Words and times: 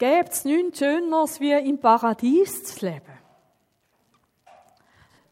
Gibt 0.00 0.32
es 0.32 0.46
nichts 0.46 0.78
Schöneres, 0.78 1.40
wie 1.40 1.52
im 1.52 1.78
Paradies 1.78 2.64
zu 2.64 2.86
leben? 2.86 3.18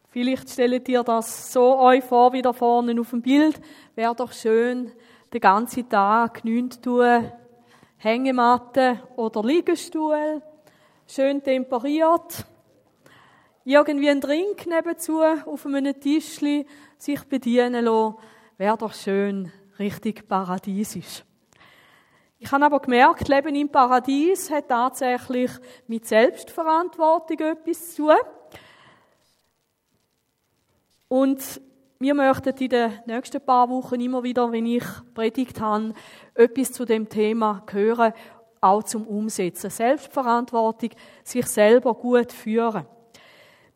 Vielleicht 0.09 0.47
stellt 0.47 0.87
ihr 0.87 1.01
das 1.01 1.51
so 1.51 1.79
euch 1.79 2.03
vor, 2.03 2.33
wie 2.33 2.43
da 2.43 2.53
vorne 2.53 3.01
auf 3.01 3.09
dem 3.09 3.23
Bild. 3.23 3.59
Wäre 3.95 4.13
doch 4.13 4.31
schön, 4.31 4.91
den 5.33 5.41
ganzen 5.41 5.89
Tag 5.89 6.45
nichts 6.45 6.79
tun, 6.81 7.31
Hängematte 7.97 8.99
oder 9.15 9.41
Liegestuhl, 9.41 10.43
schön 11.07 11.41
temperiert, 11.41 12.45
irgendwie 13.65 14.11
einen 14.11 14.21
Drink 14.21 14.67
nebenzu 14.67 15.23
auf 15.23 15.65
einem 15.65 15.99
Tischli 15.99 16.67
sich 16.99 17.23
bedienen 17.23 17.85
lassen, 17.85 18.17
wäre 18.59 18.77
doch 18.77 18.93
schön, 18.93 19.51
richtig 19.79 20.27
paradiesisch. 20.27 21.23
Ich 22.41 22.49
habe 22.53 22.65
aber 22.65 22.79
gemerkt, 22.79 23.27
Leben 23.27 23.53
im 23.53 23.67
Paradies 23.67 24.49
hat 24.49 24.69
tatsächlich 24.69 25.51
mit 25.87 26.07
Selbstverantwortung 26.07 27.37
etwas 27.37 27.95
zu 27.95 28.07
tun. 28.07 28.15
Und 31.09 31.61
wir 31.99 32.13
möchten 32.13 32.55
in 32.55 32.69
den 32.69 32.93
nächsten 33.05 33.41
paar 33.41 33.67
Wochen 33.67 33.99
immer 33.99 34.23
wieder, 34.23 34.49
wenn 34.53 34.65
ich 34.65 34.85
predigt 35.13 35.59
habe, 35.59 35.93
etwas 36.33 36.71
zu 36.71 36.85
dem 36.85 37.09
Thema 37.09 37.61
hören, 37.69 38.13
auch 38.61 38.83
zum 38.83 39.05
Umsetzen. 39.05 39.69
Selbstverantwortung, 39.69 40.91
sich 41.25 41.45
selber 41.45 41.93
gut 41.93 42.31
führen. 42.31 42.85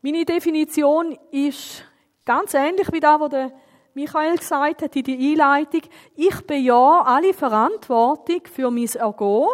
Meine 0.00 0.24
Definition 0.24 1.18
ist 1.30 1.84
ganz 2.24 2.54
ähnlich 2.54 2.90
wie 2.92 3.00
da, 3.00 3.20
was 3.20 3.28
der 3.28 3.52
Michael 3.94 4.36
gesagt 4.36 4.82
hat 4.82 4.96
in 4.96 5.04
der 5.04 5.14
Einleitung. 5.14 5.82
Ich 6.16 6.40
bejahe 6.42 7.06
alle 7.06 7.32
Verantwortung 7.32 8.40
für 8.52 8.70
mein 8.70 8.88
Ergehen 8.88 9.46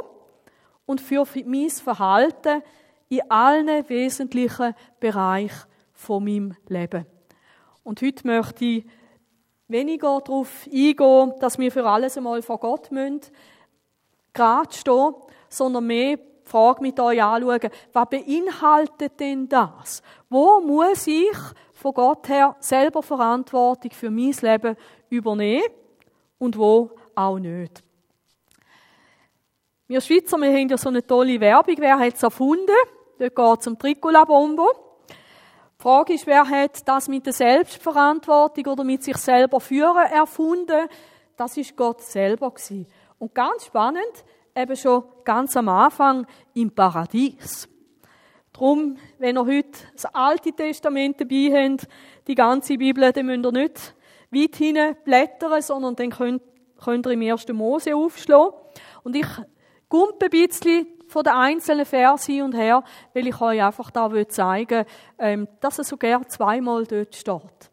und 0.86 1.00
für 1.00 1.26
mein 1.44 1.68
Verhalten 1.70 2.62
in 3.10 3.30
allen 3.30 3.88
wesentlichen 3.88 4.74
Bereichen 4.98 5.68
von 5.92 6.24
meinem 6.24 6.56
Leben. 6.68 7.04
Und 7.84 8.00
heute 8.00 8.26
möchte 8.26 8.64
ich 8.64 8.86
weniger 9.68 10.20
darauf 10.20 10.66
eingehen, 10.66 11.34
dass 11.40 11.58
wir 11.58 11.70
für 11.70 11.86
alles 11.86 12.16
einmal 12.16 12.40
vor 12.40 12.58
Gott 12.58 12.90
müssen, 12.90 13.20
gerade 14.32 14.74
stehen, 14.74 15.14
sondern 15.48 15.86
mehr 15.86 16.16
die 16.16 16.22
Frage 16.44 16.82
mit 16.82 16.98
euch 16.98 17.22
anschauen, 17.22 17.70
was 17.92 18.08
beinhaltet 18.08 19.20
denn 19.20 19.48
das? 19.48 20.02
Wo 20.28 20.60
muss 20.60 21.06
ich 21.06 21.36
von 21.80 21.94
Gott 21.94 22.28
her 22.28 22.56
selber 22.60 23.02
Verantwortung 23.02 23.90
für 23.92 24.10
mein 24.10 24.34
Leben 24.42 24.76
übernehmen 25.08 25.64
und 26.38 26.58
wo 26.58 26.90
auch 27.14 27.38
nicht? 27.38 27.82
Wir 29.88 30.00
Schweizer, 30.02 30.36
wir 30.36 30.52
haben 30.52 30.68
ja 30.68 30.76
so 30.76 30.90
eine 30.90 31.04
tolle 31.04 31.40
Werbung. 31.40 31.74
Wer 31.78 31.98
hat 31.98 32.14
es 32.14 32.22
erfunden? 32.22 32.76
Dort 33.18 33.34
geht 33.34 33.60
es 33.60 33.66
um 33.66 33.78
Tricolabombo. 33.78 34.68
Die 35.08 35.82
Frage 35.82 36.12
ist, 36.12 36.26
wer 36.26 36.46
hat 36.46 36.86
das 36.86 37.08
mit 37.08 37.24
der 37.24 37.32
Selbstverantwortung 37.32 38.66
oder 38.66 38.84
mit 38.84 39.02
sich 39.02 39.16
selber 39.16 39.58
führen 39.58 40.06
erfunden? 40.12 40.86
Das 41.36 41.56
ist 41.56 41.74
Gott 41.74 42.02
selber 42.02 42.50
gewesen. 42.50 42.86
Und 43.18 43.34
ganz 43.34 43.64
spannend, 43.64 44.24
eben 44.54 44.76
schon 44.76 45.04
ganz 45.24 45.56
am 45.56 45.70
Anfang 45.70 46.26
im 46.52 46.70
Paradies. 46.74 47.69
Drum, 48.60 48.98
wenn 49.18 49.38
ihr 49.38 49.46
heute 49.46 49.78
das 49.94 50.04
Alte 50.14 50.52
Testament 50.52 51.18
dabei 51.18 51.50
habt, 51.50 51.88
die 52.26 52.34
ganze 52.34 52.76
Bibel, 52.76 53.10
dann 53.10 53.24
müsst 53.24 53.46
ihr 53.46 53.52
nicht 53.52 53.94
weit 54.30 54.56
hinein 54.56 54.96
blättern, 55.02 55.62
sondern 55.62 55.96
dann 55.96 56.10
könnt, 56.10 56.42
könnt 56.78 57.06
ihr 57.06 57.12
im 57.12 57.22
1. 57.22 57.48
Mose 57.54 57.96
aufschlagen. 57.96 58.52
Und 59.02 59.16
ich 59.16 59.26
gumpe 59.88 60.26
ein 60.26 60.30
bisschen 60.30 60.86
von 61.08 61.22
den 61.22 61.32
einzelnen 61.32 61.86
Versen 61.86 62.34
hin 62.34 62.42
und 62.42 62.54
her, 62.54 62.84
weil 63.14 63.28
ich 63.28 63.40
euch 63.40 63.62
einfach 63.62 63.90
da 63.90 64.10
zeigen 64.28 64.80
will, 64.80 64.86
ähm, 65.18 65.48
dass 65.60 65.78
es 65.78 65.88
sogar 65.88 66.28
zweimal 66.28 66.84
dort 66.84 67.16
steht. 67.16 67.70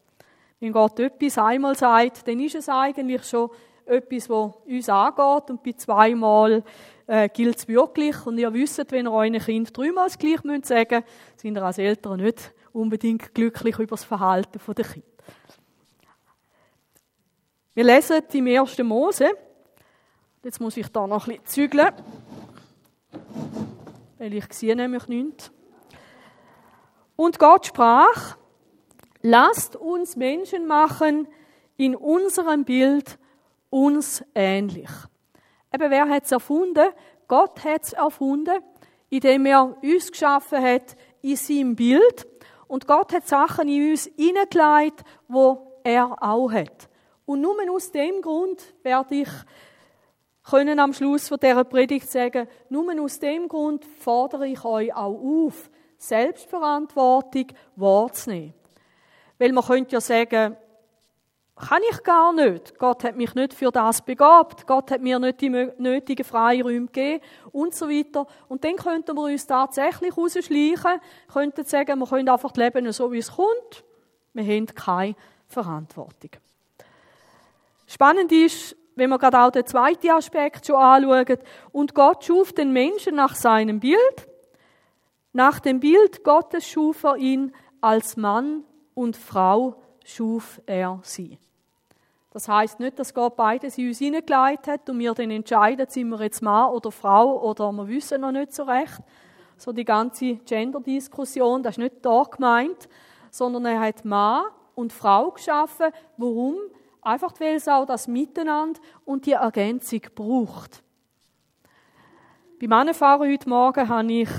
Wenn 0.61 0.71
Gott 0.71 1.01
etwas 1.01 1.37
einmal 1.37 1.75
sagt, 1.75 2.25
dann 2.29 2.39
ist 2.39 2.55
es 2.55 2.69
eigentlich 2.69 3.25
schon 3.25 3.49
etwas, 3.87 4.29
was 4.29 4.53
uns 4.65 4.89
angeht 4.89 5.49
und 5.49 5.63
bei 5.63 5.73
zweimal 5.73 6.63
äh, 7.07 7.29
gilt 7.29 7.57
es 7.57 7.67
wirklich. 7.67 8.25
Und 8.25 8.37
ihr 8.37 8.53
wisst, 8.53 8.91
wenn 8.91 9.07
ihr 9.07 9.11
euren 9.11 9.39
Kind 9.39 9.75
dreimal 9.75 10.05
das 10.05 10.17
gleich 10.17 10.43
müsst 10.43 10.65
sagen 10.65 11.03
sind 11.35 11.57
ihr 11.57 11.63
als 11.63 11.77
Eltern 11.77 12.21
nicht 12.21 12.53
unbedingt 12.73 13.33
glücklich 13.33 13.79
über 13.79 13.95
das 13.95 14.03
Verhalten 14.03 14.59
der 14.75 14.85
Kinder. 14.85 15.07
Wir 17.73 17.83
lesen 17.83 18.21
im 18.33 18.47
1. 18.47 18.77
Mose. 18.79 19.29
Jetzt 20.43 20.59
muss 20.61 20.77
ich 20.77 20.87
da 20.87 21.05
noch 21.07 21.27
ein 21.27 21.39
bisschen 21.39 21.45
zügeln 21.45 21.93
weil 24.17 24.33
ich 24.33 24.51
sehe 24.51 24.75
nämlich 24.75 25.07
nichts. 25.07 25.51
Und 27.15 27.39
Gott 27.39 27.67
sprach, 27.67 28.37
lasst 29.21 29.75
uns 29.75 30.15
Menschen 30.15 30.67
machen 30.67 31.27
in 31.77 31.95
unserem 31.95 32.65
Bild 32.65 33.17
uns 33.69 34.23
ähnlich. 34.33 34.89
Eben, 35.73 35.91
wer 35.91 36.07
hat 36.09 36.25
es 36.25 36.31
erfunden? 36.31 36.89
Gott 37.27 37.63
hat 37.63 37.83
es 37.83 37.93
erfunden, 37.93 38.63
indem 39.09 39.45
er 39.45 39.75
uns 39.81 40.11
geschaffen 40.11 40.61
hat 40.61 40.95
in 41.21 41.35
seinem 41.35 41.75
Bild. 41.75 42.27
Und 42.67 42.87
Gott 42.87 43.13
hat 43.13 43.27
Sachen 43.27 43.67
in 43.67 43.91
uns 43.91 44.09
hineingelegt, 44.15 45.03
wo 45.27 45.79
er 45.83 46.15
auch 46.21 46.51
hat. 46.51 46.89
Und 47.25 47.41
nur 47.41 47.57
aus 47.69 47.91
dem 47.91 48.21
Grund 48.21 48.73
werde 48.83 49.15
ich 49.15 49.29
können 50.49 50.79
am 50.79 50.93
Schluss 50.93 51.27
von 51.27 51.39
dieser 51.39 51.65
Predigt 51.65 52.09
sagen, 52.09 52.47
nur 52.69 53.01
aus 53.01 53.19
dem 53.19 53.49
Grund 53.49 53.83
fordere 53.83 54.47
ich 54.47 54.63
euch 54.63 54.95
auch 54.95 55.19
auf, 55.19 55.69
Selbstverantwortung 55.97 57.47
wahrzunehmen. 57.75 58.53
Weil 59.39 59.51
man 59.51 59.65
könnte 59.65 59.93
ja 59.93 60.01
sagen, 60.01 60.55
kann 61.59 61.81
ich 61.89 62.03
gar 62.03 62.33
nicht. 62.33 62.77
Gott 62.77 63.03
hat 63.03 63.15
mich 63.15 63.33
nicht 63.33 63.53
für 63.53 63.71
das 63.71 64.01
begabt. 64.03 64.67
Gott 64.67 64.91
hat 64.91 65.01
mir 65.01 65.17
nicht 65.17 65.41
die 65.41 65.49
nötigen 65.49 66.23
Freiräume 66.23 66.85
gegeben 66.85 67.23
und 67.51 67.73
so 67.73 67.89
weiter. 67.89 68.27
Und 68.47 68.63
dann 68.63 68.75
könnten 68.75 69.15
wir 69.15 69.23
uns 69.23 69.47
tatsächlich 69.47 70.15
rausschleichen, 70.15 71.01
könnten 71.33 71.65
sagen, 71.65 71.99
wir 71.99 72.05
können 72.05 72.29
einfach 72.29 72.53
leben 72.55 72.91
so, 72.91 73.11
wie 73.11 73.17
es 73.17 73.31
kommt. 73.31 73.83
Wir 74.33 74.43
haben 74.43 74.67
keine 74.67 75.15
Verantwortung. 75.47 76.31
Spannend 77.87 78.31
ist, 78.31 78.75
wenn 78.95 79.09
wir 79.09 79.17
gerade 79.17 79.39
auch 79.39 79.51
den 79.51 79.65
zweiten 79.65 80.11
Aspekt 80.11 80.67
schon 80.67 80.75
anschauen, 80.75 81.39
und 81.71 81.95
Gott 81.95 82.23
schuf 82.23 82.53
den 82.53 82.71
Menschen 82.71 83.15
nach 83.15 83.33
seinem 83.33 83.79
Bild. 83.79 84.27
Nach 85.33 85.59
dem 85.59 85.79
Bild 85.79 86.23
Gottes 86.23 86.67
schuf 86.67 87.03
er 87.03 87.17
ihn 87.17 87.53
als 87.81 88.17
Mann 88.17 88.63
und 88.93 89.17
Frau 89.17 89.81
schuf 90.07 90.61
er 90.65 90.99
sie. 91.03 91.37
Das 92.31 92.47
heißt 92.47 92.79
nicht, 92.79 92.97
dass 92.97 93.13
Gott 93.13 93.35
beides 93.35 93.77
in 93.77 93.89
uns 93.89 93.99
hineingelegt 93.99 94.67
hat 94.67 94.89
und 94.89 94.99
wir 94.99 95.13
dann 95.13 95.31
entscheiden, 95.31 95.87
sind 95.89 96.09
wir 96.09 96.21
jetzt 96.21 96.41
Mann 96.41 96.71
oder 96.71 96.91
Frau 96.91 97.41
oder 97.41 97.71
wir 97.71 97.87
wissen 97.87 98.21
noch 98.21 98.31
nicht 98.31 98.53
so 98.53 98.63
recht. 98.63 98.99
So 99.57 99.71
die 99.71 99.83
ganze 99.83 100.35
Gender-Diskussion, 100.35 101.63
das 101.63 101.73
ist 101.73 101.79
nicht 101.79 102.05
da 102.05 102.23
gemeint, 102.23 102.87
sondern 103.31 103.65
er 103.65 103.79
hat 103.79 104.05
Mann 104.05 104.45
und 104.75 104.93
Frau 104.93 105.31
geschaffen. 105.31 105.87
Warum? 106.15 106.55
Einfach 107.01 107.33
weil 107.39 107.55
es 107.55 107.67
auch 107.67 107.85
das 107.85 108.07
Miteinander 108.07 108.79
und 109.03 109.25
die 109.25 109.33
Ergänzung 109.33 110.01
braucht. 110.13 110.83
Beim 112.61 112.73
Anfahren 112.73 113.29
heute 113.29 113.49
Morgen 113.49 113.89
habe 113.89 114.11
ich 114.11 114.29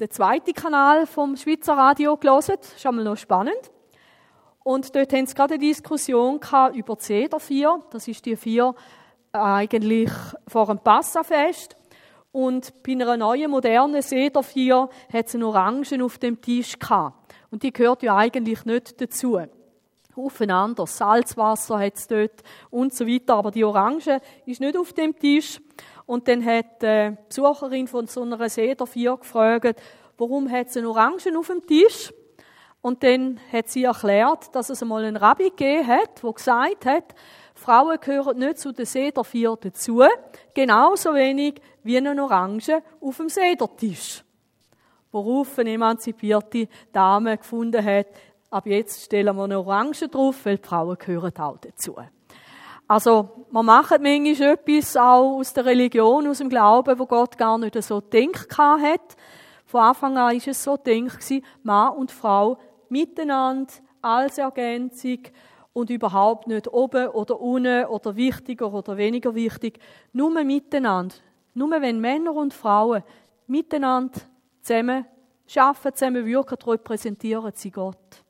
den 0.00 0.10
zweiten 0.10 0.52
Kanal 0.54 1.06
vom 1.06 1.36
Schweizer 1.36 1.74
Radio 1.74 2.16
gelesen. 2.16 2.56
Das 2.60 2.74
ist 2.74 2.86
einmal 2.86 3.04
noch 3.04 3.16
spannend. 3.16 3.70
Und 4.64 4.94
dort 4.96 5.12
haben 5.12 5.26
sie 5.26 5.34
gerade 5.34 5.54
eine 5.54 5.62
Diskussion 5.62 6.40
über 6.74 6.96
die 6.96 7.04
Sedervier. 7.04 7.82
Das 7.90 8.08
ist 8.08 8.24
die 8.24 8.36
vier 8.36 8.74
eigentlich 9.32 10.10
vor 10.48 10.66
dem 10.66 10.78
Passafest. 10.78 11.76
Und 12.32 12.82
bei 12.82 12.92
einer 12.92 13.16
neuen, 13.16 13.50
modernen 13.50 14.02
Sedervier 14.02 14.88
hat 15.12 15.26
es 15.26 15.34
eine 15.34 15.46
Orangen 15.46 16.02
auf 16.02 16.18
dem 16.18 16.40
Tisch 16.40 16.78
gehabt. 16.78 17.32
Und 17.50 17.62
die 17.62 17.72
gehört 17.72 18.02
ja 18.02 18.16
eigentlich 18.16 18.64
nicht 18.64 19.00
dazu 19.00 19.38
aufeinander. 20.16 20.86
Salzwasser 20.86 21.78
hat 21.78 21.96
es 21.96 22.08
dort 22.08 22.42
und 22.70 22.94
so 22.94 23.06
weiter. 23.06 23.36
Aber 23.36 23.50
die 23.50 23.64
Orange 23.64 24.20
ist 24.46 24.60
nicht 24.60 24.76
auf 24.76 24.92
dem 24.92 25.16
Tisch. 25.16 25.60
Und 26.06 26.28
dann 26.28 26.44
hat 26.44 26.82
die 26.82 27.16
Besucherin 27.28 27.88
von 27.88 28.06
so 28.06 28.22
einer 28.22 28.48
Sedervier 28.48 29.16
gefragt, 29.16 29.80
warum 30.18 30.50
hat 30.50 30.68
es 30.68 30.76
eine 30.76 30.88
Orange 30.88 31.36
auf 31.36 31.46
dem 31.46 31.66
Tisch? 31.66 32.12
Und 32.82 33.02
dann 33.02 33.40
hat 33.50 33.70
sie 33.70 33.84
erklärt, 33.84 34.54
dass 34.54 34.68
es 34.68 34.82
einmal 34.82 35.04
einen 35.04 35.16
Rabbi 35.16 35.50
gegeben 35.50 35.86
hat, 35.86 36.22
der 36.22 36.32
gesagt 36.32 36.84
hat, 36.84 37.14
Frauen 37.54 37.98
gehören 37.98 38.38
nicht 38.38 38.58
zu 38.58 38.72
den 38.72 38.84
Sedervier 38.84 39.56
dazu, 39.58 40.02
genauso 40.52 41.14
wenig 41.14 41.62
wie 41.82 41.96
eine 41.96 42.22
Orange 42.22 42.82
auf 43.00 43.16
dem 43.16 43.30
Sedertisch. 43.30 44.22
Worauf 45.12 45.58
eine 45.58 45.70
emanzipierte 45.70 46.68
Dame 46.92 47.38
gefunden 47.38 47.82
hat, 47.82 48.08
ab 48.50 48.66
jetzt 48.66 49.04
stellen 49.04 49.34
wir 49.34 49.44
eine 49.44 49.58
Orange 49.58 50.08
drauf, 50.08 50.44
weil 50.44 50.58
die 50.58 50.68
Frauen 50.68 50.98
gehören 50.98 51.36
auch 51.38 51.56
dazu. 51.58 51.96
Also, 52.86 53.46
man 53.50 53.64
macht 53.64 54.00
manchmal 54.02 54.52
etwas 54.52 54.96
auch 54.96 55.38
aus 55.38 55.54
der 55.54 55.64
Religion, 55.64 56.26
aus 56.26 56.38
dem 56.38 56.50
Glauben, 56.50 56.98
wo 56.98 57.06
Gott 57.06 57.38
gar 57.38 57.56
nicht 57.56 57.82
so 57.82 58.00
denkt 58.00 58.58
hat. 58.58 59.16
Von 59.64 59.80
Anfang 59.80 60.18
an 60.18 60.38
war 60.38 60.48
es 60.48 60.62
so 60.62 60.76
gedacht, 60.76 61.42
Mann 61.62 61.94
und 61.94 62.12
Frau 62.12 62.58
miteinander, 62.90 63.72
als 64.02 64.36
Ergänzung 64.36 65.20
und 65.72 65.90
überhaupt 65.90 66.46
nicht 66.46 66.68
oben 66.68 67.08
oder 67.08 67.40
unten 67.40 67.86
oder 67.86 68.16
wichtiger 68.16 68.72
oder 68.72 68.96
weniger 68.96 69.34
wichtig. 69.34 69.78
Nur 70.12 70.30
miteinander. 70.44 71.14
Nur 71.54 71.70
wenn 71.70 72.00
Männer 72.00 72.34
und 72.34 72.52
Frauen 72.52 73.02
miteinander 73.46 74.20
zusammen 74.60 75.06
arbeiten, 75.56 75.94
zusammen 75.94 76.26
wirken, 76.26 76.58
repräsentieren 76.66 77.52
sie 77.54 77.70
Gott. 77.70 78.23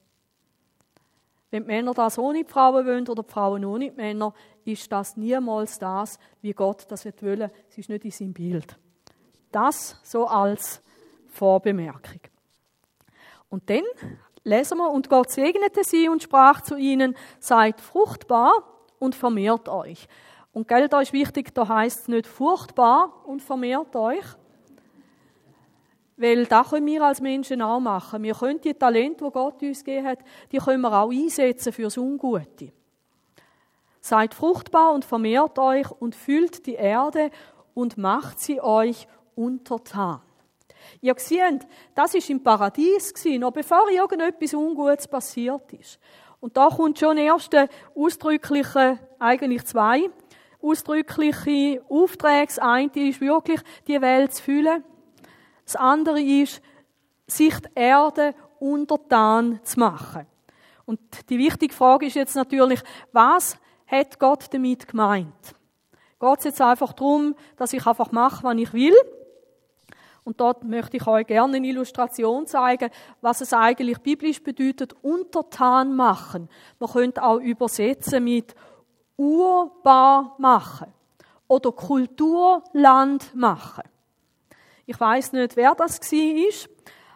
Wenn 1.55 1.63
die 1.63 1.69
Männer 1.69 1.95
das 1.95 2.19
ohne 2.19 2.43
die 2.43 2.51
Frauen 2.51 2.85
wollen 2.85 3.09
oder 3.09 3.23
die 3.23 3.31
Frauen 3.31 3.65
ohne 3.65 3.89
die 3.89 3.97
Männer, 3.97 4.35
ist 4.65 4.91
das 4.91 5.17
niemals 5.17 5.79
das, 5.79 6.19
wie 6.43 6.53
Gott 6.53 6.85
das 6.89 7.05
will. 7.05 7.49
Es 7.71 7.79
ist 7.79 7.89
nicht 7.89 8.05
in 8.05 8.11
seinem 8.11 8.33
Bild. 8.33 8.77
Das 9.53 10.01
so 10.03 10.27
als 10.27 10.83
Vorbemerkung. 11.29 12.19
Und 13.51 13.71
dann 13.71 13.85
lesen 14.43 14.79
wir, 14.79 14.91
und 14.91 15.09
Gott 15.09 15.31
segnete 15.31 15.85
sie 15.85 16.09
und 16.09 16.25
sprach 16.25 16.61
zu 16.61 16.75
ihnen, 16.75 17.17
seid 17.39 17.81
fruchtbar 17.81 18.53
und 18.99 19.15
vermehrt 19.15 19.69
euch. 19.69 20.09
Und 20.53 20.67
gell, 20.67 20.89
da 20.89 21.03
ist 21.03 21.13
wichtig, 21.13 21.55
da 21.55 21.69
heißt 21.69 22.01
es 22.01 22.09
nicht 22.09 22.27
furchtbar 22.27 23.25
und 23.27 23.43
vermehrt 23.43 23.95
euch, 23.95 24.25
weil 26.17 26.47
das 26.47 26.71
können 26.71 26.87
wir 26.87 27.03
als 27.03 27.21
Menschen 27.21 27.63
auch 27.63 27.81
machen. 27.81 28.23
Wir 28.23 28.35
können 28.35 28.61
die 28.61 28.75
Talente, 28.75 29.25
die 29.25 29.31
Gott 29.31 29.63
uns 29.63 29.85
gegeben 29.85 30.07
hat, 30.07 30.19
die 30.53 30.59
können 30.59 30.83
wir 30.83 30.93
auch 30.93 31.11
einsetzen 31.11 31.73
fürs 31.73 31.97
Ungute. 31.97 32.73
Seid 34.01 34.35
fruchtbar 34.35 34.93
und 34.93 35.05
vermehrt 35.05 35.59
euch 35.59 35.91
und 35.91 36.15
füllt 36.15 36.67
die 36.67 36.75
Erde 36.75 37.31
und 37.73 37.97
macht 37.97 38.39
sie 38.39 38.61
euch 38.61 39.09
untertan. 39.35 40.21
Ihr 41.01 41.15
seht, 41.17 41.67
das 41.95 42.15
ist 42.15 42.31
im 42.31 42.43
Paradies 42.43 43.13
noch 43.39 43.53
bevor 43.53 43.91
irgendetwas 43.91 44.55
Ungutes 44.55 45.09
passiert 45.09 45.73
ist. 45.73 45.99
Und 46.41 46.57
da 46.57 46.69
kommt 46.69 46.99
schon 46.99 47.17
erste 47.17 47.69
ausdrückliche, 47.95 48.99
eigentlich 49.19 49.65
zwei 49.65 50.11
ausdrückliche 50.61 51.83
Aufträge. 51.89 52.47
Das 52.47 52.59
eine 52.59 52.91
ist 53.09 53.21
wirklich, 53.21 53.61
die 53.87 54.01
Welt 54.01 54.35
zu 54.35 54.43
füllen. 54.43 54.85
Das 55.65 55.77
andere 55.77 56.21
ist, 56.21 56.61
sich 57.27 57.59
die 57.59 57.69
Erde 57.75 58.35
untertan 58.59 59.61
zu 59.63 59.81
machen. 59.81 60.27
Und 60.87 61.01
die 61.31 61.39
wichtige 61.39 61.75
Frage 61.75 62.07
ist 62.07 62.15
jetzt 62.15 62.37
natürlich, 62.37 62.83
was 63.13 63.57
hat 63.87 64.19
Gott 64.19 64.53
damit 64.53 64.87
gemeint? 64.87 65.55
Geht 66.21 66.39
es 66.39 66.45
jetzt 66.45 66.61
einfach 66.61 66.93
darum, 66.93 67.35
dass 67.57 67.73
ich 67.73 67.87
einfach 67.87 68.13
mache, 68.13 68.45
was 68.45 68.57
ich 68.57 68.73
will? 68.73 68.95
Und 70.25 70.41
dort 70.41 70.65
möchte 70.65 70.97
ich 70.97 71.07
euch 71.07 71.27
gerne 71.27 71.59
eine 71.59 71.67
Illustration 71.67 72.47
zeigen, 72.47 72.91
was 73.21 73.43
es 73.43 73.53
eigentlich 73.53 73.99
biblisch 73.99 74.43
bedeutet, 74.43 74.95
untertan 75.03 75.95
machen. 75.95 76.49
Man 76.79 76.91
könnte 76.91 77.23
auch 77.23 77.39
übersetzen 77.39 78.25
mit 78.25 78.55
urbar 79.17 80.35
machen 80.39 80.93
oder 81.47 81.73
Kulturland 81.73 83.35
machen. 83.35 83.85
Ich 84.87 85.01
weiß 85.01 85.33
nicht, 85.33 85.57
wer 85.57 85.75
das 85.75 85.99
ist, 86.13 86.69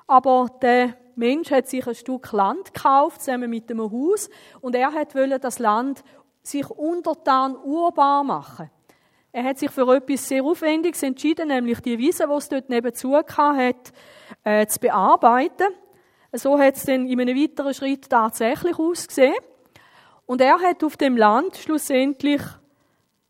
aber 0.07 0.49
der 0.63 0.97
Mensch 1.17 1.51
hat 1.51 1.69
sich 1.69 1.87
ein 1.87 1.95
Stück 1.95 2.33
Land 2.33 2.73
gekauft, 2.73 3.23
zusammen 3.23 3.51
mit 3.51 3.71
einem 3.71 3.91
Haus, 3.91 4.31
und 4.61 4.75
er 4.75 4.93
hat 4.93 5.15
das 5.15 5.59
Land 5.59 6.03
sich 6.43 6.69
untertan 6.71 7.57
urbar 7.57 8.25
machen. 8.25 8.71
Er 9.33 9.45
hat 9.45 9.59
sich 9.59 9.71
für 9.71 9.95
etwas 9.95 10.27
sehr 10.27 10.43
Aufwendiges 10.43 11.03
entschieden, 11.03 11.49
nämlich 11.49 11.81
die 11.81 11.99
Wiese, 11.99 12.27
die 12.27 12.35
es 12.35 12.49
dort 12.49 12.71
nebenzu 12.71 13.15
hat, 13.15 13.93
äh, 14.45 14.67
zu 14.67 14.81
bearbeiten. 14.81 15.75
So 16.33 16.59
hat 16.59 16.77
es 16.77 16.85
dann 16.85 17.07
in 17.07 17.21
einem 17.21 17.37
weiteren 17.37 17.75
Schritt 17.75 18.09
tatsächlich 18.09 18.79
ausgesehen. 18.79 19.37
Und 20.25 20.41
er 20.41 20.59
hat 20.59 20.83
auf 20.83 20.97
dem 20.97 21.17
Land 21.17 21.57
schlussendlich 21.57 22.43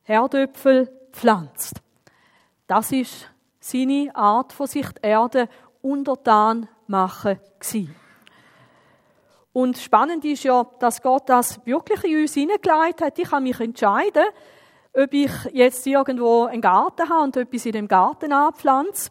Herdöpfel 0.02 0.90
pflanzt. 1.12 1.80
Das 2.66 2.92
ist 2.92 3.28
seine 3.60 4.10
Art 4.14 4.52
von 4.52 4.66
sich 4.66 4.86
die 4.92 5.06
Erde 5.06 5.48
untertan 5.82 6.68
machen 6.86 7.38
gewesen. 7.58 7.94
Und 9.52 9.78
spannend 9.78 10.24
ist 10.24 10.44
ja, 10.44 10.64
dass 10.78 11.02
Gott 11.02 11.28
das 11.28 11.64
wirklich 11.66 12.04
in 12.04 12.20
uns 12.20 12.34
hineingelegt 12.34 13.00
hat. 13.00 13.18
Ich 13.18 13.28
kann 13.28 13.42
mich 13.42 13.58
entscheiden, 13.58 14.24
ob 14.92 15.12
ich 15.12 15.30
jetzt 15.52 15.86
irgendwo 15.86 16.44
einen 16.44 16.60
Garten 16.60 17.08
habe 17.08 17.24
und 17.24 17.36
etwas 17.36 17.66
in 17.66 17.72
dem 17.72 17.88
Garten 17.88 18.32
anpflanze. 18.32 19.10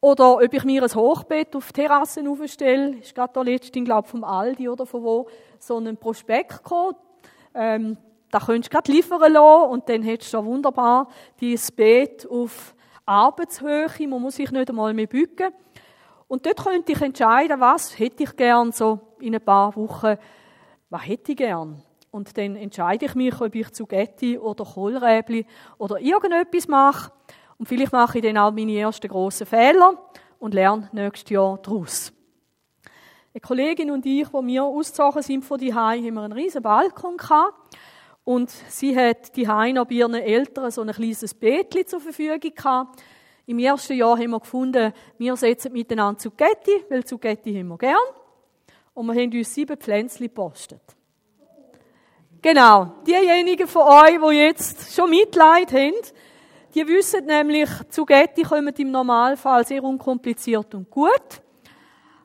Oder 0.00 0.36
ob 0.36 0.52
ich 0.52 0.64
mir 0.64 0.82
ein 0.82 0.94
Hochbett 0.94 1.54
auf 1.54 1.72
Terrassen 1.72 2.26
aufstelle. 2.26 2.96
Ist 2.98 3.14
gerade 3.14 3.32
da 3.34 3.42
letztens, 3.42 3.84
glaube 3.84 4.08
vom 4.08 4.24
Aldi 4.24 4.68
oder 4.68 4.86
von 4.86 5.02
wo, 5.02 5.28
so 5.58 5.76
einen 5.76 5.96
Prospekt 5.96 6.62
gekommen. 6.62 6.96
Ähm, 7.54 7.96
da 8.30 8.38
könntest 8.40 8.72
du 8.72 8.76
gerade 8.76 8.92
liefern 8.92 9.32
lassen 9.32 9.70
und 9.70 9.88
dann 9.88 10.02
hättest 10.02 10.32
du 10.32 10.44
wunderbar 10.44 11.08
dieses 11.40 11.70
Beet 11.70 12.26
auf 12.30 12.74
Arbeitshöhe, 13.10 13.88
man 14.06 14.22
muss 14.22 14.36
sich 14.36 14.50
nicht 14.52 14.70
einmal 14.70 14.94
mehr 14.94 15.08
bücken. 15.08 15.52
Und 16.28 16.46
dort 16.46 16.62
könnte 16.62 16.92
ich 16.92 17.00
entscheiden, 17.00 17.58
was 17.58 17.98
hätte 17.98 18.22
ich 18.22 18.36
gern 18.36 18.70
so 18.70 19.00
in 19.18 19.34
ein 19.34 19.40
paar 19.40 19.74
Wochen, 19.74 20.16
was 20.90 21.06
hätte 21.06 21.32
ich 21.32 21.38
gern. 21.38 21.82
Und 22.12 22.38
dann 22.38 22.54
entscheide 22.54 23.06
ich 23.06 23.14
mich, 23.16 23.40
ob 23.40 23.52
ich 23.54 23.72
Zugetti 23.72 24.38
oder 24.38 24.64
Kohlräbli 24.64 25.44
oder 25.78 25.98
irgendetwas 26.00 26.68
mache. 26.68 27.10
Und 27.58 27.66
vielleicht 27.66 27.92
mache 27.92 28.18
ich 28.18 28.24
dann 28.24 28.38
auch 28.38 28.52
meine 28.52 28.78
ersten 28.78 29.08
grossen 29.08 29.46
Fehler 29.46 29.94
und 30.38 30.54
lerne 30.54 30.88
nächstes 30.92 31.30
Jahr 31.30 31.58
daraus. 31.62 32.12
Eine 33.34 33.40
Kollegin 33.40 33.90
und 33.90 34.06
ich, 34.06 34.32
wo 34.32 34.44
wir 34.44 34.64
ausgezogen 34.64 35.22
sind 35.22 35.44
von 35.44 35.58
die 35.58 35.74
haben 35.74 36.14
wir 36.14 36.22
einen 36.22 36.32
riesen 36.32 36.62
Balkon 36.62 37.16
gehabt. 37.16 37.54
Und 38.24 38.50
sie 38.68 38.96
hat 38.96 39.34
die 39.36 39.44
bei 39.44 39.84
ihren 39.90 40.14
Eltern 40.14 40.70
so 40.70 40.82
ein 40.82 40.92
kleines 40.92 41.34
Beetchen 41.34 41.86
zur 41.86 42.00
Verfügung 42.00 42.40
gehabt. 42.40 43.02
Im 43.46 43.58
ersten 43.58 43.94
Jahr 43.94 44.18
haben 44.18 44.30
wir 44.30 44.40
gefunden, 44.40 44.92
wir 45.18 45.36
setzen 45.36 45.72
miteinander 45.72 46.18
Zugetti, 46.18 46.84
weil 46.88 47.04
Zugetti 47.04 47.52
haben 47.54 47.68
wir 47.68 47.78
gern. 47.78 47.96
Und 48.94 49.06
wir 49.06 49.20
haben 49.20 49.32
uns 49.32 49.54
sieben 49.54 49.76
Pflänzchen 49.76 50.26
gepostet. 50.26 50.82
Genau. 52.42 52.92
Diejenigen 53.06 53.66
von 53.66 53.82
euch, 53.82 54.18
die 54.18 54.36
jetzt 54.36 54.94
schon 54.94 55.10
Mitleid 55.10 55.72
haben, 55.72 55.94
die 56.74 56.86
wissen 56.86 57.26
nämlich, 57.26 57.68
Zugetti 57.88 58.42
kommen 58.42 58.74
im 58.76 58.90
Normalfall 58.90 59.66
sehr 59.66 59.82
unkompliziert 59.82 60.74
und 60.74 60.88
gut. 60.88 61.42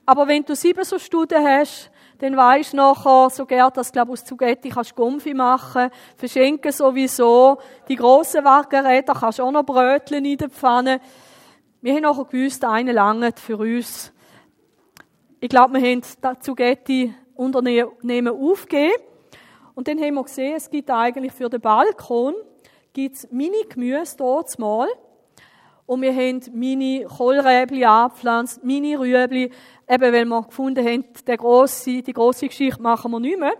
Aber 0.06 0.28
wenn 0.28 0.46
du 0.46 0.56
sieben 0.56 0.84
so 0.84 1.00
Studien 1.00 1.44
hast, 1.44 1.90
dann 2.20 2.38
weisst 2.38 2.74
du 2.74 2.78
nachher, 2.78 3.30
so 3.30 3.46
gern, 3.46 3.72
dass 3.74 3.92
du, 3.92 4.02
aus 4.02 4.24
Zugetti 4.24 4.70
kannst 4.70 4.96
Gumpfi 4.96 5.34
machen, 5.34 5.90
verschenken 6.18 6.72
sowieso. 6.72 7.58
Die 7.90 7.96
grossen 7.96 8.44
Wackeräder 8.44 9.14
kannst 9.14 9.40
du 9.40 9.44
auch 9.44 9.52
noch 9.52 9.64
Brötchen 9.64 10.24
in 10.24 10.38
der 10.38 10.50
Pfanne. 10.50 11.02
Wir 11.82 11.94
haben 11.94 12.04
nachher 12.04 12.26
gewusst, 12.26 12.64
eine 12.64 12.92
lange 12.92 13.32
für 13.36 13.58
uns. 13.58 14.14
Ich 15.40 15.50
glaube, 15.50 15.80
wir 15.80 15.88
haben 15.88 16.02
das 16.22 16.40
Zugetti 16.40 17.14
Unternehmen 17.36 18.30
aufgegeben. 18.30 18.94
Und 19.76 19.88
dann 19.88 20.00
haben 20.00 20.16
wir 20.16 20.24
gesehen, 20.24 20.56
es 20.56 20.70
gibt 20.70 20.90
eigentlich 20.90 21.34
für 21.34 21.50
den 21.50 21.62
Balkon 21.62 22.34
gibt's 22.96 23.28
Mini-Gemüse 23.30 24.16
dort 24.18 24.58
mal. 24.58 24.88
Und 25.86 26.02
wir 26.02 26.16
haben 26.16 26.42
Mini-Kohlräbli 26.54 27.86
angepflanzt, 27.86 28.64
Mini-Rüebli, 28.64 29.52
eben 29.88 30.14
weil 30.14 30.26
wir 30.26 30.42
gefunden 30.44 30.86
haben, 30.86 31.06
die 31.28 31.38
grosse, 31.38 32.02
die 32.02 32.14
grosse 32.14 32.48
Geschichte 32.48 32.82
machen 32.82 33.12
wir 33.12 33.20
nicht 33.20 33.40
mehr. 33.40 33.54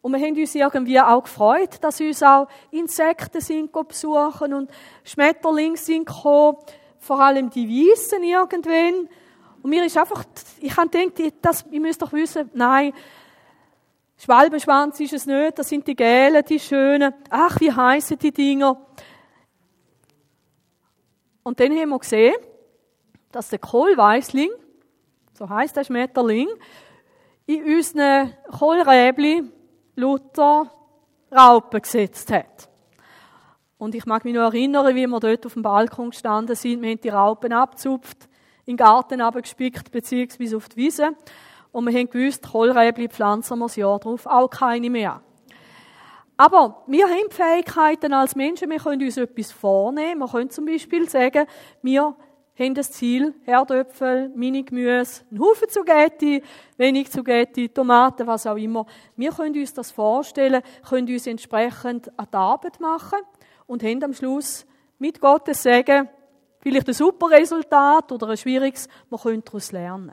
Und 0.00 0.12
wir 0.12 0.20
haben 0.20 0.36
uns 0.36 0.54
irgendwie 0.54 1.00
auch 1.00 1.22
gefreut, 1.22 1.78
dass 1.80 2.00
uns 2.00 2.22
auch 2.22 2.48
Insekten 2.70 3.40
sind 3.40 3.72
besuchen 3.72 4.52
und 4.52 4.70
Schmetterlinge 5.04 5.76
sind 5.76 6.06
gekommen, 6.06 6.58
vor 6.98 7.20
allem 7.20 7.50
die 7.50 7.68
Weißen 7.68 8.22
irgendwann. 8.22 9.08
Und 9.62 9.70
mir 9.70 9.84
ist 9.84 9.96
einfach, 9.96 10.24
ich 10.60 10.76
habe 10.76 10.88
gedacht, 10.88 11.34
das, 11.40 11.64
ich 11.70 11.80
müsste 11.80 12.04
doch 12.04 12.12
wissen, 12.12 12.50
nein, 12.52 12.92
Schwalbenschwanz 14.18 15.00
ist 15.00 15.12
es 15.12 15.26
nicht, 15.26 15.58
das 15.58 15.68
sind 15.68 15.86
die 15.86 15.96
Gälen, 15.96 16.44
die 16.44 16.60
schönen. 16.60 17.12
Ach, 17.30 17.58
wie 17.60 17.72
heißen 17.72 18.18
die 18.18 18.32
Dinger? 18.32 18.80
Und 21.42 21.58
dann 21.58 21.72
haben 21.72 21.88
wir 21.88 21.98
gesehen, 21.98 22.34
dass 23.32 23.48
der 23.48 23.58
Kohlweisling, 23.58 24.50
so 25.32 25.48
heißt 25.48 25.76
der 25.76 25.84
Schmetterling, 25.84 26.48
in 27.46 27.64
unseren 27.64 28.32
Kohlräbli 28.50 29.42
Luther 29.96 30.70
Raupen 31.30 31.80
gesetzt 31.82 32.30
hat. 32.32 32.68
Und 33.78 33.94
ich 33.94 34.06
mag 34.06 34.24
mich 34.24 34.34
noch 34.34 34.42
erinnern, 34.42 34.94
wie 34.94 35.06
wir 35.06 35.20
dort 35.20 35.44
auf 35.44 35.54
dem 35.54 35.62
Balkon 35.62 36.10
gestanden 36.10 36.54
sind. 36.54 36.82
Wir 36.82 36.90
haben 36.90 37.00
die 37.00 37.08
Raupen 37.08 37.52
abzupft, 37.52 38.28
in 38.64 38.76
den 38.76 38.76
Garten 38.76 39.20
abgespickt, 39.20 39.90
beziehungsweise 39.90 40.56
auf 40.56 40.68
die 40.68 40.76
Wiese. 40.76 41.16
Und 41.72 41.86
wir 41.86 41.98
haben 41.98 42.08
gewusst, 42.08 42.46
Kohlräbli 42.48 43.08
pflanzen 43.08 43.58
wir 43.58 43.64
das 43.64 43.76
Jahr 43.76 43.98
drauf 43.98 44.26
auch 44.26 44.48
keine 44.48 44.88
mehr. 44.88 45.22
Aber 46.36 46.82
wir 46.86 47.06
haben 47.06 47.30
Fähigkeiten 47.30 48.12
als 48.12 48.36
Menschen, 48.36 48.70
wir 48.70 48.78
können 48.78 49.02
uns 49.02 49.16
etwas 49.16 49.52
vornehmen. 49.52 50.20
Wir 50.20 50.28
können 50.28 50.50
zum 50.50 50.64
Beispiel 50.64 51.08
sagen, 51.08 51.46
wir 51.82 52.14
haben 52.58 52.74
das 52.74 52.92
Ziel, 52.92 53.34
Herdöpfel, 53.44 54.28
Mini-Gemüse, 54.34 55.22
einen 55.30 55.40
Haufen 55.40 55.68
Zugetti, 55.68 56.42
wenig 56.76 57.10
Zugetti, 57.10 57.68
Tomaten, 57.68 58.26
was 58.26 58.46
auch 58.46 58.56
immer. 58.56 58.86
Wir 59.16 59.30
können 59.30 59.58
uns 59.58 59.72
das 59.72 59.90
vorstellen, 59.90 60.62
können 60.88 61.08
uns 61.08 61.26
entsprechend 61.26 62.10
an 62.18 62.26
die 62.30 62.36
Arbeit 62.36 62.78
machen 62.78 63.18
und 63.66 63.82
haben 63.82 64.04
am 64.04 64.12
Schluss 64.12 64.66
mit 64.98 65.20
Gottes 65.20 65.62
Segen 65.62 66.08
vielleicht 66.60 66.88
ein 66.88 66.94
super 66.94 67.30
Resultat 67.30 68.12
oder 68.12 68.28
ein 68.28 68.36
schwieriges, 68.36 68.88
wir 69.08 69.18
können 69.18 69.42
daraus 69.44 69.72
lernen. 69.72 70.12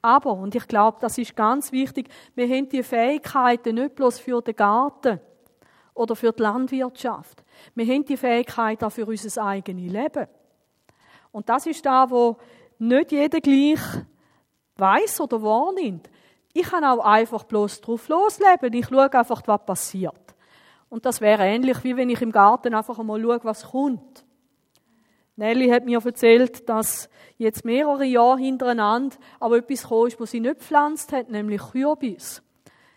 Aber, 0.00 0.32
und 0.34 0.54
ich 0.54 0.66
glaube, 0.68 0.98
das 1.00 1.18
ist 1.18 1.34
ganz 1.34 1.72
wichtig, 1.72 2.08
wir 2.34 2.48
haben 2.48 2.68
die 2.68 2.82
Fähigkeiten 2.82 3.74
nicht 3.74 3.96
bloß 3.96 4.20
für 4.20 4.40
den 4.40 4.54
Garten 4.54 5.20
oder 5.92 6.14
für 6.14 6.32
die 6.32 6.42
Landwirtschaft. 6.42 7.42
Wir 7.74 7.86
haben 7.92 8.04
die 8.04 8.16
Fähigkeit 8.16 8.82
auch 8.84 8.92
für 8.92 9.04
unser 9.04 9.44
eigenes 9.44 9.92
Leben. 9.92 10.28
Und 11.32 11.48
das 11.48 11.66
ist 11.66 11.84
da, 11.84 12.10
wo 12.10 12.36
nicht 12.78 13.12
jeder 13.12 13.40
gleich 13.40 13.80
weiß 14.76 15.20
oder 15.20 15.42
wahrnimmt. 15.42 16.08
Ich 16.52 16.62
kann 16.62 16.84
auch 16.84 17.04
einfach 17.04 17.44
bloß 17.44 17.80
drauf 17.80 18.08
losleben. 18.08 18.72
Ich 18.72 18.86
schaue 18.86 19.12
einfach, 19.12 19.42
was 19.46 19.66
passiert. 19.66 20.34
Und 20.88 21.04
das 21.04 21.20
wäre 21.20 21.44
ähnlich, 21.44 21.84
wie 21.84 21.96
wenn 21.96 22.10
ich 22.10 22.22
im 22.22 22.32
Garten 22.32 22.74
einfach 22.74 22.98
einmal 22.98 23.20
schaue, 23.20 23.40
was 23.42 23.70
kommt. 23.70 24.24
Nelly 25.36 25.68
hat 25.68 25.84
mir 25.84 26.04
erzählt, 26.04 26.68
dass 26.68 27.08
jetzt 27.36 27.64
mehrere 27.64 28.04
Jahre 28.04 28.38
hintereinander 28.38 29.16
aber 29.38 29.58
etwas 29.58 29.82
gekommen 29.82 30.08
ist, 30.08 30.20
was 30.20 30.30
sie 30.32 30.40
nicht 30.40 30.58
gepflanzt 30.58 31.12
hat, 31.12 31.30
nämlich 31.30 31.62
Kürbis. 31.62 32.42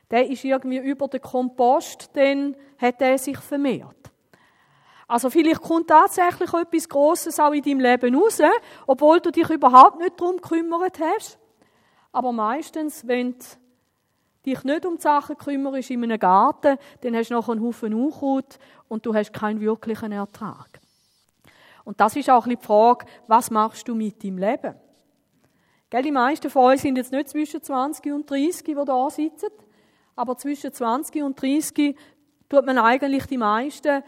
Der 0.10 0.28
ist 0.28 0.44
irgendwie 0.44 0.80
über 0.80 1.08
den 1.08 1.22
Kompost, 1.22 2.10
dann 2.14 2.56
hat 2.80 3.02
er 3.02 3.18
sich 3.18 3.38
vermehrt. 3.38 4.11
Also 5.12 5.30
vielleicht 5.30 5.62
kommt 5.62 5.90
tatsächlich 5.90 6.54
etwas 6.54 6.88
Großes 6.88 7.38
auch 7.42 7.52
in 7.52 7.62
deinem 7.62 7.82
Leben 7.82 8.16
raus, 8.16 8.40
obwohl 8.88 9.20
du 9.20 9.30
dich 9.30 9.50
überhaupt 9.50 10.00
nicht 10.00 10.18
darum 10.18 10.38
gekümmert 10.38 11.00
hast. 11.02 11.38
Aber 12.14 12.32
meistens, 12.32 13.06
wenn 13.06 13.34
du 13.34 13.46
dich 14.46 14.64
nicht 14.64 14.86
um 14.86 14.96
die 14.96 15.02
Sachen 15.02 15.38
kümmerst 15.38 15.92
in 15.92 16.06
einem 16.06 16.18
Garten, 16.18 16.78
dann 17.02 17.16
hast 17.18 17.30
du 17.30 17.34
noch 17.34 17.50
einen 17.50 17.62
Haufen 17.62 17.94
Unkraut 17.94 18.58
und 18.88 19.06
du 19.06 19.14
hast 19.14 19.34
keinen 19.34 19.60
wirklichen 19.60 20.14
Ertrag. 20.14 20.80
Und 21.84 22.00
das 22.00 22.16
ist 22.16 22.30
auch 22.30 22.46
ein 22.46 22.56
bisschen 22.56 22.62
die 22.62 22.66
Frage, 22.68 23.06
was 23.28 23.52
machst 23.52 23.90
du 23.90 23.96
mit 23.96 24.24
deinem 24.24 24.38
Leben? 24.38 24.76
Gell, 25.90 26.04
die 26.04 26.12
meisten 26.14 26.50
von 26.50 26.72
uns 26.72 26.84
sind 26.84 26.96
jetzt 26.96 27.12
nicht 27.12 27.28
zwischen 27.28 27.62
20 27.62 28.14
und 28.14 28.30
30, 28.30 28.64
die 28.64 28.76
da 28.76 29.10
sitzen, 29.10 29.50
aber 30.16 30.38
zwischen 30.38 30.72
20 30.72 31.22
und 31.22 31.42
30 31.42 31.98
tut 32.48 32.66
man 32.66 32.78
eigentlich 32.78 33.26
die 33.26 33.38
meisten 33.38 34.04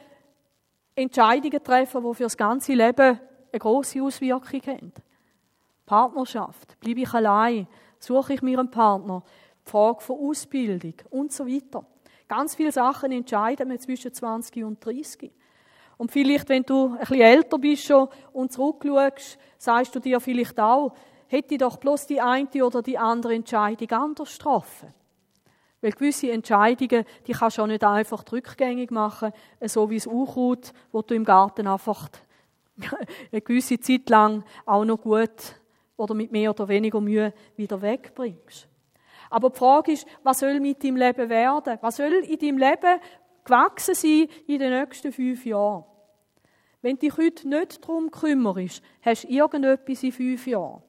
Entscheidungen 0.95 1.63
treffen, 1.63 2.03
die 2.03 2.13
für 2.13 2.23
das 2.23 2.37
ganze 2.37 2.73
Leben 2.73 3.19
eine 3.51 3.59
große 3.59 4.01
Auswirkung 4.01 4.61
haben. 4.67 4.93
Partnerschaft, 5.85 6.79
bleibe 6.79 7.01
ich 7.01 7.13
allein, 7.13 7.67
suche 7.99 8.33
ich 8.33 8.41
mir 8.41 8.59
einen 8.59 8.71
Partner, 8.71 9.23
die 9.65 9.69
Frage 9.69 10.01
von 10.01 10.19
Ausbildung 10.29 10.93
und 11.09 11.31
so 11.31 11.47
weiter. 11.47 11.85
Ganz 12.27 12.55
viele 12.55 12.71
Sachen 12.71 13.11
entscheiden 13.11 13.69
wir 13.69 13.79
zwischen 13.79 14.13
20 14.13 14.63
und 14.63 14.83
30. 14.83 15.31
Und 15.97 16.11
vielleicht, 16.11 16.49
wenn 16.49 16.63
du 16.63 16.93
ein 16.93 16.99
bisschen 16.99 17.21
älter 17.21 17.59
bist 17.59 17.85
schon 17.85 18.07
und 18.31 18.51
zurückschaust, 18.51 19.37
sagst 19.57 19.95
du 19.95 19.99
dir 19.99 20.19
vielleicht 20.19 20.59
auch, 20.59 20.93
hätte 21.27 21.55
ich 21.55 21.59
doch 21.59 21.77
bloß 21.77 22.07
die 22.07 22.21
eine 22.21 22.65
oder 22.65 22.81
die 22.81 22.97
andere 22.97 23.35
Entscheidung 23.35 23.91
anders 23.91 24.37
getroffen. 24.37 24.93
Weil 25.83 25.91
gewisse 25.91 26.31
Entscheidungen, 26.31 27.03
die 27.27 27.33
kannst 27.33 27.57
du 27.57 27.61
auch 27.61 27.67
nicht 27.67 27.83
einfach 27.83 28.23
rückgängig 28.31 28.89
machen, 28.89 29.33
so 29.65 29.89
wie 29.89 29.97
das 29.97 30.07
Unkraut, 30.07 30.71
wo 30.93 31.01
du 31.01 31.13
im 31.13 31.25
Garten 31.25 31.67
einfach 31.67 32.07
eine 33.31 33.41
gewisse 33.41 33.77
Zeit 33.81 34.09
lang 34.09 34.45
auch 34.65 34.85
noch 34.85 35.01
gut 35.01 35.59
oder 35.97 36.13
mit 36.13 36.31
mehr 36.31 36.51
oder 36.51 36.69
weniger 36.69 37.01
Mühe 37.01 37.33
wieder 37.57 37.81
wegbringst. 37.81 38.69
Aber 39.29 39.49
die 39.49 39.57
Frage 39.57 39.91
ist, 39.91 40.07
was 40.23 40.39
soll 40.39 40.61
mit 40.61 40.81
deinem 40.81 40.95
Leben 40.95 41.29
werden? 41.29 41.77
Was 41.81 41.97
soll 41.97 42.13
in 42.13 42.39
deinem 42.39 42.57
Leben 42.59 43.01
gewachsen 43.43 43.93
sein 43.93 44.29
in 44.47 44.59
den 44.59 44.71
nächsten 44.71 45.11
fünf 45.11 45.45
Jahren? 45.45 45.83
Wenn 46.81 46.97
dich 46.97 47.17
heute 47.17 47.49
nicht 47.49 47.83
darum 47.83 48.09
kümmerst, 48.09 48.81
hast 49.01 49.25
du 49.25 49.27
irgendetwas 49.27 50.01
in 50.01 50.11
fünf 50.13 50.47
Jahren. 50.47 50.81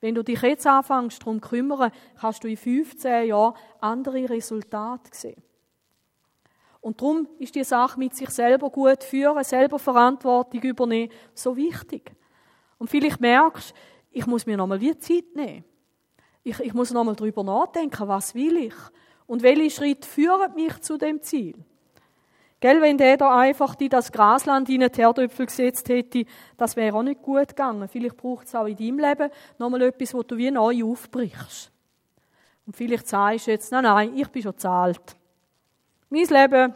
Wenn 0.00 0.14
du 0.14 0.24
dich 0.24 0.40
jetzt 0.42 0.66
anfängst, 0.66 1.20
darum 1.22 1.42
zu 1.42 1.48
kümmern, 1.48 1.92
kannst 2.18 2.42
du 2.42 2.48
in 2.48 2.56
15 2.56 3.28
Jahren 3.28 3.54
andere 3.80 4.30
Resultate 4.30 5.10
sehen. 5.12 5.42
Und 6.80 7.00
darum 7.00 7.28
ist 7.38 7.54
die 7.54 7.64
Sache 7.64 7.98
mit 7.98 8.14
sich 8.14 8.30
selber 8.30 8.70
gut 8.70 9.04
führen, 9.04 9.44
selber 9.44 9.78
Verantwortung 9.78 10.62
übernehmen, 10.62 11.12
so 11.34 11.54
wichtig. 11.56 12.12
Und 12.78 12.88
vielleicht 12.88 13.20
merkst, 13.20 13.74
ich 14.10 14.26
muss 14.26 14.46
mir 14.46 14.56
nochmal 14.56 14.80
wie 14.80 14.96
Zeit 14.98 15.34
nehmen. 15.34 15.64
Ich, 16.42 16.58
ich 16.60 16.72
muss 16.72 16.90
nochmal 16.90 17.16
darüber 17.16 17.44
nachdenken, 17.44 18.08
was 18.08 18.34
will 18.34 18.56
ich? 18.56 18.74
Und 19.26 19.42
welche 19.42 19.70
Schritte 19.70 20.08
führen 20.08 20.54
mich 20.54 20.80
zu 20.80 20.96
dem 20.96 21.20
Ziel? 21.22 21.54
Gell, 22.60 22.82
wenn 22.82 22.98
der 22.98 23.16
da 23.16 23.38
einfach 23.38 23.74
die 23.74 23.88
das 23.88 24.12
Grasland 24.12 24.68
in 24.68 24.80
den 24.80 24.92
Herdöpfel 24.92 25.46
gesetzt 25.46 25.88
hätte, 25.88 26.26
das 26.58 26.76
wäre 26.76 26.94
auch 26.94 27.02
nicht 27.02 27.22
gut 27.22 27.48
gegangen. 27.48 27.88
Vielleicht 27.88 28.18
braucht 28.18 28.46
es 28.46 28.54
auch 28.54 28.66
in 28.66 28.76
deinem 28.76 28.98
Leben 28.98 29.30
nochmal 29.58 29.82
etwas, 29.82 30.12
wo 30.12 30.22
du 30.22 30.36
wie 30.36 30.50
neu 30.50 30.84
aufbrichst. 30.84 31.72
Und 32.66 32.76
vielleicht 32.76 33.08
sagst 33.08 33.46
du 33.46 33.50
jetzt, 33.52 33.72
nein, 33.72 33.84
nein, 33.84 34.16
ich 34.16 34.28
bin 34.28 34.42
schon 34.42 34.58
zahlt. 34.58 35.16
Mein 36.10 36.26
Leben 36.26 36.74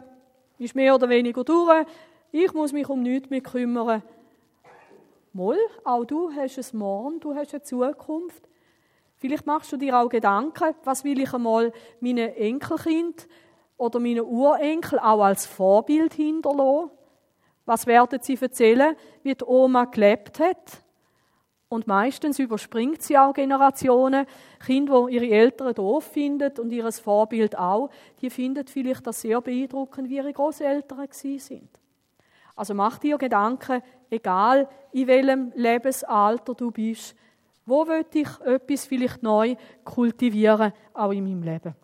ist 0.57 0.75
mehr 0.75 0.95
oder 0.95 1.07
weniger 1.07 1.43
durch. 1.43 1.85
Ich 2.31 2.51
muss 2.53 2.73
mich 2.73 2.89
um 2.89 3.03
nichts 3.03 3.29
mehr 3.29 3.41
kümmern. 3.41 4.01
Moll, 5.33 5.59
auch 5.83 6.03
du 6.03 6.31
hast 6.31 6.57
ein 6.57 6.77
Morgen, 6.79 7.19
du 7.19 7.35
hast 7.35 7.53
eine 7.53 7.61
Zukunft. 7.61 8.41
Vielleicht 9.17 9.45
machst 9.45 9.71
du 9.71 9.77
dir 9.77 9.99
auch 9.99 10.09
Gedanken, 10.09 10.73
was 10.83 11.03
will 11.03 11.19
ich 11.19 11.33
einmal 11.33 11.71
meinen 11.99 12.33
Enkelkind 12.35 13.27
oder 13.77 13.99
meinen 13.99 14.21
Urenkel 14.21 14.99
auch 14.99 15.23
als 15.23 15.45
Vorbild 15.45 16.13
hinterlassen? 16.13 16.91
Was 17.65 17.87
werden 17.87 18.19
sie 18.21 18.37
erzählen, 18.39 18.95
wie 19.23 19.33
die 19.33 19.43
Oma 19.43 19.85
gelebt 19.85 20.39
hat? 20.39 20.83
Und 21.67 21.87
meistens 21.87 22.37
überspringt 22.37 23.01
sie 23.01 23.17
auch 23.17 23.33
Generationen. 23.33 24.27
Kinder, 24.63 25.07
die 25.07 25.15
ihre 25.15 25.29
Eltern 25.29 25.73
doof 25.73 26.03
finden 26.03 26.51
und 26.59 26.71
ihr 26.71 26.89
Vorbild 26.91 27.57
auch, 27.57 27.89
die 28.21 28.29
finden 28.29 28.67
vielleicht 28.67 29.05
das 29.07 29.21
sehr 29.21 29.41
beeindruckend, 29.41 30.09
wie 30.09 30.17
ihre 30.17 30.31
Großeltern 30.31 31.07
sind. 31.11 31.69
Also 32.55 32.73
mach 32.73 32.99
dir 32.99 33.17
Gedanken, 33.17 33.81
egal 34.09 34.69
in 34.91 35.07
welchem 35.07 35.51
Lebensalter 35.55 36.53
du 36.53 36.71
bist, 36.71 37.15
wo 37.65 37.85
will 37.87 38.05
ich 38.13 38.29
etwas 38.41 38.85
vielleicht 38.85 39.23
neu 39.23 39.55
kultivieren, 39.83 40.71
auch 40.93 41.11
in 41.11 41.23
meinem 41.23 41.41
Leben. 41.41 41.75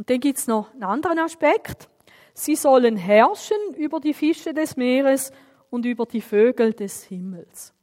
Und 0.00 0.08
dann 0.08 0.18
gibt 0.18 0.38
es 0.38 0.46
noch 0.46 0.72
einen 0.72 0.84
anderen 0.84 1.18
Aspekt. 1.18 1.86
Sie 2.32 2.56
sollen 2.56 2.96
herrschen 2.96 3.74
über 3.76 4.00
die 4.00 4.14
Fische 4.14 4.54
des 4.54 4.74
Meeres 4.74 5.30
und 5.68 5.84
über 5.84 6.06
die 6.06 6.22
Vögel 6.22 6.72
des 6.72 7.04
Himmels. 7.04 7.74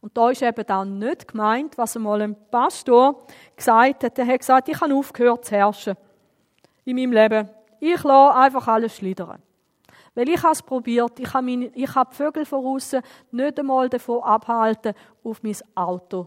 Und 0.00 0.16
da 0.16 0.30
ist 0.30 0.40
eben 0.40 0.64
dann 0.66 0.98
nicht 0.98 1.28
gemeint, 1.28 1.76
was 1.76 1.96
einmal 1.96 2.22
ein 2.22 2.34
Pastor 2.50 3.26
gesagt 3.54 4.04
hat. 4.04 4.18
Er 4.18 4.26
hat 4.26 4.38
gesagt, 4.38 4.70
ich 4.70 4.80
habe 4.80 4.94
aufgehört 4.94 5.44
zu 5.44 5.54
herrschen 5.54 5.98
in 6.86 6.96
meinem 6.96 7.12
Leben. 7.12 7.50
Ich 7.78 8.02
lasse 8.04 8.38
einfach 8.38 8.66
alles 8.66 8.96
schlittern. 8.96 9.42
Weil 10.14 10.30
ich 10.30 10.42
habe 10.42 10.52
es 10.52 10.62
probiert, 10.62 11.20
ich 11.20 11.34
habe, 11.34 11.44
meine, 11.44 11.66
ich 11.74 11.94
habe 11.94 12.08
die 12.10 12.16
Vögel 12.16 12.46
von 12.46 12.64
außen 12.64 13.02
nicht 13.32 13.60
einmal 13.60 13.90
davon 13.90 14.22
abhalten, 14.22 14.94
auf 15.22 15.42
mein 15.42 15.56
Auto 15.74 16.26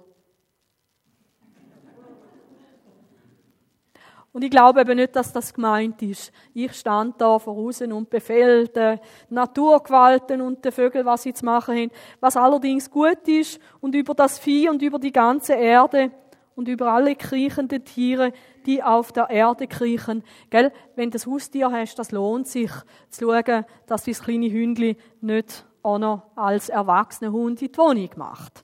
Und 4.34 4.44
ich 4.44 4.50
glaube 4.50 4.82
eben 4.82 4.96
nicht, 4.96 5.16
dass 5.16 5.32
das 5.32 5.54
gemeint 5.54 6.02
ist. 6.02 6.32
Ich 6.56 6.74
stand 6.74 7.22
da 7.22 7.38
voraus 7.38 7.82
und 7.82 8.10
befehle 8.10 8.68
den 8.68 9.00
Naturgewalten 9.30 10.42
und 10.42 10.66
den 10.66 10.72
Vögeln, 10.72 11.06
was 11.06 11.22
sie 11.22 11.36
zu 11.36 11.46
machen 11.46 11.78
haben. 11.78 11.92
Was 12.20 12.36
allerdings 12.36 12.90
gut 12.90 13.28
ist 13.28 13.60
und 13.80 13.94
über 13.94 14.16
das 14.16 14.40
Vieh 14.40 14.70
und 14.70 14.82
über 14.82 14.98
die 14.98 15.12
ganze 15.12 15.54
Erde 15.54 16.10
und 16.56 16.68
über 16.68 16.92
alle 16.92 17.16
kriechenden 17.16 17.86
Tiere, 17.86 18.34
die 18.66 18.82
auf 18.82 19.12
der 19.12 19.30
Erde 19.30 19.68
kriechen. 19.68 20.24
Gell? 20.50 20.72
Wenn 20.96 21.12
du 21.12 21.18
das 21.18 21.28
Haustier 21.28 21.72
hast, 21.72 22.00
das 22.00 22.12
lohnt 22.12 22.48
sich, 22.48 22.72
zu 23.12 23.26
schauen, 23.26 23.66
dass 23.86 24.06
das 24.06 24.24
kleine 24.24 24.52
Hündli 24.52 24.98
nicht 25.22 25.64
auch 25.84 26.00
noch 26.00 26.24
als 26.36 26.70
erwachsener 26.70 27.32
Hund 27.32 27.62
in 27.62 27.72
die 27.72 27.78
Wohnung 27.78 28.10
macht. 28.16 28.64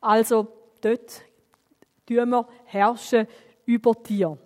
Also, 0.00 0.46
dort 0.80 1.22
tun 2.06 2.30
wir 2.30 2.46
herrschen 2.64 3.26
über 3.66 3.94
Tiere. 4.02 4.38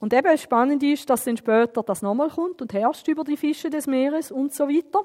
Und 0.00 0.12
eben 0.12 0.38
spannend 0.38 0.82
ist, 0.82 1.10
dass 1.10 1.24
dann 1.24 1.36
später 1.36 1.82
das 1.82 2.02
nochmal 2.02 2.30
kommt 2.30 2.62
und 2.62 2.72
herrscht 2.72 3.08
über 3.08 3.24
die 3.24 3.36
Fische 3.36 3.68
des 3.68 3.86
Meeres 3.86 4.30
und 4.30 4.54
so 4.54 4.68
weiter. 4.68 5.00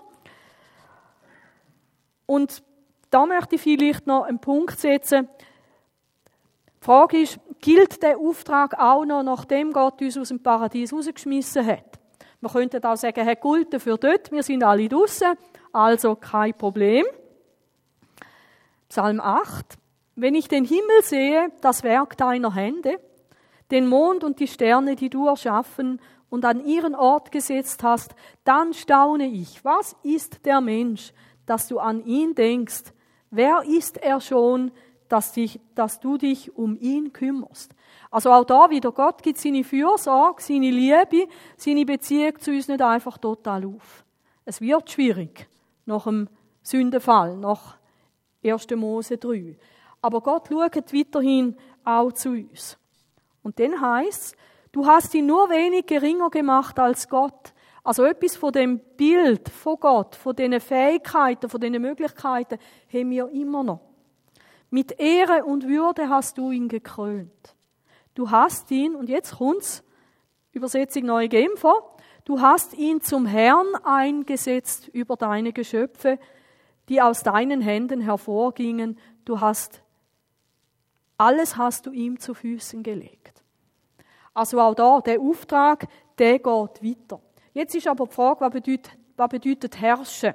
Und 2.26 2.64
da 3.10 3.26
möchte 3.26 3.56
ich 3.56 3.62
vielleicht 3.62 4.08
noch 4.08 4.24
einen 4.24 4.40
Punkt 4.40 4.80
setzen. 4.80 5.28
Die 6.82 6.86
Frage 6.86 7.22
ist, 7.22 7.40
gilt 7.62 8.04
der 8.04 8.18
Auftrag 8.18 8.78
auch 8.80 9.06
noch, 9.06 9.24
nachdem 9.24 9.72
Gott 9.72 10.02
uns 10.02 10.18
aus 10.18 10.28
dem 10.28 10.44
Paradies 10.44 10.94
rausgeschmissen 10.94 11.66
hat. 11.66 12.00
Man 12.42 12.52
könnte 12.52 12.84
auch 12.84 12.98
sagen, 12.98 13.24
Herr 13.24 13.36
Gult 13.38 13.82
für 13.82 13.98
dort, 13.98 14.32
wir 14.32 14.44
sind 14.44 14.64
alle 14.64 14.90
draußen, 14.90 15.34
also 15.72 16.16
kein 16.16 16.54
Problem. 16.54 17.06
Psalm 18.90 19.22
8. 19.22 19.78
Wenn 20.16 20.36
ich 20.36 20.48
den 20.48 20.66
Himmel 20.66 21.02
sehe, 21.04 21.52
das 21.62 21.84
Werk 21.84 22.18
deiner 22.18 22.54
Hände, 22.54 23.00
den 23.72 23.88
Mond 23.88 24.24
und 24.24 24.40
die 24.40 24.48
Sterne, 24.48 24.96
die 24.96 25.10
du 25.10 25.28
erschaffen 25.28 26.00
und 26.30 26.46
an 26.46 26.66
ihren 26.66 26.96
Ort 26.96 27.32
gesetzt 27.32 27.84
hast, 27.84 28.16
dann 28.44 28.74
staune 28.74 29.28
ich. 29.28 29.64
Was 29.64 29.96
ist 30.04 30.46
der 30.46 30.62
Mensch, 30.62 31.14
dass 31.46 31.68
du 31.68 31.80
an 31.80 32.04
ihn 32.06 32.36
denkst? 32.36 32.94
Wer 33.30 33.64
ist 33.64 33.98
er 33.98 34.20
schon, 34.22 34.72
dass, 35.10 35.34
dich, 35.34 35.60
dass 35.76 36.00
du 36.00 36.18
dich 36.18 36.56
um 36.56 36.78
ihn 36.80 37.14
kümmerst? 37.14 37.76
Also 38.10 38.32
auch 38.32 38.46
da 38.46 38.70
wieder, 38.70 38.92
Gott 38.92 39.24
gibt 39.24 39.40
seine 39.40 39.64
Fürsorge, 39.64 40.42
seine 40.42 40.70
Liebe, 40.70 41.28
seine 41.58 41.86
Beziehung 41.86 42.40
zu 42.40 42.52
uns 42.52 42.68
nicht 42.68 42.82
einfach 42.82 43.18
total 43.18 43.66
auf. 43.66 44.04
Es 44.46 44.62
wird 44.62 44.92
schwierig 44.92 45.48
nach 45.86 46.04
dem 46.04 46.30
Sündenfall, 46.62 47.38
nach 47.38 47.78
1. 48.44 48.68
Mose 48.76 49.18
3. 49.18 49.58
Aber 50.02 50.22
Gott 50.22 50.48
schaut 50.50 50.94
weiterhin 50.94 51.56
auch 51.84 52.12
zu 52.12 52.30
uns. 52.32 52.78
Und 53.44 53.60
dann 53.60 53.80
heißt 53.80 54.36
du 54.72 54.86
hast 54.88 55.14
ihn 55.14 55.28
nur 55.28 55.50
wenig 55.50 55.86
geringer 55.86 56.30
gemacht 56.30 56.80
als 56.80 57.08
Gott. 57.08 57.54
Also 57.84 58.06
etwas 58.06 58.38
von 58.38 58.54
dem 58.54 58.80
Bild 58.80 59.50
von 59.50 59.78
Gott, 59.80 60.16
von 60.16 60.36
diesen 60.36 60.60
Fähigkeiten, 60.60 61.50
von 61.50 61.60
diesen 61.60 61.82
Möglichkeiten 61.82 62.58
haben 62.92 63.10
wir 63.12 63.30
immer 63.30 63.64
noch. 63.64 63.82
Mit 64.70 65.00
Ehre 65.00 65.44
und 65.44 65.68
Würde 65.68 66.10
hast 66.10 66.38
du 66.38 66.50
ihn 66.52 66.70
gekrönt. 66.70 67.56
Du 68.16 68.32
hast 68.32 68.72
ihn, 68.72 68.96
und 68.96 69.10
jetzt 69.10 69.38
kommt's, 69.38 69.84
Übersetzung 70.52 71.06
Neue 71.06 71.30
Genfer, 71.30 71.76
du 72.26 72.40
hast 72.40 72.74
ihn 72.76 73.02
zum 73.02 73.26
Herrn 73.26 73.76
eingesetzt 73.84 74.88
über 74.88 75.16
deine 75.16 75.52
Geschöpfe, 75.52 76.20
die 76.90 77.02
aus 77.02 77.24
deinen 77.24 77.62
Händen 77.62 78.02
hervorgingen. 78.02 78.98
Du 79.26 79.42
hast, 79.42 79.82
alles 81.18 81.58
hast 81.58 81.86
du 81.86 81.92
ihm 81.92 82.20
zu 82.20 82.34
Füßen 82.34 82.84
gelegt. 82.84 83.33
Also 84.34 84.60
auch 84.60 84.74
da, 84.74 85.00
der 85.02 85.20
Auftrag, 85.20 85.88
der 86.18 86.40
geht 86.40 86.46
weiter. 86.46 87.22
Jetzt 87.54 87.76
ist 87.76 87.88
aber 87.88 88.08
die 88.08 88.14
Frage, 88.14 88.42
was 88.42 88.52
bedeutet, 88.52 88.92
was 89.16 89.30
bedeutet 89.30 89.80
herrschen? 89.80 90.34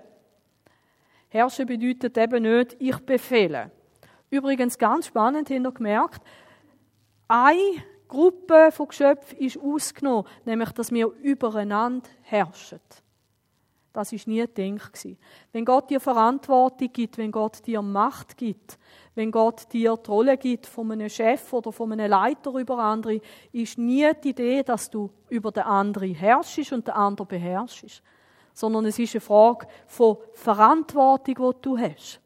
Herrschen 1.28 1.66
bedeutet 1.66 2.16
eben 2.16 2.42
nicht, 2.42 2.76
ich 2.78 2.96
befehle. 2.98 3.70
Übrigens 4.30 4.78
ganz 4.78 5.06
spannend, 5.06 5.50
habt 5.50 5.64
ihr 5.64 5.72
gemerkt, 5.72 6.22
eine 7.26 7.82
Gruppe 8.06 8.70
von 8.72 8.88
Geschöpfen 8.88 9.38
ist 9.38 9.58
ausgenommen, 9.58 10.26
nämlich, 10.44 10.70
dass 10.72 10.90
wir 10.90 11.08
übereinander 11.22 12.08
herrschen. 12.22 12.80
Das 13.92 14.12
ist 14.12 14.28
nie 14.28 14.46
gedacht. 14.46 15.06
Wenn 15.52 15.64
Gott 15.64 15.90
dir 15.90 16.00
Verantwortung 16.00 16.92
gibt, 16.92 17.18
wenn 17.18 17.32
Gott 17.32 17.66
dir 17.66 17.82
Macht 17.82 18.36
gibt, 18.36 18.78
wenn 19.18 19.32
Gott 19.32 19.72
dir 19.72 19.96
die 19.96 20.10
Rolle 20.10 20.38
gibt 20.38 20.64
von 20.64 20.92
einem 20.92 21.08
Chef 21.08 21.52
oder 21.52 21.72
von 21.72 21.90
einem 21.90 22.08
Leiter 22.08 22.52
über 22.52 22.78
andere, 22.78 23.20
ist 23.50 23.76
nie 23.76 24.08
die 24.22 24.28
Idee, 24.28 24.62
dass 24.62 24.90
du 24.90 25.10
über 25.28 25.50
den 25.50 25.64
anderen 25.64 26.14
herrschst 26.14 26.72
und 26.72 26.86
den 26.86 26.94
anderen 26.94 27.26
beherrschst. 27.26 28.00
Sondern 28.54 28.86
es 28.86 28.96
ist 28.96 29.16
eine 29.16 29.20
Frage 29.20 29.66
von 29.88 30.18
Verantwortung, 30.34 31.34
die 31.34 31.62
du 31.62 31.76
hast. 31.76 32.20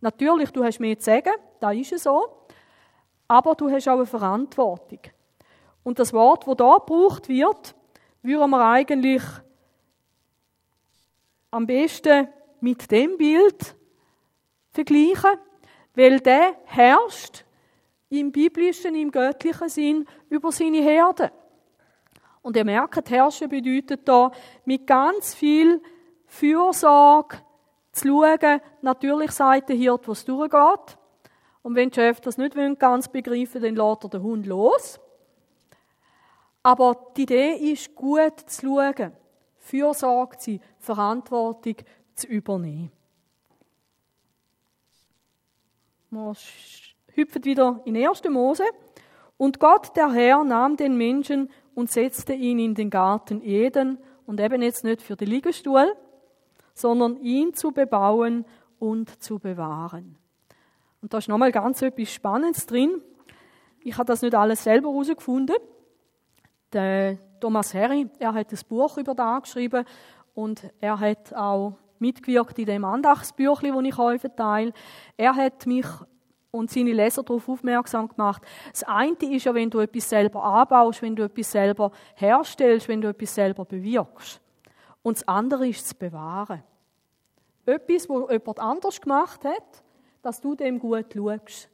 Natürlich, 0.00 0.50
du 0.50 0.64
hast 0.64 0.80
mehr 0.80 0.98
zu 0.98 1.10
sagen, 1.10 1.34
da 1.60 1.72
ist 1.72 1.92
es 1.92 2.04
so, 2.04 2.46
aber 3.28 3.54
du 3.54 3.70
hast 3.70 3.86
auch 3.88 3.96
eine 3.96 4.06
Verantwortung. 4.06 5.00
Und 5.82 5.98
das 5.98 6.10
Wort, 6.14 6.46
das 6.46 6.56
da 6.56 6.78
gebraucht 6.78 7.28
wird, 7.28 7.74
würden 8.22 8.50
wir 8.50 8.64
eigentlich 8.64 9.22
am 11.50 11.66
besten 11.66 12.28
mit 12.62 12.90
dem 12.90 13.18
Bild 13.18 13.76
vergleichen, 14.70 15.38
weil 15.94 16.20
der 16.20 16.56
herrscht 16.64 17.44
im 18.08 18.32
biblischen, 18.32 18.94
im 18.94 19.10
göttlichen 19.10 19.68
Sinn 19.68 20.06
über 20.28 20.52
seine 20.52 20.80
Herde. 20.80 21.32
Und 22.42 22.56
ihr 22.56 22.64
merkt, 22.64 23.10
herrschen 23.10 23.48
bedeutet 23.48 24.08
da 24.08 24.32
mit 24.64 24.86
ganz 24.86 25.34
viel 25.34 25.82
Fürsorge 26.26 27.38
zu 27.92 28.08
schauen. 28.08 28.60
Natürlich 28.82 29.30
sagt 29.32 29.68
der 29.68 29.76
Hirt, 29.76 30.08
was 30.08 30.24
durchgeht. 30.24 30.98
Und 31.62 31.74
wenn 31.74 31.90
der 31.90 32.02
Chef 32.02 32.20
das 32.20 32.38
nicht 32.38 32.56
ganz 32.78 33.08
begreifen 33.08 33.62
dann 33.62 33.76
lässt 33.76 34.04
er 34.04 34.10
den 34.10 34.22
Hund 34.22 34.46
los. 34.46 34.98
Aber 36.62 37.12
die 37.16 37.22
Idee 37.22 37.52
ist, 37.72 37.94
gut 37.94 38.40
zu 38.46 38.66
schauen, 38.66 39.12
Fürsorge 39.58 40.38
zu 40.38 40.50
sein, 40.52 40.60
Verantwortung 40.78 41.76
zu 42.14 42.26
übernehmen. 42.26 42.92
Wir 46.12 46.34
hüpfen 47.14 47.44
wieder 47.44 47.82
in 47.84 47.96
1. 47.96 48.24
Mose. 48.30 48.64
Und 49.36 49.60
Gott, 49.60 49.96
der 49.96 50.10
Herr, 50.10 50.42
nahm 50.42 50.76
den 50.76 50.96
Menschen 50.96 51.50
und 51.74 51.88
setzte 51.88 52.32
ihn 52.32 52.58
in 52.58 52.74
den 52.74 52.90
Garten 52.90 53.40
Eden 53.42 53.96
und 54.26 54.40
eben 54.40 54.60
jetzt 54.60 54.82
nicht 54.82 55.02
für 55.02 55.14
den 55.14 55.28
Liegestuhl, 55.28 55.94
sondern 56.74 57.16
ihn 57.18 57.54
zu 57.54 57.70
bebauen 57.70 58.44
und 58.80 59.22
zu 59.22 59.38
bewahren. 59.38 60.18
Und 61.00 61.14
da 61.14 61.18
ist 61.18 61.28
nochmal 61.28 61.52
ganz 61.52 61.80
etwas 61.80 62.12
Spannendes 62.12 62.66
drin. 62.66 63.00
Ich 63.84 63.96
habe 63.96 64.06
das 64.06 64.22
nicht 64.22 64.34
alles 64.34 64.64
selber 64.64 64.90
herausgefunden. 64.90 65.56
Der 66.72 67.18
Thomas 67.38 67.72
Harry, 67.72 68.08
er 68.18 68.34
hat 68.34 68.52
ein 68.52 68.58
Buch 68.68 68.98
über 68.98 69.14
das 69.14 69.42
geschrieben 69.42 69.84
und 70.34 70.70
er 70.80 70.98
hat 70.98 71.32
auch 71.34 71.78
mitgewirkt 72.00 72.58
in 72.58 72.66
dem 72.66 72.84
Andachtsbüchlein, 72.84 73.74
das 73.74 73.84
ich 73.84 73.98
euch 73.98 74.20
verteile. 74.20 74.72
Er 75.16 75.34
hat 75.34 75.66
mich 75.66 75.86
und 76.50 76.70
seine 76.70 76.92
Leser 76.92 77.22
darauf 77.22 77.48
aufmerksam 77.48 78.08
gemacht. 78.08 78.42
Das 78.72 78.82
eine 78.84 79.14
ist 79.20 79.44
ja, 79.44 79.54
wenn 79.54 79.70
du 79.70 79.78
etwas 79.78 80.08
selber 80.08 80.42
anbaust, 80.42 81.02
wenn 81.02 81.14
du 81.14 81.22
etwas 81.24 81.52
selber 81.52 81.92
herstellst, 82.14 82.88
wenn 82.88 83.00
du 83.00 83.08
etwas 83.08 83.34
selber 83.34 83.64
bewirkst. 83.64 84.40
Und 85.02 85.18
das 85.18 85.28
andere 85.28 85.68
ist 85.68 85.84
das 85.84 85.94
Bewahren. 85.94 86.62
Etwas, 87.66 88.08
was 88.08 88.30
jemand 88.30 88.58
anders 88.58 89.00
gemacht 89.00 89.44
hat, 89.44 89.84
dass 90.22 90.40
du 90.40 90.54
dem 90.54 90.78
gut 90.78 91.06
schaust. 91.14 91.70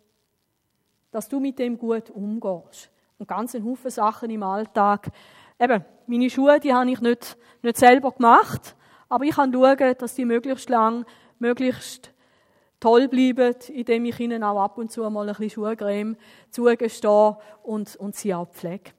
Dass 1.10 1.28
du 1.28 1.40
mit 1.40 1.58
dem 1.58 1.78
gut 1.78 2.10
umgehst. 2.10 2.90
Und 3.18 3.28
ganz 3.28 3.54
ein 3.54 3.64
Haufen 3.64 3.90
Sachen 3.90 4.28
im 4.30 4.42
Alltag. 4.42 5.08
Eben, 5.58 5.84
meine 6.06 6.28
Schuhe, 6.28 6.60
die 6.60 6.74
habe 6.74 6.90
ich 6.90 7.00
nicht, 7.00 7.38
nicht 7.62 7.78
selber 7.78 8.12
gemacht, 8.12 8.76
aber 9.08 9.24
ich 9.24 9.34
kann 9.34 9.52
schauen, 9.52 9.94
dass 9.98 10.14
die 10.14 10.24
möglichst 10.24 10.68
lang, 10.68 11.04
möglichst 11.38 12.12
toll 12.80 13.08
bleiben, 13.08 13.54
indem 13.68 14.04
ich 14.04 14.20
ihnen 14.20 14.42
auch 14.42 14.62
ab 14.62 14.78
und 14.78 14.90
zu 14.90 15.08
mal 15.10 15.28
ein 15.28 15.34
bisschen 15.34 15.50
Schuhcreme 15.50 16.16
zugestehe 16.50 17.36
und, 17.62 17.96
und 17.96 18.16
sie 18.16 18.34
auch 18.34 18.48
pflege. 18.48 18.90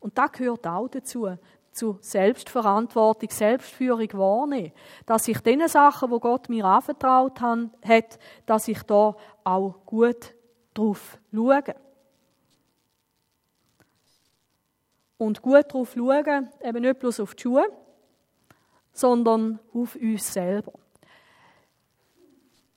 Und 0.00 0.16
das 0.16 0.32
gehört 0.32 0.66
auch 0.66 0.88
dazu, 0.88 1.28
zu 1.72 1.98
Selbstverantwortung, 2.00 3.28
Selbstführung 3.30 4.08
wahrnehmen. 4.14 4.72
Dass 5.04 5.28
ich 5.28 5.40
den 5.40 5.66
Sachen, 5.68 6.10
wo 6.10 6.18
Gott 6.18 6.48
mir 6.48 6.64
anvertraut 6.64 7.40
hat, 7.40 8.18
dass 8.46 8.68
ich 8.68 8.82
da 8.82 9.14
auch 9.44 9.74
gut 9.84 10.34
drauf 10.72 11.18
schaue. 11.32 11.62
Und 15.18 15.42
gut 15.42 15.72
drauf 15.72 15.94
schauen, 15.94 16.48
eben 16.62 16.82
nicht 16.82 16.98
bloß 16.98 17.20
auf 17.20 17.34
die 17.34 17.42
Schuhe, 17.42 17.64
sondern 18.96 19.58
auf 19.74 19.94
uns 19.96 20.32
selber. 20.32 20.72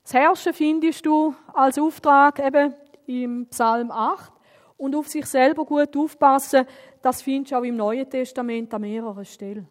Das 0.04 0.14
Herrschen 0.14 0.54
findest 0.54 1.06
du 1.06 1.34
als 1.54 1.78
Auftrag 1.78 2.40
eben 2.40 2.74
im 3.06 3.48
Psalm 3.48 3.92
8 3.92 4.32
und 4.78 4.96
auf 4.96 5.08
sich 5.08 5.26
selber 5.26 5.66
gut 5.66 5.96
aufpassen, 5.96 6.66
das 7.02 7.22
findest 7.22 7.52
du 7.52 7.58
auch 7.58 7.64
im 7.64 7.78
Neuen 7.78 8.10
Testament 8.10 8.74
an 8.74 8.82
mehreren 8.82 9.26
Stellen. 9.26 9.68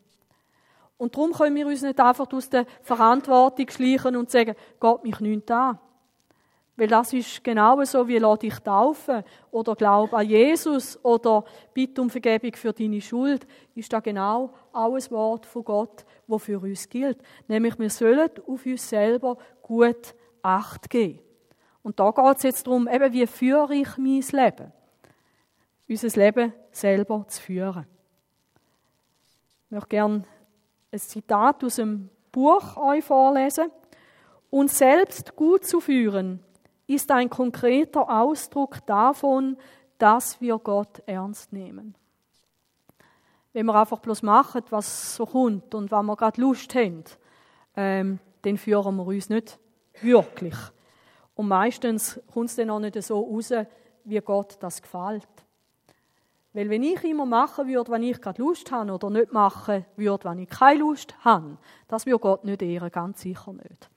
Und 0.96 1.14
darum 1.14 1.32
können 1.32 1.56
wir 1.56 1.66
uns 1.66 1.82
nicht 1.82 2.00
einfach 2.00 2.30
aus 2.32 2.48
der 2.48 2.66
Verantwortung 2.82 3.68
schleichen 3.68 4.16
und 4.16 4.30
sagen, 4.30 4.54
Gott 4.80 5.04
mich 5.04 5.20
nicht 5.20 5.50
an. 5.50 5.78
Weil 6.76 6.87
das 6.87 7.12
ist 7.12 7.42
genau 7.42 7.82
so, 7.82 8.06
wie 8.06 8.18
lass 8.18 8.38
dich 8.38 8.56
taufen 8.61 9.24
oder 9.50 9.74
glaub 9.74 10.14
an 10.14 10.28
Jesus 10.28 11.02
oder 11.04 11.44
bitte 11.74 12.00
um 12.00 12.08
Vergebung 12.08 12.54
für 12.54 12.72
deine 12.72 13.00
Schuld, 13.00 13.46
ist 13.74 13.92
da 13.92 13.98
genau 13.98 14.50
auch 14.72 14.94
ein 14.94 15.11
Wort 15.11 15.46
von 15.46 15.64
Gott, 15.64 16.04
wo 16.28 16.38
für 16.38 16.60
uns 16.60 16.88
gilt. 16.88 17.18
Nämlich, 17.48 17.78
wir 17.78 17.90
sollen 17.90 18.30
auf 18.46 18.64
uns 18.64 18.88
selber 18.88 19.36
gut 19.62 20.14
Acht 20.40 20.88
geben. 20.88 21.18
Und 21.82 21.98
da 21.98 22.12
geht 22.12 22.36
es 22.36 22.42
jetzt 22.44 22.66
darum, 22.66 22.86
eben, 22.86 23.12
wie 23.12 23.26
führe 23.26 23.74
ich 23.74 23.96
mein 23.96 24.22
Leben? 24.30 24.72
unser 25.88 26.20
Leben 26.20 26.52
selber 26.70 27.24
zu 27.28 27.40
führen. 27.40 27.86
Ich 29.64 29.70
möchte 29.70 29.88
gerne 29.88 30.24
ein 30.92 30.98
Zitat 30.98 31.64
aus 31.64 31.76
dem 31.76 32.10
Buch 32.30 32.76
euch 32.76 33.04
vorlesen. 33.04 33.70
Uns 34.50 34.78
selbst 34.78 35.34
gut 35.34 35.64
zu 35.64 35.80
führen 35.80 36.40
ist 36.86 37.10
ein 37.10 37.28
konkreter 37.28 38.08
Ausdruck 38.08 38.84
davon, 38.86 39.56
dass 39.98 40.40
wir 40.40 40.58
Gott 40.58 41.02
ernst 41.06 41.52
nehmen. 41.52 41.94
Wenn 43.58 43.66
wir 43.66 43.74
einfach 43.74 43.98
bloß 43.98 44.22
machen, 44.22 44.62
was 44.70 45.16
so 45.16 45.26
kommt 45.26 45.74
und 45.74 45.90
wenn 45.90 46.06
wir 46.06 46.14
gerade 46.14 46.40
Lust 46.40 46.72
haben, 46.76 47.02
ähm, 47.74 48.20
dann 48.42 48.56
führen 48.56 48.94
wir 48.94 49.04
uns 49.04 49.28
nicht 49.30 49.58
wirklich. 50.00 50.54
Und 51.34 51.48
meistens 51.48 52.20
kommt 52.32 52.50
es 52.50 52.54
dann 52.54 52.70
auch 52.70 52.78
nicht 52.78 53.02
so 53.02 53.20
raus, 53.20 53.52
wie 54.04 54.20
Gott 54.20 54.58
das 54.60 54.80
gefällt. 54.80 55.26
Weil 56.52 56.70
wenn 56.70 56.84
ich 56.84 57.02
immer 57.02 57.26
machen 57.26 57.66
würde, 57.66 57.90
wenn 57.90 58.04
ich 58.04 58.20
gerade 58.20 58.40
Lust 58.40 58.70
habe, 58.70 58.92
oder 58.92 59.10
nicht 59.10 59.32
machen 59.32 59.84
würde, 59.96 60.28
wenn 60.28 60.38
ich 60.38 60.50
keine 60.50 60.78
Lust 60.78 61.16
habe, 61.24 61.58
das 61.88 62.06
würde 62.06 62.20
Gott 62.20 62.44
nicht 62.44 62.62
ehren, 62.62 62.92
ganz 62.92 63.22
sicher 63.22 63.54
nicht. 63.54 63.90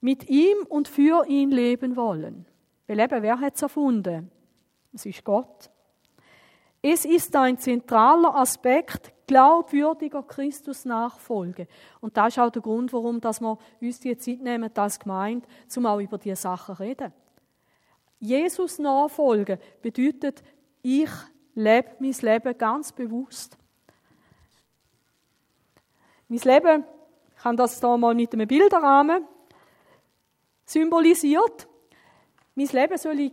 Mit 0.00 0.26
ihm 0.30 0.56
und 0.70 0.88
für 0.88 1.26
ihn 1.26 1.50
leben 1.50 1.96
wollen. 1.96 2.46
Weil 2.86 2.98
eben, 2.98 3.22
wer 3.22 3.38
hat 3.38 3.56
es 3.56 3.60
erfunden? 3.60 4.30
Es 4.94 5.04
ist 5.04 5.22
Gott. 5.22 5.68
Es 6.82 7.04
ist 7.04 7.36
ein 7.36 7.58
zentraler 7.58 8.34
Aspekt 8.34 9.12
glaubwürdiger 9.26 10.22
Christus 10.22 10.84
nachfolge. 10.84 11.68
Und 12.00 12.16
das 12.16 12.34
ist 12.34 12.38
auch 12.38 12.50
der 12.50 12.62
Grund, 12.62 12.92
warum 12.92 13.20
dass 13.20 13.40
wir 13.40 13.58
uns 13.80 14.00
die 14.00 14.16
Zeit 14.16 14.40
nehmen, 14.40 14.70
als 14.74 14.98
Gemeinde, 14.98 15.46
um 15.76 15.86
auch 15.86 16.00
über 16.00 16.18
diese 16.18 16.36
Sachen 16.36 16.76
zu 16.76 16.82
reden. 16.82 17.12
Jesus 18.18 18.78
nachfolgen 18.78 19.58
bedeutet, 19.82 20.42
ich 20.82 21.10
lebe 21.54 21.90
mein 22.00 22.12
Leben 22.12 22.58
ganz 22.58 22.92
bewusst. 22.92 23.56
Mein 26.28 26.40
Leben, 26.40 26.84
ich 27.36 27.44
habe 27.44 27.56
das 27.56 27.80
hier 27.80 27.96
mal 27.96 28.14
mit 28.14 28.32
einem 28.32 28.48
Bilderrahmen 28.48 29.26
symbolisiert. 30.64 31.68
Mein 32.54 32.66
Leben 32.66 32.98
soll 32.98 33.20
in 33.20 33.32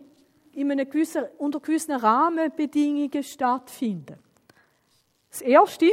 einem 0.57 0.89
gewissen, 0.89 1.25
unter 1.37 1.59
gewissen 1.59 1.93
Rahmenbedingungen 1.93 3.23
stattfinden. 3.23 4.17
Das 5.29 5.41
Erste 5.41 5.91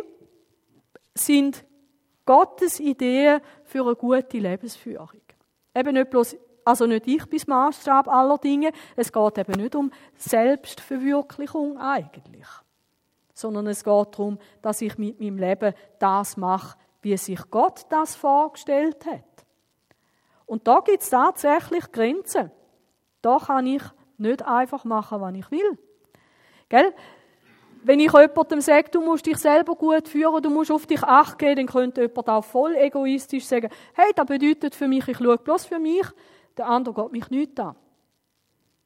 sind 1.14 1.64
Gottes 2.24 2.80
Ideen 2.80 3.40
für 3.64 3.84
eine 3.84 3.94
gute 3.94 4.38
Lebensführung. 4.38 5.20
Eben 5.74 5.94
nicht 5.94 6.10
bloß 6.10 6.36
also 6.64 6.86
nicht 6.86 7.06
ich 7.06 7.26
bis 7.26 7.46
Maßstab 7.46 8.08
aller 8.08 8.38
Dinge. 8.38 8.72
Es 8.96 9.12
geht 9.12 9.38
eben 9.38 9.60
nicht 9.60 9.74
um 9.74 9.90
Selbstverwirklichung 10.16 11.78
eigentlich. 11.78 12.46
Sondern 13.34 13.66
es 13.66 13.84
geht 13.84 14.14
darum, 14.14 14.38
dass 14.62 14.80
ich 14.80 14.96
mit 14.96 15.20
meinem 15.20 15.38
Leben 15.38 15.74
das 15.98 16.36
mache, 16.36 16.78
wie 17.02 17.16
sich 17.16 17.40
Gott 17.50 17.84
das 17.90 18.16
vorgestellt 18.16 19.04
hat. 19.04 19.46
Und 20.46 20.66
da 20.66 20.80
gibt 20.80 21.02
es 21.02 21.10
tatsächlich 21.10 21.90
Grenzen. 21.92 22.50
Da 23.20 23.38
kann 23.38 23.66
ich 23.66 23.82
nicht 24.18 24.44
einfach 24.44 24.84
machen, 24.84 25.20
was 25.20 25.34
ich 25.34 25.50
will. 25.50 25.78
Gell? 26.68 26.92
Wenn 27.82 28.00
ich 28.00 28.12
jemandem 28.12 28.60
sage, 28.62 28.88
du 28.90 29.02
musst 29.02 29.26
dich 29.26 29.36
selber 29.36 29.74
gut 29.74 30.08
führen, 30.08 30.42
du 30.42 30.48
musst 30.48 30.70
auf 30.70 30.86
dich 30.86 31.02
acht 31.02 31.38
geben, 31.38 31.56
dann 31.56 31.66
könnte 31.66 32.02
jemand 32.02 32.28
auch 32.30 32.44
voll 32.44 32.74
egoistisch 32.76 33.44
sagen, 33.44 33.68
hey, 33.92 34.10
das 34.16 34.24
bedeutet 34.24 34.74
für 34.74 34.88
mich, 34.88 35.06
ich 35.06 35.18
schaue 35.18 35.36
bloß 35.36 35.66
für 35.66 35.78
mich, 35.78 36.06
der 36.56 36.66
andere 36.66 36.94
geht 36.94 37.12
mich 37.12 37.30
nicht 37.30 37.60
an. 37.60 37.76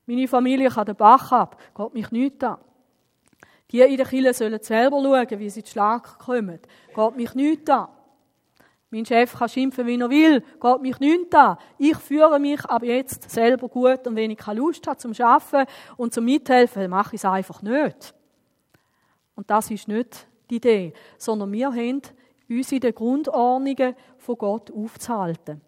Meine 0.07 0.27
Familie 0.27 0.69
kann 0.71 0.87
den 0.87 0.97
Bach 0.97 1.31
ab, 1.31 1.61
geht 1.77 1.95
mich 1.95 2.11
nicht 2.11 2.43
an. 2.43 2.59
Die 3.71 3.81
in 3.81 3.97
der 3.99 4.07
Kirche 4.07 4.33
sollen 4.33 4.63
selber 4.63 5.01
schauen, 5.03 5.39
wie 5.39 5.51
sie 5.51 5.63
zu 5.63 5.73
Schlag 5.73 6.19
kommen. 6.19 6.59
Geht 6.95 7.17
mich 7.17 7.35
nicht 7.35 7.71
an. 7.71 7.89
Mein 8.91 9.05
Chef 9.05 9.35
kann 9.35 9.49
schimpfen, 9.51 9.87
wie 9.87 10.01
er 10.01 10.09
will, 10.09 10.41
geht 10.41 10.81
mich 10.81 10.99
nicht 10.99 11.35
an. 11.35 11.59
Ich 11.77 11.97
führe 11.97 12.39
mich 12.39 12.65
ab 12.65 12.83
jetzt 12.83 13.31
selber 13.31 13.69
gut 13.69 14.07
und 14.07 14.17
wenn 14.17 14.31
ich 14.31 14.39
keine 14.39 14.61
Lust 14.61 14.87
habe 14.87 14.97
zum 14.97 15.13
Arbeiten 15.21 15.71
und 15.99 16.15
zum 16.15 16.25
Mithelfen, 16.25 16.89
mache 16.89 17.15
ich 17.15 17.21
es 17.21 17.25
einfach 17.27 17.61
nicht. 17.61 18.15
Und 19.35 19.51
das 19.51 19.71
ist 19.71 19.89
nicht 19.89 20.27
die 20.49 20.57
Idee, 20.57 20.95
sondern 21.19 21.53
wir 21.53 21.69
haben 21.69 22.01
uns 22.49 22.73
in 22.73 22.81
den 22.81 22.95
Grundordnungen 22.95 23.95
von 24.17 24.39
Gott 24.39 24.71
aufzuhalten. 24.71 25.61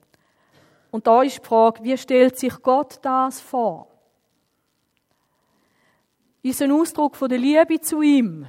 Und 0.91 1.07
da 1.07 1.23
ist 1.23 1.39
die 1.39 1.47
Frage, 1.47 1.85
wie 1.85 1.97
stellt 1.99 2.39
sich 2.39 2.61
Gott 2.63 2.99
das 3.03 3.41
vor? 3.41 3.89
Ist 6.43 6.63
ein 6.63 6.73
Ausdruck 6.73 7.17
von 7.17 7.29
der 7.29 7.39
Liebe 7.39 7.81
zu 7.81 8.01
ihm? 8.01 8.49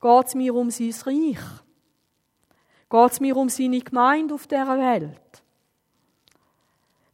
Geht 0.00 0.26
es 0.26 0.34
mir 0.34 0.54
um 0.54 0.70
sein 0.70 0.94
Reich? 1.06 1.61
Geht 2.92 3.12
es 3.12 3.20
mir 3.20 3.34
um 3.38 3.48
seine 3.48 3.80
Gemeinde 3.80 4.34
auf 4.34 4.46
dieser 4.46 4.78
Welt? 4.78 5.42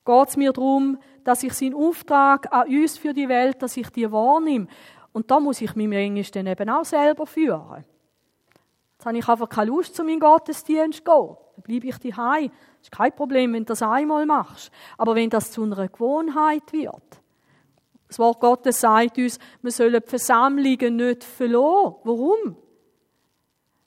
Geht 0.04 0.28
es 0.28 0.36
mir 0.36 0.52
darum, 0.52 0.98
dass 1.22 1.44
ich 1.44 1.52
seinen 1.52 1.74
Auftrag 1.74 2.52
an 2.52 2.66
uns 2.66 2.98
für 2.98 3.14
die 3.14 3.28
Welt, 3.28 3.62
dass 3.62 3.76
ich 3.76 3.88
die 3.90 4.10
wahrnehme? 4.10 4.66
Und 5.12 5.30
da 5.30 5.38
muss 5.38 5.60
ich 5.60 5.76
mich 5.76 5.86
manchmal 5.86 6.24
dann 6.32 6.46
eben 6.48 6.68
auch 6.68 6.84
selber 6.84 7.26
führen. 7.26 7.84
Jetzt 8.94 9.06
habe 9.06 9.18
ich 9.18 9.28
einfach 9.28 9.48
keine 9.48 9.70
Lust, 9.70 9.94
zu 9.94 10.02
meinem 10.02 10.18
Gottesdienst 10.18 10.98
zu 10.98 11.04
gehen. 11.04 11.36
Dann 11.54 11.62
bleibe 11.62 11.86
ich 11.86 11.98
daheim. 11.98 12.50
Das 12.78 12.82
ist 12.82 12.90
kein 12.90 13.14
Problem, 13.14 13.52
wenn 13.52 13.62
du 13.62 13.66
das 13.66 13.80
einmal 13.80 14.26
machst. 14.26 14.72
Aber 14.96 15.14
wenn 15.14 15.30
das 15.30 15.52
zu 15.52 15.62
einer 15.62 15.86
Gewohnheit 15.86 16.72
wird, 16.72 17.20
das 18.08 18.18
Wort 18.18 18.40
Gottes 18.40 18.80
sagt 18.80 19.16
uns, 19.16 19.38
wir 19.62 19.70
sollen 19.70 20.02
die 20.02 20.08
Versammlungen 20.08 20.96
nicht 20.96 21.22
verloren. 21.22 21.94
Warum? 22.02 22.56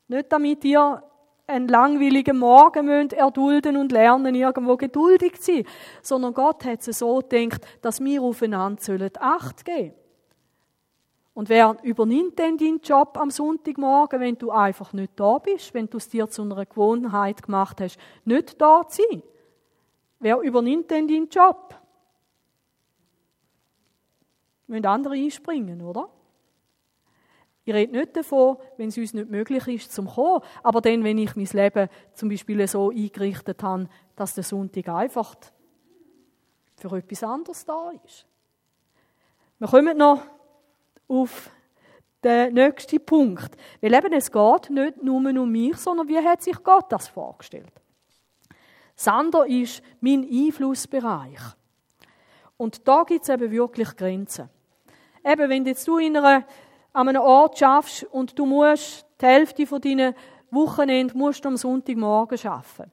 Nicht 0.07 0.31
damit 0.31 0.63
ihr 0.63 1.03
einen 1.51 1.67
langweiligen 1.67 2.39
Morgen 2.39 2.85
müsst 2.85 3.13
erdulden 3.13 3.77
und 3.77 3.91
lernen, 3.91 4.35
irgendwo 4.35 4.77
geduldig 4.77 5.39
zu 5.41 5.53
sein, 5.53 5.65
sondern 6.01 6.33
Gott 6.33 6.65
hat 6.65 6.87
es 6.87 6.99
so 6.99 7.19
gedacht, 7.19 7.65
dass 7.81 7.99
wir 7.99 8.21
aufeinander 8.21 8.81
Acht 9.19 9.65
geben 9.65 9.89
sollen. 9.89 10.01
Und 11.33 11.49
wer 11.49 11.77
übernimmt 11.83 12.37
denn 12.39 12.57
deinen 12.57 12.81
Job 12.81 13.17
am 13.17 13.29
Sonntagmorgen, 13.29 14.19
wenn 14.19 14.37
du 14.37 14.51
einfach 14.51 14.91
nicht 14.93 15.13
da 15.15 15.37
bist, 15.37 15.73
wenn 15.73 15.89
du 15.89 15.97
es 15.97 16.09
dir 16.09 16.27
zu 16.27 16.41
einer 16.41 16.65
Gewohnheit 16.65 17.41
gemacht 17.43 17.79
hast, 17.79 17.97
nicht 18.25 18.61
da 18.61 18.87
zu 18.87 19.01
sein? 19.09 19.23
Wer 20.19 20.39
übernimmt 20.39 20.91
denn 20.91 21.07
deinen 21.07 21.29
Job? 21.29 21.75
Müssen 24.67 24.85
andere 24.85 25.15
einspringen, 25.15 25.81
oder? 25.81 26.09
Ich 27.63 27.73
rede 27.73 27.91
nicht 27.91 28.15
davon, 28.15 28.57
wenn 28.77 28.89
es 28.89 28.97
uns 28.97 29.13
nicht 29.13 29.29
möglich 29.29 29.67
ist, 29.67 29.93
zum 29.93 30.07
kommen, 30.07 30.41
aber 30.63 30.81
dann, 30.81 31.03
wenn 31.03 31.17
ich 31.17 31.35
mein 31.35 31.45
Leben 31.45 31.89
zum 32.13 32.29
Beispiel 32.29 32.67
so 32.67 32.89
eingerichtet 32.89 33.61
habe, 33.61 33.87
dass 34.15 34.33
der 34.33 34.43
Sonntag 34.43 34.89
einfach 34.89 35.35
für 36.77 36.97
etwas 36.97 37.23
anderes 37.23 37.63
da 37.65 37.91
ist. 38.03 38.25
Wir 39.59 39.67
kommen 39.67 39.95
noch 39.95 40.23
auf 41.07 41.51
den 42.23 42.53
nächsten 42.53 43.03
Punkt. 43.05 43.55
Weil 43.81 43.93
eben 43.93 44.13
es 44.13 44.31
geht 44.31 44.69
nicht 44.69 45.03
nur 45.03 45.17
um 45.17 45.51
mich, 45.51 45.77
sondern 45.77 46.07
wie 46.07 46.17
hat 46.17 46.41
sich 46.41 46.61
Gott 46.63 46.91
das 46.91 47.07
vorgestellt? 47.07 47.71
Sander 48.95 49.47
ist 49.47 49.81
mein 49.99 50.27
Einflussbereich. 50.29 51.39
Und 52.57 52.87
da 52.87 53.03
gibt 53.03 53.23
es 53.23 53.29
eben 53.29 53.51
wirklich 53.51 53.95
Grenzen. 53.95 54.49
Eben, 55.23 55.49
wenn 55.49 55.65
jetzt 55.65 55.87
du 55.87 55.97
in 55.97 56.17
einer, 56.17 56.45
an 56.93 57.09
einem 57.09 57.21
Ort 57.21 57.57
schaffst 57.57 58.03
und 58.03 58.37
du 58.37 58.45
musst 58.45 59.05
die 59.19 59.25
Hälfte 59.25 59.65
von 59.65 59.81
deinen 59.81 60.13
Wochenende 60.49 61.17
musst 61.17 61.45
du 61.45 61.49
am 61.49 61.57
Sonntagmorgen 61.57 62.37
arbeiten. 62.45 62.91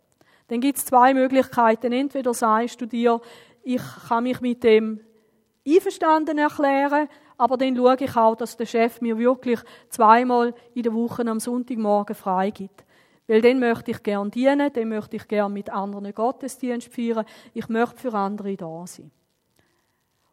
Dann 0.48 0.60
gibt 0.60 0.78
es 0.78 0.86
zwei 0.86 1.12
Möglichkeiten. 1.12 1.92
Entweder 1.92 2.32
sagst 2.32 2.80
du 2.80 2.86
dir, 2.86 3.20
ich 3.62 3.82
kann 4.08 4.22
mich 4.22 4.40
mit 4.40 4.62
dem 4.62 5.00
einverstanden 5.66 6.38
erklären, 6.38 7.08
aber 7.36 7.56
dann 7.56 7.76
schaue 7.76 7.96
ich 7.98 8.16
auch, 8.16 8.36
dass 8.36 8.56
der 8.56 8.66
Chef 8.66 9.00
mir 9.00 9.18
wirklich 9.18 9.60
zweimal 9.90 10.54
in 10.74 10.82
der 10.82 10.94
Woche 10.94 11.26
am 11.26 11.40
Sonntagmorgen 11.40 12.14
frei 12.14 12.50
gibt. 12.50 12.84
Weil 13.26 13.42
dann 13.42 13.58
möchte 13.58 13.90
ich 13.90 14.02
gern 14.02 14.30
dienen, 14.30 14.72
dann 14.72 14.88
möchte 14.88 15.16
ich 15.16 15.28
gern 15.28 15.52
mit 15.52 15.70
anderen 15.70 16.14
Gottesdienst 16.14 16.92
feiern, 16.92 17.26
ich 17.52 17.68
möchte 17.68 17.98
für 17.98 18.14
andere 18.14 18.56
da 18.56 18.86
sein. 18.86 19.10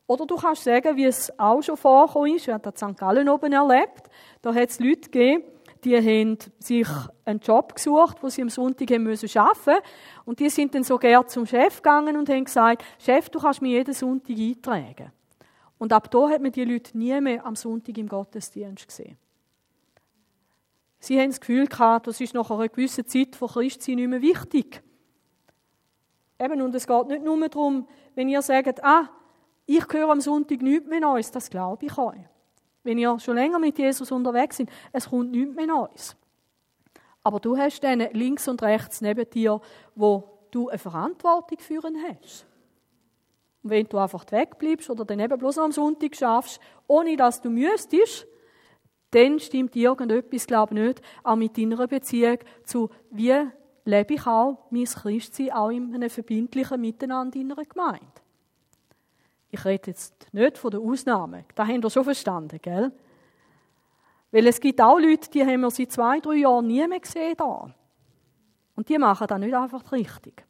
Oder 0.08 0.26
du 0.26 0.36
kannst 0.36 0.64
sagen, 0.64 0.96
wie 0.96 1.06
es 1.06 1.32
auch 1.40 1.62
schon 1.62 1.78
vorgekommen 1.78 2.36
ist, 2.36 2.48
ich 2.48 2.54
habe 2.54 2.72
das 2.72 2.82
in 2.82 2.90
St. 2.90 3.00
Gallen 3.00 3.28
oben 3.28 3.54
erlebt, 3.54 4.10
da 4.42 4.54
hat 4.54 4.70
es 4.70 4.80
Leute 4.80 5.10
gegeben, 5.10 5.44
die 5.84 5.96
haben 5.98 6.38
sich 6.60 6.88
einen 7.26 7.40
Job 7.40 7.76
gesucht, 7.76 8.18
wo 8.22 8.30
sie 8.30 8.42
am 8.42 8.50
Sonntag 8.50 8.90
haben 8.92 9.04
müssen 9.04 9.30
arbeiten 9.38 9.84
und 10.26 10.40
die 10.40 10.50
sind 10.50 10.74
dann 10.74 10.84
so 10.84 10.98
gern 10.98 11.28
zum 11.28 11.46
Chef 11.46 11.78
gegangen 11.78 12.18
und 12.18 12.30
haben 12.30 12.46
gesagt, 12.46 12.84
Chef, 13.00 13.30
du 13.30 13.40
kannst 13.40 13.62
mich 13.62 13.72
jeden 13.72 13.94
Sonntag 13.94 14.36
eintragen. 14.38 15.12
Und 15.78 15.94
ab 15.94 16.10
da 16.10 16.30
hat 16.30 16.42
man 16.42 16.52
die 16.52 16.64
Leute 16.64 16.98
nie 16.98 17.20
mehr 17.20 17.46
am 17.46 17.56
Sonntag 17.56 17.98
im 17.98 18.08
Gottesdienst 18.08 18.88
gesehen. 18.88 19.18
Sie 21.00 21.20
haben 21.20 21.30
das 21.30 21.40
Gefühl 21.40 21.68
gehabt, 21.68 22.08
das 22.08 22.20
ist 22.20 22.34
nach 22.34 22.50
einer 22.50 22.68
gewissen 22.68 23.06
Zeit 23.06 23.36
von 23.36 23.50
Christsein 23.50 23.96
nicht 23.96 24.08
mehr 24.08 24.22
wichtig. 24.22 24.82
Eben, 26.40 26.62
und 26.62 26.74
es 26.74 26.88
geht 26.88 27.08
nicht 27.08 27.24
nur 27.24 27.48
darum, 27.48 27.88
wenn 28.16 28.28
ihr 28.28 28.42
sagt, 28.42 28.84
ah, 28.84 29.10
ich 29.66 29.84
höre 29.92 30.10
am 30.10 30.22
Sonntag 30.22 30.62
nichts 30.62 30.88
mehr 30.88 31.00
Neues, 31.00 31.32
das 31.32 31.50
glaube 31.50 31.86
ich 31.86 31.98
euch. 31.98 32.20
Wenn 32.84 33.00
ihr 33.00 33.20
schon 33.20 33.36
länger 33.36 33.58
mit 33.58 33.78
Jesus 33.78 34.12
unterwegs 34.12 34.58
seid, 34.58 34.70
es 34.92 35.10
kommt 35.10 35.32
nichts 35.32 35.56
mehr 35.56 35.66
Neues. 35.66 36.16
Aber 37.24 37.40
du 37.40 37.58
hast 37.58 37.80
dann 37.84 38.00
links 38.12 38.48
und 38.48 38.62
rechts 38.62 39.02
neben 39.02 39.28
dir, 39.28 39.60
wo 39.96 40.36
du 40.52 40.70
eine 40.70 40.78
Verantwortung 40.78 41.58
führen 41.58 41.98
hast. 42.08 42.46
Und 43.64 43.72
wenn 43.72 43.88
du 43.88 43.98
einfach 43.98 44.24
wegbleibst 44.30 44.92
oder 44.92 45.06
dann 45.06 45.20
eben 45.20 45.40
bloß 45.40 45.58
am 45.58 45.72
Sonntag 45.72 46.16
schaffst, 46.16 46.60
ohne 46.86 47.18
dass 47.18 47.42
du 47.42 47.50
müsstest, 47.50 48.28
dann 49.10 49.40
stimmt 49.40 49.76
irgendetwas, 49.76 50.46
glaube 50.46 50.76
ich, 50.76 50.82
nicht, 50.82 51.02
auch 51.24 51.36
mit 51.36 51.58
deiner 51.58 51.88
Beziehung 51.88 52.38
zu, 52.64 52.90
wie 53.10 53.48
lebe 53.86 54.14
ich 54.14 54.28
auch 54.28 54.68
mein 54.70 54.86
Christsein 54.86 55.52
auch 55.52 55.70
in 55.70 55.96
einem 55.96 56.10
verbindlichen 56.12 56.80
Miteinander 56.80 57.40
in 57.40 57.52
einer 57.52 57.64
Gemeinde. 57.64 58.25
Ich 59.56 59.64
rede 59.64 59.92
jetzt 59.92 60.28
nicht 60.34 60.58
von 60.58 60.70
den 60.70 60.82
Ausnahmen. 60.82 61.46
Das 61.56 61.66
haben 61.66 61.82
wir 61.82 61.90
schon 61.90 62.04
verstanden, 62.04 62.60
gell? 62.62 62.92
Weil 64.30 64.48
es 64.48 64.60
gibt 64.60 64.82
auch 64.82 65.00
Leute, 65.00 65.30
die 65.30 65.46
haben 65.46 65.62
wir 65.62 65.72
seit 65.72 65.94
zwei, 65.94 66.20
drei 66.20 66.36
Jahren 66.36 66.68
nie 66.68 66.86
mehr 66.86 67.00
gesehen 67.00 67.36
da. 67.38 67.74
Und 68.76 68.90
die 68.90 68.98
machen 68.98 69.28
das 69.28 69.40
nicht 69.40 69.54
einfach 69.54 69.90
richtig. 69.94 70.46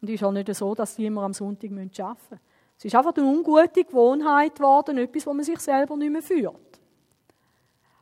Und 0.00 0.08
es 0.08 0.14
ist 0.14 0.24
auch 0.24 0.32
nicht 0.32 0.54
so, 0.54 0.74
dass 0.74 0.96
die 0.96 1.04
immer 1.04 1.22
am 1.24 1.34
Sonntag 1.34 1.70
arbeiten 1.70 1.90
müssen. 1.92 2.40
Es 2.78 2.84
ist 2.86 2.94
einfach 2.94 3.14
eine 3.14 3.26
ungute 3.26 3.84
Gewohnheit 3.84 4.54
geworden, 4.54 4.96
etwas, 4.96 5.26
wo 5.26 5.34
man 5.34 5.44
sich 5.44 5.58
selber 5.58 5.94
nicht 5.94 6.10
mehr 6.10 6.22
führt. 6.22 6.80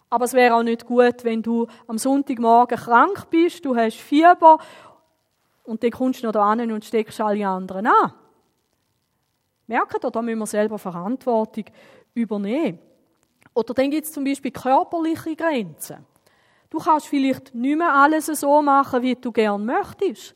Aber 0.09 0.25
es 0.25 0.35
wäre 0.35 0.55
auch 0.55 0.63
nicht 0.63 0.87
gut, 0.87 1.25
wenn 1.25 1.43
du 1.43 1.67
am 1.89 1.99
Sonntagmorgen 1.99 2.79
krank 2.79 3.29
bist, 3.29 3.65
du 3.65 3.75
hast 3.75 3.97
Fieber 3.97 4.59
und 5.65 5.83
dann 5.83 5.91
kommst 5.91 6.23
du 6.23 6.27
noch 6.27 6.33
da 6.33 6.55
hin 6.55 6.71
und 6.71 6.85
steckst 6.85 7.21
alle 7.21 7.49
anderen 7.49 7.89
an. 7.89 8.13
Merkt 9.67 10.05
ihr, 10.05 10.11
da 10.11 10.23
müssen 10.23 10.39
wir 10.39 10.47
selber 10.47 10.79
Verantwortung 10.79 11.65
übernehmen. 12.15 12.79
Oder 13.55 13.75
dann 13.75 13.91
gibt 13.91 14.07
es 14.07 14.13
zum 14.13 14.25
Beispiel 14.25 14.51
körperliche 14.51 15.35
Grenzen. 15.35 16.05
Du 16.71 16.79
kannst 16.79 17.07
vielleicht 17.07 17.55
nicht 17.55 17.79
mehr 17.79 17.95
alles 17.95 18.27
so 18.27 18.61
machen, 18.63 19.03
wie 19.03 19.15
du 19.15 19.33
gern 19.33 19.65
möchtest. 19.65 20.35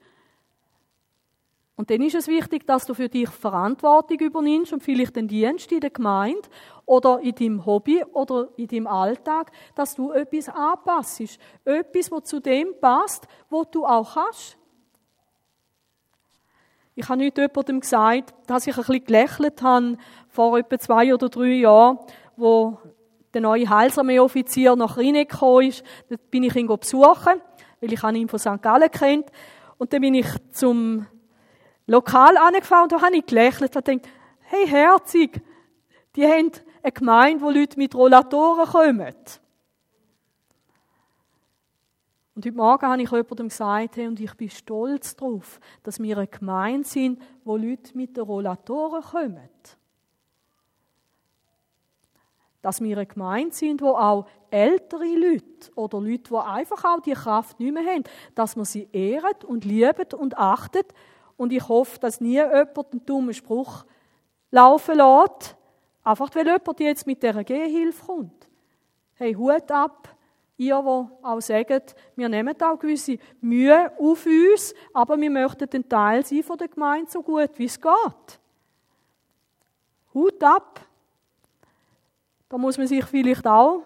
Und 1.76 1.90
dann 1.90 2.02
ist 2.02 2.14
es 2.14 2.28
wichtig, 2.28 2.66
dass 2.66 2.84
du 2.84 2.92
für 2.92 3.08
dich 3.08 3.30
Verantwortung 3.30 4.18
übernimmst 4.18 4.72
und 4.72 4.82
vielleicht 4.82 5.16
den 5.16 5.28
Dienst 5.28 5.72
in 5.72 5.80
der 5.80 5.88
Gemeinde 5.88 6.46
oder 6.84 7.20
in 7.20 7.34
deinem 7.34 7.64
Hobby 7.64 8.04
oder 8.12 8.50
in 8.56 8.68
deinem 8.68 8.86
Alltag, 8.86 9.50
dass 9.74 9.94
du 9.94 10.12
etwas 10.12 10.50
anpasst. 10.50 11.38
Etwas, 11.64 12.10
was 12.12 12.24
zu 12.24 12.38
dem 12.38 12.74
passt, 12.78 13.26
was 13.48 13.70
du 13.70 13.86
auch 13.86 14.14
hast. 14.14 14.58
Ich 16.94 17.08
habe 17.08 17.18
nicht 17.18 17.38
jemandem 17.38 17.80
gesagt, 17.80 18.34
dass 18.46 18.66
ich 18.66 18.76
ein 18.76 18.84
bisschen 18.84 19.04
gelächelt 19.04 19.62
habe 19.62 19.96
vor 20.28 20.58
etwa 20.58 20.78
zwei 20.78 21.14
oder 21.14 21.28
drei 21.28 21.54
Jahren, 21.60 21.98
wo 22.36 22.78
der 23.32 23.40
neue 23.40 23.68
Heilsarmee-Offizier 23.68 24.76
nach 24.76 24.96
Rhein 24.96 25.14
gekommen 25.14 25.68
ist. 25.68 25.84
Da 26.08 26.16
bin 26.30 26.42
ich 26.42 26.56
ihn 26.56 26.66
besuchen, 26.66 27.40
weil 27.80 27.92
ich 27.92 28.02
ihn 28.02 28.28
von 28.28 28.38
St. 28.38 28.60
Gallen 28.60 28.90
kennt. 28.90 29.26
Und 29.78 29.92
dann 29.92 30.00
bin 30.00 30.14
ich 30.14 30.26
zum 30.50 31.06
Lokal 31.86 32.36
angefahren 32.36 32.84
und 32.84 32.92
da 32.92 33.02
habe 33.02 33.16
ich 33.16 33.26
gelächelt 33.26 33.74
und 33.76 33.84
gedacht, 33.84 34.08
hey, 34.42 34.66
herzig, 34.66 35.40
die 36.16 36.26
haben 36.26 36.50
eine 36.82 36.92
Gemeinde, 36.92 37.42
wo 37.42 37.50
Leute 37.50 37.78
mit 37.78 37.94
Rollatoren 37.94 38.66
kommen. 38.66 39.14
Und 42.40 42.46
heute 42.46 42.56
Morgen 42.56 42.86
habe 42.86 43.02
ich 43.02 43.10
jemandem 43.10 43.48
gesagt, 43.48 43.96
hey, 43.98 44.06
und 44.06 44.18
ich 44.18 44.32
bin 44.32 44.48
stolz 44.48 45.14
darauf, 45.14 45.60
dass 45.82 46.00
wir 46.00 46.16
eine 46.16 46.26
Gemeinde 46.26 46.88
sind, 46.88 47.20
wo 47.44 47.58
Leute 47.58 47.94
mit 47.94 48.16
den 48.16 48.24
Rollatoren 48.24 49.02
kommen. 49.02 49.50
Dass 52.62 52.80
wir 52.80 52.96
eine 52.96 53.04
Gemeinde 53.04 53.54
sind, 53.54 53.82
wo 53.82 53.90
auch 53.90 54.26
ältere 54.50 55.04
Leute 55.04 55.70
oder 55.74 56.00
Leute, 56.00 56.30
die 56.30 56.34
einfach 56.34 56.82
auch 56.82 57.00
die 57.00 57.12
Kraft 57.12 57.60
nicht 57.60 57.74
mehr 57.74 57.84
haben, 57.84 58.04
dass 58.34 58.56
man 58.56 58.64
sie 58.64 58.88
ehren 58.90 59.36
und 59.46 59.66
lieben 59.66 60.14
und 60.16 60.38
achtet 60.38 60.94
und 61.36 61.52
ich 61.52 61.68
hoffe, 61.68 61.98
dass 62.00 62.22
nie 62.22 62.36
jemand 62.36 62.78
einen 62.90 63.04
dummen 63.04 63.34
Spruch 63.34 63.84
laufen 64.50 64.96
lässt, 64.96 65.58
einfach 66.02 66.34
weil 66.34 66.46
jemand 66.46 66.80
jetzt 66.80 67.06
mit 67.06 67.22
dieser 67.22 67.44
Gehhilfe 67.44 68.06
kommt. 68.06 68.48
Hey, 69.16 69.34
Hut 69.34 69.70
ab, 69.70 70.16
ihr, 70.60 70.80
die 70.82 71.26
auch 71.26 71.40
sagt, 71.40 71.94
wir 72.16 72.28
nehmen 72.28 72.54
auch 72.62 72.78
gewisse 72.78 73.18
Mühe 73.40 73.90
auf 73.98 74.26
uns, 74.26 74.74
aber 74.92 75.18
wir 75.20 75.30
möchten 75.30 75.68
ein 75.72 75.88
Teil 75.88 76.24
sein 76.24 76.42
von 76.42 76.58
der 76.58 76.68
Gemeinde 76.68 77.10
so 77.10 77.22
gut, 77.22 77.50
wie 77.56 77.64
es 77.64 77.80
geht. 77.80 78.40
Hut 80.14 80.42
ab. 80.42 80.80
Da 82.48 82.58
muss 82.58 82.78
man 82.78 82.86
sich 82.86 83.04
vielleicht 83.04 83.46
auch 83.46 83.82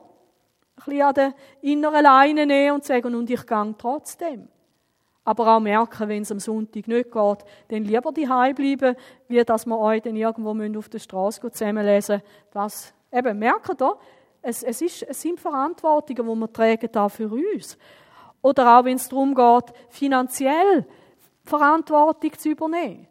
ein 0.77 0.85
bisschen 0.85 1.03
an 1.03 1.15
den 1.15 1.35
inneren 1.61 2.03
Leine 2.03 2.47
nehmen 2.47 2.77
und 2.77 2.85
sagen, 2.85 3.15
und 3.15 3.31
ich 3.31 3.47
gehe 3.47 3.75
trotzdem 3.79 4.49
aber 5.25 5.57
auch 5.57 5.61
merken, 5.61 6.09
wenn 6.09 6.23
es 6.23 6.31
am 6.31 6.39
Sonntag 6.39 6.87
nicht 6.87 7.11
geht, 7.11 7.39
dann 7.69 7.85
lieber 7.85 8.13
die 8.13 8.27
bleiben, 8.27 8.97
wie 9.29 9.43
dass 9.43 9.65
wir 9.67 9.79
euch 9.79 10.03
dann 10.03 10.17
irgendwo 10.17 10.79
auf 10.79 10.89
der 10.89 10.99
Straße 10.99 11.41
zusammenlesen 11.51 12.23
Das, 12.51 12.93
eben, 13.11 13.39
merkt 13.39 13.81
ihr, 13.81 13.97
es, 14.45 14.63
es, 14.63 14.83
ist, 14.83 15.03
es 15.03 15.23
sind 15.23 15.41
Verantwortungen, 15.41 16.27
die 16.27 16.41
wir 16.41 16.53
tragen 16.53 16.89
da 16.93 17.09
für 17.09 17.29
uns. 17.29 17.79
Oder 18.43 18.79
auch, 18.79 18.85
wenn 18.85 18.97
es 18.97 19.09
darum 19.09 19.35
geht, 19.35 19.75
finanziell 19.89 20.87
Verantwortung 21.45 22.33
zu 22.39 22.51
übernehmen. 22.51 23.07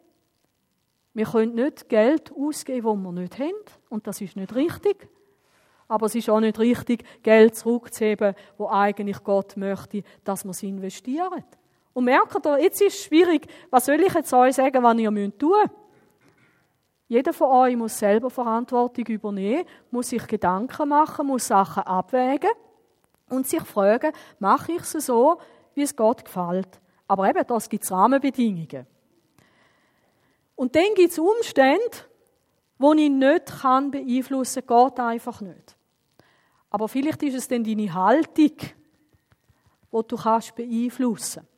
Wir 1.12 1.26
können 1.26 1.54
nicht 1.54 1.88
Geld 1.88 2.32
ausgeben, 2.32 2.86
das 2.86 2.96
wir 2.96 3.12
nicht 3.20 3.38
haben. 3.38 3.64
Und 3.88 4.06
das 4.06 4.20
ist 4.20 4.36
nicht 4.36 4.54
richtig. 4.54 5.08
Aber 5.88 6.06
es 6.06 6.14
ist 6.14 6.30
auch 6.30 6.40
nicht 6.40 6.58
richtig, 6.58 7.04
Geld 7.22 7.56
zurückzuheben, 7.56 8.34
wo 8.56 8.68
eigentlich 8.68 9.22
Gott 9.22 9.56
möchte, 9.56 10.02
dass 10.22 10.44
wir 10.44 10.50
es 10.50 10.62
investieren. 10.62 11.44
Und 11.92 12.04
merkt 12.04 12.46
ihr, 12.46 12.62
jetzt 12.62 12.80
ist 12.80 12.94
es 12.94 13.04
schwierig, 13.04 13.46
was 13.70 13.86
soll 13.86 14.00
ich 14.00 14.14
jetzt 14.14 14.32
euch 14.32 14.54
sagen, 14.54 14.82
was 14.82 14.98
ihr 14.98 15.38
tun 15.38 15.58
müsst 15.58 15.83
Jeder 17.06 17.32
von 17.32 17.50
euch 17.50 17.76
muss 17.76 17.98
selber 17.98 18.30
Verantwortung 18.30 19.06
übernehmen, 19.06 19.64
muss 19.90 20.08
sich 20.08 20.26
Gedanken 20.26 20.88
machen, 20.88 21.26
muss 21.26 21.46
Sachen 21.46 21.82
abwägen 21.82 22.50
und 23.28 23.46
sich 23.46 23.62
fragen, 23.62 24.12
mache 24.38 24.72
ich 24.72 24.82
es 24.82 24.92
so, 25.06 25.38
wie 25.74 25.82
es 25.82 25.94
Gott 25.94 26.24
gefällt. 26.24 26.80
Aber 27.06 27.28
eben, 27.28 27.46
das 27.46 27.68
gibt 27.68 27.84
es 27.84 27.92
Rahmenbedingungen. 27.92 28.86
Und 30.56 30.74
dann 30.74 30.94
gibt 30.94 31.12
es 31.12 31.18
Umstände, 31.18 31.80
die 32.78 33.04
ich 33.04 33.10
nicht 33.10 33.46
kann 33.60 33.90
beeinflussen 33.90 34.66
kann, 34.66 34.88
geht 34.88 35.00
einfach 35.00 35.40
nicht. 35.40 35.76
Aber 36.70 36.88
vielleicht 36.88 37.22
ist 37.22 37.34
es 37.34 37.48
dann 37.48 37.64
deine 37.64 37.92
Haltung, 37.92 38.56
die 38.56 38.72
du 40.08 40.16
kannst 40.16 40.54
beeinflussen 40.54 41.42
kannst. 41.42 41.53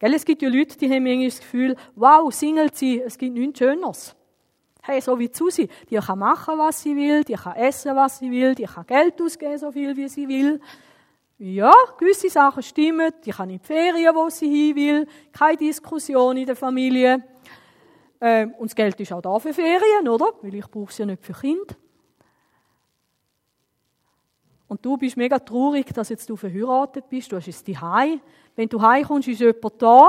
Gell, 0.00 0.14
es 0.14 0.24
gibt 0.24 0.40
ja 0.40 0.48
Leute, 0.48 0.78
die 0.78 0.90
haben 0.90 1.04
irgendwie 1.04 1.28
das 1.28 1.40
Gefühl, 1.40 1.76
wow, 1.94 2.32
Single 2.34 2.70
sein, 2.72 3.02
es 3.04 3.18
gibt 3.18 3.34
nichts 3.34 3.58
Schöneres. 3.58 4.16
Hey, 4.82 4.98
so 5.02 5.18
wie 5.18 5.30
Susi, 5.30 5.68
die 5.90 5.96
kann 5.96 6.18
machen, 6.18 6.58
was 6.58 6.80
sie 6.82 6.96
will, 6.96 7.22
die 7.22 7.34
kann 7.34 7.54
essen, 7.54 7.94
was 7.94 8.18
sie 8.18 8.30
will, 8.30 8.54
die 8.54 8.64
kann 8.64 8.86
Geld 8.86 9.20
ausgeben, 9.20 9.58
so 9.58 9.70
viel, 9.70 9.94
wie 9.94 10.08
sie 10.08 10.26
will. 10.26 10.58
Ja, 11.36 11.72
gewisse 11.98 12.30
Sachen 12.30 12.62
stimmen, 12.62 13.12
die 13.22 13.30
kann 13.30 13.50
in 13.50 13.58
die 13.58 13.64
Ferien, 13.64 14.14
wo 14.14 14.30
sie 14.30 14.48
hin 14.48 14.76
will, 14.76 15.06
keine 15.32 15.58
Diskussion 15.58 16.38
in 16.38 16.46
der 16.46 16.56
Familie. 16.56 17.22
Ähm, 18.22 18.54
und 18.54 18.70
das 18.70 18.74
Geld 18.74 18.98
ist 18.98 19.12
auch 19.12 19.20
da 19.20 19.38
für 19.38 19.52
Ferien, 19.52 20.08
oder? 20.08 20.32
Weil 20.40 20.54
ich 20.54 20.66
brauche 20.66 20.90
es 20.90 20.96
ja 20.96 21.04
nicht 21.04 21.22
für 21.22 21.34
Kinder. 21.34 21.74
Und 24.66 24.82
du 24.82 24.96
bist 24.96 25.18
mega 25.18 25.38
traurig, 25.38 25.92
dass 25.92 26.08
jetzt 26.08 26.30
du 26.30 26.36
verheiratet 26.36 27.06
bist, 27.10 27.30
du 27.32 27.36
hast 27.36 27.48
es 27.48 27.62
daheim. 27.64 28.20
Wenn 28.56 28.68
du 28.68 28.80
heimkommst, 28.80 29.28
ist 29.28 29.40
jemand 29.40 29.80
da. 29.80 30.08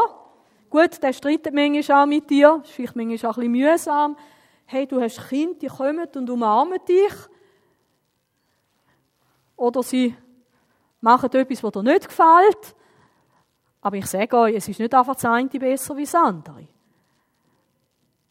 Gut, 0.70 1.02
der 1.04 1.14
streitet 1.14 1.54
manchmal 1.54 2.04
auch 2.04 2.08
mit 2.08 2.30
dir, 2.30 2.62
ist 2.64 2.72
vielleicht 2.72 2.96
manchmal 2.96 3.32
auch 3.32 3.38
ein 3.38 3.52
bisschen 3.52 3.72
mühsam. 3.72 4.18
Hey, 4.66 4.88
du 4.88 5.02
hast 5.02 5.28
Kinder, 5.28 5.56
die 5.60 5.68
kommen 5.68 6.08
und 6.16 6.30
umarmen 6.30 6.80
dich. 6.88 7.14
Oder 9.58 9.84
sie 9.84 10.16
machen 11.02 11.30
etwas, 11.34 11.64
was 11.64 11.72
dir 11.72 11.84
nicht 11.84 12.08
gefällt. 12.08 12.76
Aber 13.82 13.98
ich 13.98 14.06
sage 14.06 14.38
euch, 14.38 14.56
es 14.56 14.68
ist 14.70 14.80
nicht 14.80 14.94
einfach 14.94 15.16
das 15.16 15.26
eine 15.26 15.50
besser 15.50 15.98
wie 15.98 16.04
das 16.04 16.16
andere. 16.16 16.68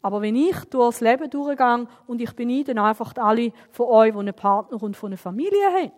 Aber 0.01 0.21
wenn 0.21 0.35
ich 0.35 0.57
durchs 0.65 1.01
Leben 1.01 1.29
durchgehe 1.29 1.87
und 2.07 2.21
ich 2.21 2.33
beneide 2.33 2.81
einfach 2.81 3.13
alle 3.17 3.51
von 3.69 3.85
euch, 3.87 4.13
die 4.13 4.17
einen 4.17 4.33
Partner 4.33 4.81
und 4.81 4.97
von 4.97 5.09
einer 5.09 5.17
Familie 5.17 5.65
haben, 5.71 5.91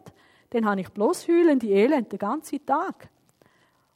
dann 0.49 0.65
habe 0.65 0.81
ich 0.81 0.89
bloß 0.89 1.27
heulende 1.27 1.67
Elend 1.67 2.11
den 2.11 2.19
ganzen 2.19 2.65
Tag. 2.65 3.09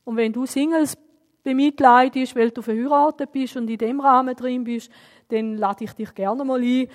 Und 0.07 0.15
wenn 0.15 0.31
du 0.31 0.45
Singles 0.45 0.97
bemitleidest, 1.43 2.33
weil 2.33 2.51
du 2.51 2.61
verheiratet 2.61 3.29
bist 3.29 3.57
und 3.57 3.69
in 3.69 3.77
dem 3.77 3.99
Rahmen 3.99 4.33
drin 4.37 4.63
bist, 4.63 4.89
dann 5.27 5.55
lade 5.57 5.83
ich 5.83 5.91
dich 5.91 6.15
gerne 6.15 6.45
mal 6.45 6.61
ein, 6.61 6.87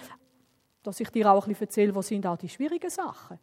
dass 0.83 0.99
ich 0.99 1.11
dir 1.11 1.31
auch 1.31 1.45
ein 1.45 1.51
bisschen 1.51 1.67
erzähle, 1.67 1.95
was 1.95 2.09
sind 2.09 2.27
auch 2.27 2.39
die 2.39 2.49
schwierigen 2.49 2.89
Sachen. 2.89 3.39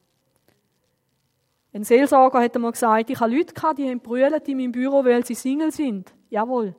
Ein 1.71 1.84
Seelsorger 1.84 2.41
hat 2.41 2.55
einmal 2.55 2.71
gesagt, 2.71 3.12
ich 3.12 3.19
habe 3.19 3.32
Leute 3.32 3.53
gehabt, 3.53 3.77
die 3.77 3.88
haben 3.88 3.99
brüllt 3.99 4.47
in 4.47 4.58
meinem 4.58 4.71
Büro, 4.71 5.05
weil 5.05 5.23
sie 5.23 5.36
Single 5.36 5.71
sind. 5.71 6.15
Jawohl, 6.32 6.75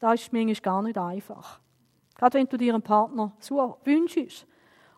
das 0.00 0.22
ist 0.22 0.32
manchmal 0.32 0.54
gar 0.56 0.82
nicht 0.82 0.98
einfach. 0.98 1.60
Gerade 2.16 2.38
wenn 2.38 2.48
du 2.48 2.56
dir 2.56 2.74
einen 2.74 2.82
Partner 2.82 3.36
so 3.38 3.76
wünschst. 3.84 4.48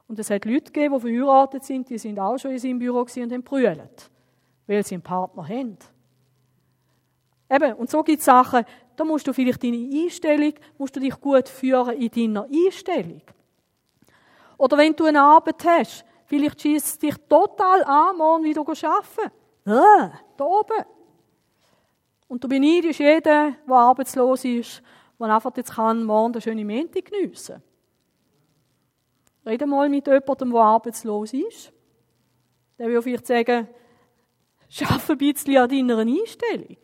Und 0.08 0.18
es 0.18 0.30
hat 0.30 0.46
Leute 0.46 0.72
gegeben, 0.72 0.94
die 0.94 1.00
verheiratet 1.00 1.64
sind, 1.64 1.90
die 1.90 1.98
sind 1.98 2.18
auch 2.18 2.38
schon 2.38 2.52
in 2.52 2.58
seinem 2.58 2.78
Büro 2.78 3.00
und 3.00 3.32
haben 3.32 3.42
brüllt, 3.42 4.10
weil 4.66 4.82
sie 4.82 4.94
einen 4.94 5.02
Partner 5.02 5.46
haben. 5.46 5.76
Eben, 7.54 7.74
und 7.74 7.90
so 7.90 8.02
gibt 8.02 8.18
es 8.18 8.24
Sachen, 8.24 8.64
da 8.96 9.04
musst 9.04 9.26
du 9.26 9.32
vielleicht 9.32 9.62
deine 9.62 9.88
Einstellung, 9.92 10.54
musst 10.78 10.96
du 10.96 11.00
dich 11.00 11.20
gut 11.20 11.48
führen 11.48 11.96
in 11.96 12.10
deiner 12.10 12.48
Einstellung. 12.52 13.22
Oder 14.56 14.78
wenn 14.78 14.96
du 14.96 15.04
eine 15.04 15.20
Arbeit 15.20 15.64
hast, 15.64 16.04
vielleicht 16.26 16.60
schießt 16.60 16.86
es 16.86 16.98
dich 16.98 17.14
total 17.28 17.84
an, 17.84 18.16
morgen 18.16 18.44
wieder 18.44 18.62
arbeiten. 18.62 19.32
Ah, 19.66 20.10
da 20.36 20.44
oben. 20.44 20.84
Und 22.26 22.42
du 22.42 22.48
beneidest 22.48 22.98
jeden, 22.98 23.22
der 23.22 23.56
arbeitslos 23.68 24.44
ist, 24.44 24.82
der 25.20 25.28
einfach 25.28 25.56
jetzt 25.56 25.74
kann, 25.74 26.02
morgen 26.02 26.32
eine 26.32 26.40
schöne 26.40 26.64
Mente 26.64 27.02
geniessen 27.02 27.62
Rede 29.46 29.66
mal 29.66 29.88
mit 29.88 30.06
jemandem, 30.06 30.52
der 30.52 30.60
arbeitslos 30.60 31.34
ist. 31.34 31.72
Der 32.78 32.88
will 32.88 33.02
vielleicht 33.02 33.26
sagen, 33.26 33.68
schaff 34.68 35.10
ein 35.10 35.18
bisschen 35.18 35.58
an 35.58 35.68
deiner 35.68 35.98
Einstellung. 35.98 36.78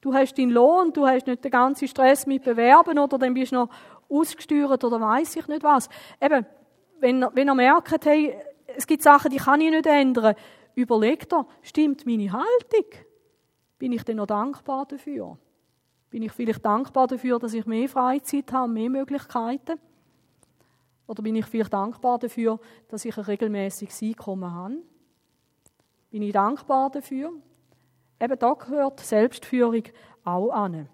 Du 0.00 0.14
hast 0.14 0.38
deinen 0.38 0.50
Lohn, 0.50 0.92
du 0.92 1.06
hast 1.06 1.26
nicht 1.26 1.42
den 1.42 1.50
ganzen 1.50 1.88
Stress 1.88 2.26
mit 2.26 2.44
Bewerben 2.44 2.98
oder 2.98 3.18
dann 3.18 3.34
bist 3.34 3.52
du 3.52 3.56
noch 3.56 3.68
ausgesteuert 4.08 4.82
oder 4.84 5.00
weiß 5.00 5.36
ich 5.36 5.48
nicht 5.48 5.62
was. 5.62 5.88
Eben, 6.20 6.46
wenn, 7.00 7.26
wenn 7.32 7.48
ihr 7.48 7.54
merkt, 7.54 8.06
hey, 8.06 8.34
es 8.66 8.86
gibt 8.86 9.02
Sachen, 9.02 9.30
die 9.30 9.38
kann 9.38 9.60
ich 9.60 9.70
nicht 9.70 9.86
ändern, 9.86 10.34
überlegt 10.74 11.32
er, 11.32 11.46
stimmt 11.62 12.06
meine 12.06 12.32
Haltung? 12.32 12.86
Bin 13.78 13.92
ich 13.92 14.04
denn 14.04 14.16
noch 14.16 14.26
dankbar 14.26 14.86
dafür? 14.86 15.38
Bin 16.10 16.22
ich 16.22 16.32
vielleicht 16.32 16.64
dankbar 16.64 17.06
dafür, 17.06 17.38
dass 17.38 17.54
ich 17.54 17.66
mehr 17.66 17.88
Freizeit 17.88 18.52
habe, 18.52 18.72
mehr 18.72 18.90
Möglichkeiten? 18.90 19.78
Oder 21.06 21.22
bin 21.22 21.36
ich 21.36 21.46
vielleicht 21.46 21.72
dankbar 21.72 22.18
dafür, 22.18 22.60
dass 22.88 23.04
ich 23.04 23.16
ein 23.16 23.24
regelmäßiges 23.24 24.02
Einkommen 24.02 24.52
habe? 24.52 24.78
Bin 26.10 26.22
ich 26.22 26.32
dankbar 26.32 26.90
dafür? 26.90 27.32
Eben 28.20 28.38
da 28.38 28.52
gehört 28.54 29.00
Selbstführung 29.00 29.84
auch 30.24 30.50
an. 30.50 30.88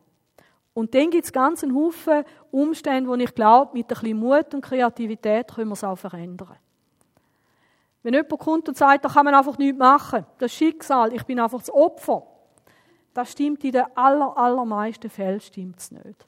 Und 0.74 0.94
dann 0.94 1.10
gibt 1.10 1.24
es 1.24 1.32
ganz 1.32 1.62
einen 1.62 1.74
Haufen 1.74 2.24
Umstände, 2.50 3.08
wo 3.08 3.14
ich 3.14 3.34
glaube, 3.34 3.72
mit 3.74 3.86
ein 3.86 3.88
bisschen 3.88 4.18
Mut 4.18 4.54
und 4.54 4.60
Kreativität 4.60 5.54
können 5.54 5.68
wir 5.68 5.74
es 5.74 5.84
auch 5.84 5.96
verändern. 5.96 6.56
Wenn 8.02 8.14
jemand 8.14 8.38
kommt 8.38 8.68
und 8.68 8.76
sagt, 8.76 9.04
da 9.04 9.08
kann 9.08 9.24
man 9.24 9.34
einfach 9.34 9.56
nichts 9.56 9.78
machen, 9.78 10.26
das 10.38 10.52
Schicksal, 10.52 11.14
ich 11.14 11.22
bin 11.24 11.40
einfach 11.40 11.60
das 11.60 11.70
Opfer, 11.70 12.26
das 13.14 13.32
stimmt 13.32 13.64
in 13.64 13.72
den 13.72 13.84
aller, 13.94 14.36
allermeisten 14.36 15.08
Fällen 15.08 15.40
stimmt's 15.40 15.90
nicht. 15.90 16.26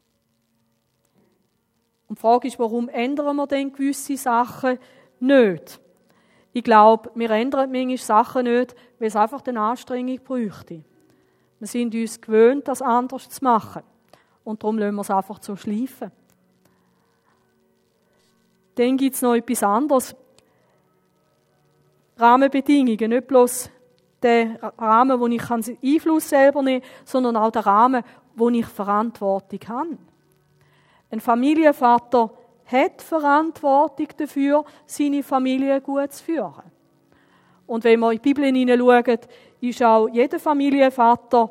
Und 2.09 2.19
die 2.19 2.21
Frage 2.21 2.49
ist, 2.49 2.59
warum 2.59 2.89
ändern 2.89 3.37
wir 3.37 3.47
denn 3.47 3.73
gewisse 3.73 4.17
Sachen 4.17 4.79
nicht? 5.19 5.81
Ich 6.57 6.65
glaube, 6.65 7.11
wir 7.15 7.29
ändern 7.33 7.71
manchmal 7.71 7.99
Sachen 7.99 8.45
nicht, 8.45 8.75
weil 8.99 9.09
es 9.09 9.15
einfach 9.15 9.45
eine 9.45 9.61
Anstrengung 9.61 10.19
bräuchte. 10.25 10.83
Wir 11.59 11.69
sind 11.69 11.95
uns 11.95 12.19
gewöhnt, 12.19 12.67
das 12.67 12.81
anders 12.81 13.29
zu 13.29 13.45
machen. 13.45 13.83
Und 14.43 14.63
darum 14.63 14.79
lassen 14.79 14.95
wir 14.95 15.03
es 15.03 15.11
einfach 15.11 15.43
so 15.43 15.55
schleifen. 15.55 16.11
Dann 18.75 18.97
gibt 18.97 19.17
es 19.17 19.21
noch 19.21 19.35
etwas 19.35 19.63
anderes. 19.63 20.17
Rahmenbedingungen, 22.17 23.11
nicht 23.11 23.27
bloß 23.27 23.69
der 24.23 24.59
Rahmen, 24.79 25.21
wo 25.21 25.27
ich 25.27 25.51
Einfluss 25.51 26.31
selber 26.31 26.63
nehmen 26.63 26.81
kann, 26.81 26.91
sondern 27.05 27.37
auch 27.37 27.51
der 27.51 27.67
Rahmen, 27.67 28.03
wo 28.35 28.49
ich 28.49 28.65
Verantwortung 28.65 29.61
habe. 29.69 29.99
Ein 31.11 31.21
Familienvater 31.21 32.31
hat 32.67 33.03
Verantwortung 33.03 34.09
dafür, 34.17 34.65
seine 34.87 35.23
Familie 35.23 35.81
gut 35.81 36.13
zu 36.13 36.25
führen. 36.25 36.65
Und 37.67 37.85
wenn 37.85 38.01
wir 38.01 38.13
in 38.13 38.19
die 38.19 38.23
Bibel 38.23 38.45
hineinschauen, 38.45 39.19
ist 39.61 39.83
auch 39.83 40.09
jeder 40.09 40.39
Familienvater 40.39 41.51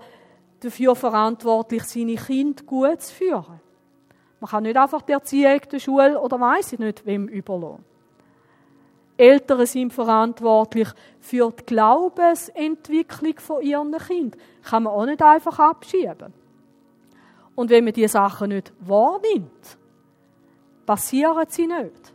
dafür 0.59 0.95
verantwortlich, 0.95 1.83
seine 1.83 2.15
Kinder 2.15 2.63
gut 2.63 3.01
zu 3.01 3.13
führen. 3.13 3.59
Man 4.39 4.49
kann 4.49 4.63
nicht 4.63 4.77
einfach 4.77 5.01
der 5.01 5.15
Erziehung, 5.15 5.61
der 5.71 5.79
Schule 5.79 6.19
oder 6.19 6.39
weiß 6.39 6.73
ich 6.73 6.79
nicht, 6.79 7.05
wem 7.05 7.27
überlassen. 7.27 7.83
Eltern 9.17 9.65
sind 9.65 9.93
verantwortlich 9.93 10.89
für 11.21 11.51
die 11.51 11.65
Glaubensentwicklung 11.65 13.39
von 13.39 13.61
ihren 13.61 13.97
Kindern. 13.97 14.39
Kann 14.63 14.83
man 14.83 14.93
auch 14.93 15.05
nicht 15.05 15.21
einfach 15.21 15.57
abschieben. 15.57 16.33
Und 17.55 17.69
wenn 17.69 17.85
man 17.85 17.93
diese 17.93 18.09
Sachen 18.09 18.49
nicht 18.49 18.73
wahrnimmt, 18.81 19.77
passieren 20.85 21.45
sie 21.49 21.67
nicht. 21.67 22.13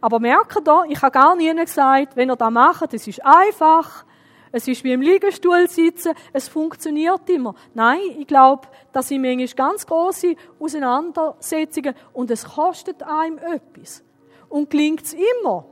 Aber 0.00 0.18
merkt 0.18 0.66
ihr, 0.66 0.84
ich 0.88 1.00
habe 1.00 1.12
gar 1.12 1.36
nie 1.36 1.54
gesagt, 1.54 2.16
wenn 2.16 2.30
ihr 2.30 2.36
das 2.36 2.50
macht, 2.50 2.92
es 2.92 3.06
ist 3.06 3.24
einfach, 3.24 4.04
es 4.50 4.66
ist 4.66 4.82
wie 4.84 4.92
im 4.92 5.00
Liegestuhl 5.00 5.68
sitzen, 5.68 6.12
es 6.32 6.48
funktioniert 6.48 7.28
immer. 7.30 7.54
Nein, 7.72 8.00
ich 8.18 8.26
glaube, 8.26 8.68
das 8.92 9.08
sind 9.08 9.22
manchmal 9.22 9.46
ganz 9.46 9.86
große 9.86 10.34
Auseinandersetzungen 10.58 11.94
und 12.12 12.30
es 12.30 12.44
kostet 12.44 13.02
einem 13.02 13.38
etwas. 13.38 14.02
Und 14.48 14.68
gelingt 14.70 15.04
es 15.04 15.14
immer? 15.14 15.64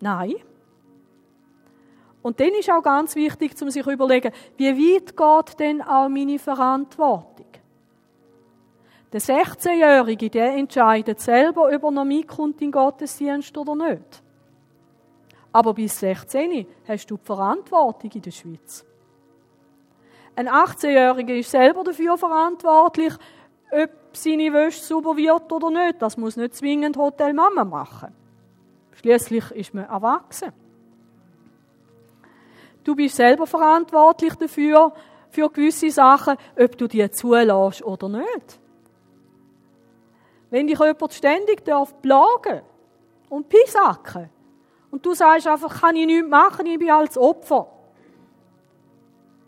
Nein. 0.00 0.36
Und 2.22 2.38
dann 2.38 2.50
ist 2.58 2.70
auch 2.70 2.82
ganz 2.82 3.14
wichtig, 3.16 3.60
um 3.60 3.70
sich 3.70 3.82
zu 3.82 3.90
überlegen, 3.90 4.32
wie 4.56 4.94
weit 4.94 5.16
geht 5.16 5.58
denn 5.58 5.82
auch 5.82 6.08
meine 6.08 6.38
Verantwortung? 6.38 7.49
Der 9.12 9.20
16-Jährige, 9.20 10.30
der 10.30 10.54
entscheidet 10.56 11.20
selber, 11.20 11.68
ob 11.74 11.82
er 11.82 11.90
noch 11.90 12.04
mitkommt 12.04 12.62
in 12.62 12.70
Gottesdienst 12.70 13.56
oder 13.58 13.74
nicht. 13.74 14.22
Aber 15.52 15.74
bis 15.74 15.98
16 15.98 16.66
hast 16.86 17.10
du 17.10 17.16
die 17.16 17.24
Verantwortung 17.24 18.10
in 18.12 18.22
der 18.22 18.30
Schweiz. 18.30 18.84
Ein 20.36 20.48
18-Jähriger 20.48 21.34
ist 21.34 21.50
selber 21.50 21.82
dafür 21.82 22.16
verantwortlich, 22.16 23.12
ob 23.72 23.90
seine 24.12 24.52
Wäsche 24.52 24.80
sauber 24.80 25.16
wird 25.16 25.50
oder 25.50 25.70
nicht. 25.70 26.00
Das 26.00 26.16
muss 26.16 26.36
nicht 26.36 26.54
zwingend 26.54 26.96
Hotel 26.96 27.32
Mama 27.32 27.64
machen. 27.64 28.14
Schließlich 28.92 29.50
ist 29.52 29.74
man 29.74 29.86
erwachsen. 29.86 30.52
Du 32.84 32.94
bist 32.94 33.16
selber 33.16 33.46
verantwortlich 33.46 34.34
dafür, 34.36 34.92
für 35.30 35.50
gewisse 35.50 35.90
Sachen, 35.90 36.36
ob 36.58 36.76
du 36.76 36.86
die 36.86 37.08
zulässt 37.10 37.84
oder 37.84 38.08
nicht. 38.08 38.59
Wenn 40.50 40.66
dich 40.66 40.78
jemand 40.78 41.12
ständig 41.12 41.64
darf 41.64 41.94
plagen 42.02 42.62
und 43.28 43.48
pisacken 43.48 44.28
und 44.90 45.04
du 45.06 45.14
sagst 45.14 45.46
einfach, 45.46 45.80
kann 45.80 45.96
ich 45.96 46.06
nichts 46.06 46.28
machen, 46.28 46.66
ich 46.66 46.78
bin 46.78 46.90
als 46.90 47.16
Opfer. 47.16 47.68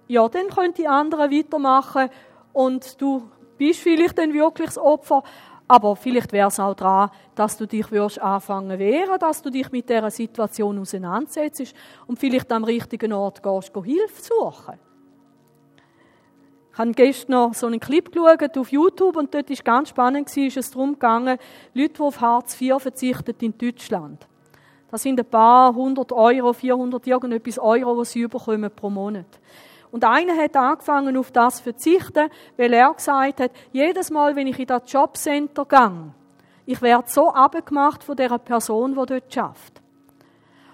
Ja, 0.06 0.28
dann 0.28 0.48
können 0.48 0.74
die 0.74 0.86
anderen 0.86 1.30
weitermachen 1.30 2.08
und 2.52 3.00
du 3.00 3.28
bist 3.58 3.80
vielleicht 3.80 4.18
dann 4.18 4.32
wirklich 4.32 4.68
das 4.68 4.78
Opfer, 4.78 5.22
aber 5.66 5.96
vielleicht 5.96 6.32
wäre 6.32 6.48
es 6.48 6.60
auch 6.60 6.74
dran, 6.74 7.10
dass 7.34 7.56
du 7.56 7.66
dich 7.66 7.90
würdest 7.90 8.20
anfangen 8.20 8.78
wehren, 8.78 9.18
dass 9.18 9.42
du 9.42 9.50
dich 9.50 9.70
mit 9.72 9.88
dieser 9.88 10.10
Situation 10.10 10.78
auseinandersetzt 10.78 11.74
und 12.06 12.18
vielleicht 12.18 12.52
am 12.52 12.64
richtigen 12.64 13.12
Ort 13.12 13.42
gehst, 13.42 13.72
Hilfe 13.74 14.22
suchen. 14.22 14.91
Ich 16.72 16.78
habe 16.78 16.92
gestern 16.92 17.32
noch 17.32 17.52
so 17.52 17.66
einen 17.66 17.80
Clip 17.80 18.11
geschaut 18.11 18.56
auf 18.56 18.72
YouTube 18.72 19.16
und 19.16 19.35
dort 19.35 19.50
ist 19.50 19.62
ganz 19.62 19.90
spannend, 19.90 20.35
ist 20.35 20.56
es 20.56 20.70
darum 20.70 20.94
gegangen, 20.94 21.37
Leute, 21.74 21.92
die 21.94 22.00
auf 22.00 22.18
Hartz 22.18 22.58
IV 22.58 22.80
verzichten 22.80 23.35
in 23.40 23.58
Deutschland. 23.58 24.26
Das 24.90 25.02
sind 25.02 25.20
ein 25.20 25.26
paar 25.26 25.74
hundert 25.74 26.12
Euro, 26.12 26.54
400 26.54 27.06
irgendetwas 27.06 27.58
Euro, 27.58 28.00
die 28.00 28.08
sie 28.08 28.20
überkommen 28.20 28.70
pro 28.74 28.88
Monat. 28.88 29.26
Und 29.90 30.04
einer 30.04 30.35
hat 30.35 30.56
angefangen, 30.56 31.18
auf 31.18 31.30
das 31.30 31.56
zu 31.56 31.64
verzichten, 31.64 32.30
weil 32.56 32.72
er 32.72 32.94
gesagt 32.94 33.40
hat, 33.40 33.50
jedes 33.72 34.11
Mal, 34.11 34.35
wenn 34.35 34.46
ich 34.46 34.58
in 34.58 34.66
das 34.66 34.82
Jobcenter 34.87 35.66
gehe, 35.66 36.14
ich 36.64 36.80
werde 36.80 37.11
so 37.11 37.30
abgemacht 37.30 38.02
von 38.02 38.16
der 38.16 38.38
Person, 38.38 38.92
die 38.94 39.06
dort 39.06 39.32
schafft. 39.32 39.82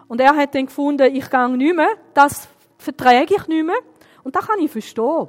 Und 0.06 0.20
er 0.20 0.36
hat 0.36 0.54
dann 0.54 0.66
gefunden, 0.66 1.12
ich 1.12 1.28
gehe 1.28 1.56
nicht 1.56 1.74
mehr, 1.74 1.90
das 2.14 2.48
verträge 2.78 3.34
ich 3.34 3.48
nicht 3.48 3.66
mehr. 3.66 3.78
Und 4.22 4.36
das 4.36 4.46
kann 4.46 4.60
ich 4.60 4.70
verstehen. 4.70 5.28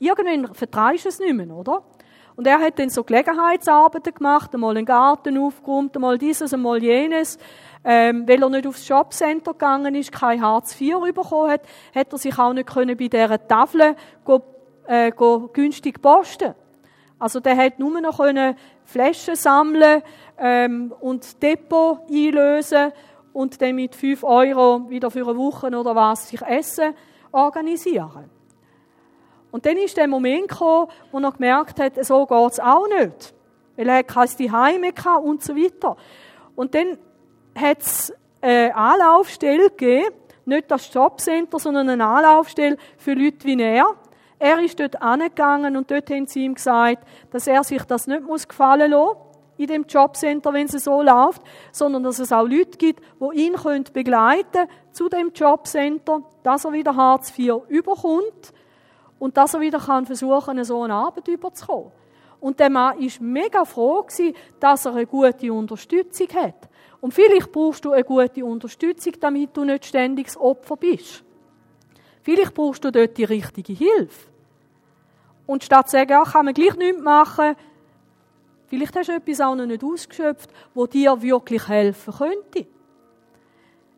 Irgendwann 0.00 0.54
vertreibst 0.54 1.04
du 1.04 1.10
es 1.10 1.20
nicht 1.20 1.34
mehr, 1.34 1.50
oder? 1.50 1.84
Und 2.34 2.46
er 2.46 2.58
hat 2.58 2.78
dann 2.78 2.88
so 2.88 3.04
Gelegenheitsarbeiten 3.04 4.14
gemacht, 4.14 4.54
einmal 4.54 4.74
einen 4.74 4.86
Garten 4.86 5.36
aufgeräumt, 5.36 5.94
einmal 5.94 6.16
dieses, 6.16 6.54
einmal 6.54 6.82
jenes. 6.82 7.38
Ähm, 7.84 8.26
weil 8.26 8.42
er 8.42 8.48
nicht 8.48 8.66
aufs 8.66 8.88
Jobcenter 8.88 9.52
gegangen 9.52 9.94
ist, 9.94 10.10
kein 10.10 10.40
Hartz 10.40 10.78
IV 10.80 11.00
bekommen 11.14 11.50
hat, 11.50 11.62
hat 11.94 12.12
er 12.12 12.18
sich 12.18 12.38
auch 12.38 12.54
nicht 12.54 12.68
können 12.68 12.96
bei 12.96 13.08
dieser 13.08 13.46
Tafel 13.46 13.94
go, 14.24 14.42
äh, 14.86 15.10
go 15.10 15.50
günstig 15.52 16.00
posten. 16.00 16.54
Also 17.18 17.40
der 17.40 17.56
hat 17.58 17.78
nur 17.78 18.00
noch 18.00 18.16
können 18.16 18.56
Flaschen 18.84 19.36
sammeln 19.36 20.02
ähm, 20.38 20.94
und 21.00 21.42
Depot 21.42 22.00
einlösen 22.10 22.92
und 23.34 23.60
dann 23.60 23.74
mit 23.74 23.94
5 23.94 24.24
Euro 24.24 24.88
wieder 24.88 25.10
für 25.10 25.26
eine 25.26 25.36
Woche 25.36 25.66
oder 25.66 25.94
was 25.94 26.28
sich 26.30 26.40
Essen 26.40 26.94
organisieren. 27.32 28.39
Und 29.50 29.66
dann 29.66 29.76
ist 29.76 29.96
der 29.96 30.08
Moment 30.08 30.48
gekommen, 30.48 30.88
wo 31.10 31.18
er 31.18 31.32
gemerkt 31.32 31.80
hat, 31.80 32.04
so 32.04 32.26
geht's 32.26 32.60
auch 32.60 32.86
nicht. 32.88 33.34
Weil 33.76 33.88
er 33.88 33.98
hat 33.98 34.28
Zuhause 34.30 34.78
mehr 34.78 35.22
und 35.22 35.42
so 35.42 35.56
weiter. 35.56 35.96
Und 36.54 36.74
dann 36.74 36.98
hat 37.58 37.80
es 37.80 38.12
eine 38.40 38.74
Anlaufstelle 38.74 39.70
gegeben, 39.70 40.14
nicht 40.44 40.70
das 40.70 40.92
Jobcenter, 40.92 41.58
sondern 41.58 41.88
eine 41.88 42.04
Anlaufstelle 42.04 42.76
für 42.96 43.14
Leute 43.14 43.44
wie 43.44 43.60
er. 43.60 43.94
Er 44.38 44.58
ist 44.60 44.80
dort 44.80 45.00
angegangen 45.02 45.76
und 45.76 45.90
dort 45.90 46.10
haben 46.10 46.26
sie 46.26 46.44
ihm 46.44 46.54
gesagt, 46.54 47.06
dass 47.30 47.46
er 47.46 47.62
sich 47.62 47.82
das 47.84 48.06
nicht 48.06 48.22
muss 48.22 48.48
gefallen 48.48 48.90
lassen 48.90 49.18
in 49.58 49.66
dem 49.66 49.84
Jobcenter, 49.86 50.54
wenn 50.54 50.66
es 50.66 50.84
so 50.84 51.02
läuft, 51.02 51.42
sondern 51.70 52.02
dass 52.02 52.18
es 52.18 52.32
auch 52.32 52.46
Leute 52.46 52.78
gibt, 52.78 53.00
die 53.20 53.38
ihn 53.38 53.54
begleiten 53.92 54.50
können 54.50 54.68
zu 54.92 55.10
dem 55.10 55.32
Jobcenter, 55.34 56.22
dass 56.42 56.64
er 56.64 56.72
wieder 56.72 56.96
Hartz 56.96 57.38
IV 57.38 57.56
überkommt 57.68 58.54
und 59.20 59.36
dass 59.36 59.54
er 59.54 59.60
wieder 59.60 59.78
kann 59.78 60.06
versuchen, 60.06 60.64
so 60.64 60.82
eine 60.82 60.94
Arbeit 60.94 61.28
überzukommen. 61.28 61.92
Und 62.40 62.58
der 62.58 62.70
Mann 62.70 62.98
ist 62.98 63.20
mega 63.20 63.64
froh 63.66 64.02
gewesen, 64.02 64.34
dass 64.58 64.86
er 64.86 64.94
eine 64.94 65.06
gute 65.06 65.52
Unterstützung 65.52 66.28
hat. 66.34 66.68
Und 67.02 67.12
vielleicht 67.12 67.52
brauchst 67.52 67.84
du 67.84 67.92
eine 67.92 68.02
gute 68.02 68.44
Unterstützung, 68.44 69.12
damit 69.20 69.54
du 69.54 69.64
nicht 69.64 69.84
ständiges 69.84 70.38
Opfer 70.38 70.76
bist. 70.76 71.22
Vielleicht 72.22 72.54
brauchst 72.54 72.82
du 72.82 72.90
dort 72.90 73.16
die 73.16 73.24
richtige 73.24 73.74
Hilfe. 73.74 74.28
Und 75.46 75.64
statt 75.64 75.90
zu 75.90 75.98
sagen, 75.98 76.10
ja, 76.10 76.24
kann 76.24 76.46
man 76.46 76.54
gleich 76.54 76.76
nichts 76.76 77.02
machen, 77.02 77.56
vielleicht 78.68 78.96
hast 78.96 79.08
du 79.08 79.12
etwas 79.12 79.40
auch 79.40 79.54
noch 79.54 79.66
nicht 79.66 79.84
ausgeschöpft, 79.84 80.50
wo 80.72 80.86
dir 80.86 81.20
wirklich 81.20 81.68
helfen 81.68 82.14
könnte. 82.14 82.66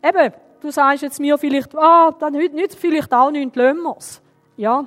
Eben, 0.02 0.34
du 0.60 0.70
sagst 0.70 1.02
jetzt 1.02 1.20
mir 1.20 1.38
vielleicht, 1.38 1.76
ah, 1.76 2.10
dann 2.10 2.32
nützt 2.32 2.78
vielleicht 2.78 3.12
auch 3.12 3.30
nichts, 3.30 3.54
lassen 3.54 3.82
wir's. 3.82 4.22
Ja, 4.56 4.86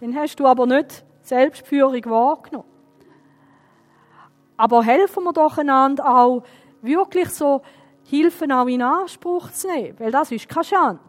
dann 0.00 0.14
hast 0.14 0.36
du 0.36 0.46
aber 0.46 0.66
nicht 0.66 1.04
Selbstführung 1.22 2.04
wahrgenommen. 2.06 2.68
Aber 4.56 4.82
helfen 4.82 5.24
wir 5.24 5.32
doch 5.32 5.58
einander 5.58 6.04
auch, 6.06 6.42
wirklich 6.82 7.30
so 7.30 7.62
Hilfen 8.04 8.50
auch 8.52 8.66
in 8.66 8.82
Anspruch 8.82 9.50
zu 9.50 9.68
nehmen, 9.68 9.98
weil 9.98 10.10
das 10.10 10.32
ist 10.32 10.48
keine 10.48 10.64
Schande. 10.64 11.00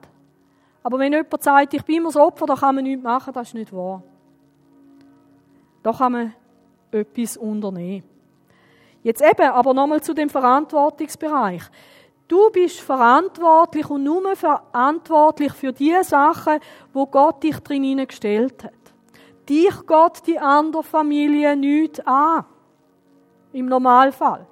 Aber 0.83 0.99
wenn 0.99 1.13
jemand 1.13 1.41
sagt, 1.41 1.73
ich 1.73 1.83
bin 1.83 1.97
immer 1.97 2.09
das 2.09 2.17
Opfer, 2.17 2.45
da 2.45 2.55
kann 2.55 2.75
man 2.75 2.83
nichts 2.83 3.03
machen, 3.03 3.33
das 3.33 3.47
ist 3.47 3.53
nicht 3.53 3.73
wahr. 3.73 4.03
Da 5.81 5.93
kann 5.93 6.11
man 6.11 6.33
etwas 6.91 7.37
unternehmen. 7.37 8.03
Jetzt 9.01 9.21
eben, 9.21 9.49
aber 9.49 9.73
nochmal 9.73 10.01
zu 10.01 10.13
dem 10.13 10.29
Verantwortungsbereich. 10.29 11.63
Du 12.27 12.49
bist 12.51 12.81
verantwortlich 12.81 13.89
und 13.89 14.03
nur 14.03 14.35
verantwortlich 14.35 15.53
für 15.53 15.71
die 15.71 15.95
Sachen, 16.03 16.59
wo 16.93 17.05
Gott 17.07 17.43
dich 17.43 17.57
drin 17.59 17.83
hineingestellt 17.83 18.63
hat. 18.63 18.73
Dich 19.49 19.73
Gott 19.87 20.21
die 20.27 20.37
andere 20.37 20.83
Familie 20.83 21.55
nicht 21.55 22.05
an. 22.07 22.45
Im 23.51 23.65
Normalfall. 23.65 24.45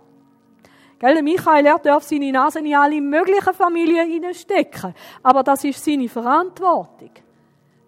Gell, 0.99 1.21
Michael, 1.21 1.67
er 1.67 1.77
darf 1.77 2.03
seine 2.03 2.31
Nase 2.31 2.59
in 2.59 2.75
alle 2.75 2.99
möglichen 2.99 3.53
Familien 3.53 4.09
hineinstecken. 4.09 4.95
Aber 5.21 5.43
das 5.43 5.63
ist 5.63 5.85
seine 5.85 6.09
Verantwortung. 6.09 7.11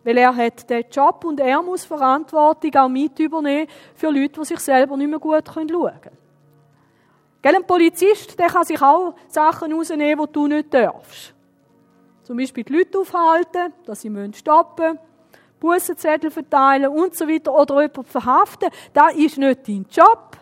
Weil 0.03 0.17
er 0.17 0.35
hat 0.35 0.69
den 0.69 0.85
Job 0.91 1.25
und 1.25 1.39
er 1.39 1.61
muss 1.63 1.85
Verantwortung 1.85 2.75
auch 2.75 2.87
mit 2.87 3.17
übernehmen 3.19 3.67
für 3.95 4.11
Leute, 4.11 4.39
die 4.39 4.45
sich 4.45 4.59
selber 4.59 4.95
nicht 4.95 5.09
mehr 5.09 5.19
gut 5.19 5.43
schauen 5.47 5.67
können. 5.67 6.17
Gell, 7.41 7.55
ein 7.55 7.65
Polizist, 7.65 8.37
der 8.37 8.47
kann 8.47 8.65
sich 8.65 8.81
auch 8.81 9.15
Sachen 9.27 9.73
rausnehmen, 9.73 10.25
die 10.27 10.31
du 10.31 10.47
nicht 10.47 10.73
darfst. 10.73 11.33
Zum 12.23 12.37
Beispiel 12.37 12.63
die 12.63 12.73
Leute 12.73 12.99
aufhalten, 12.99 13.73
dass 13.85 14.01
sie 14.01 14.11
stoppen 14.33 14.89
müssen, 14.93 15.08
Bussenzettel 15.59 16.31
verteilen 16.31 16.89
und 16.89 17.15
so 17.15 17.27
weiter 17.27 17.53
oder 17.53 17.81
jemanden 17.81 18.05
verhaften. 18.05 18.69
Das 18.93 19.13
ist 19.15 19.37
nicht 19.37 19.67
dein 19.67 19.85
Job, 19.89 20.37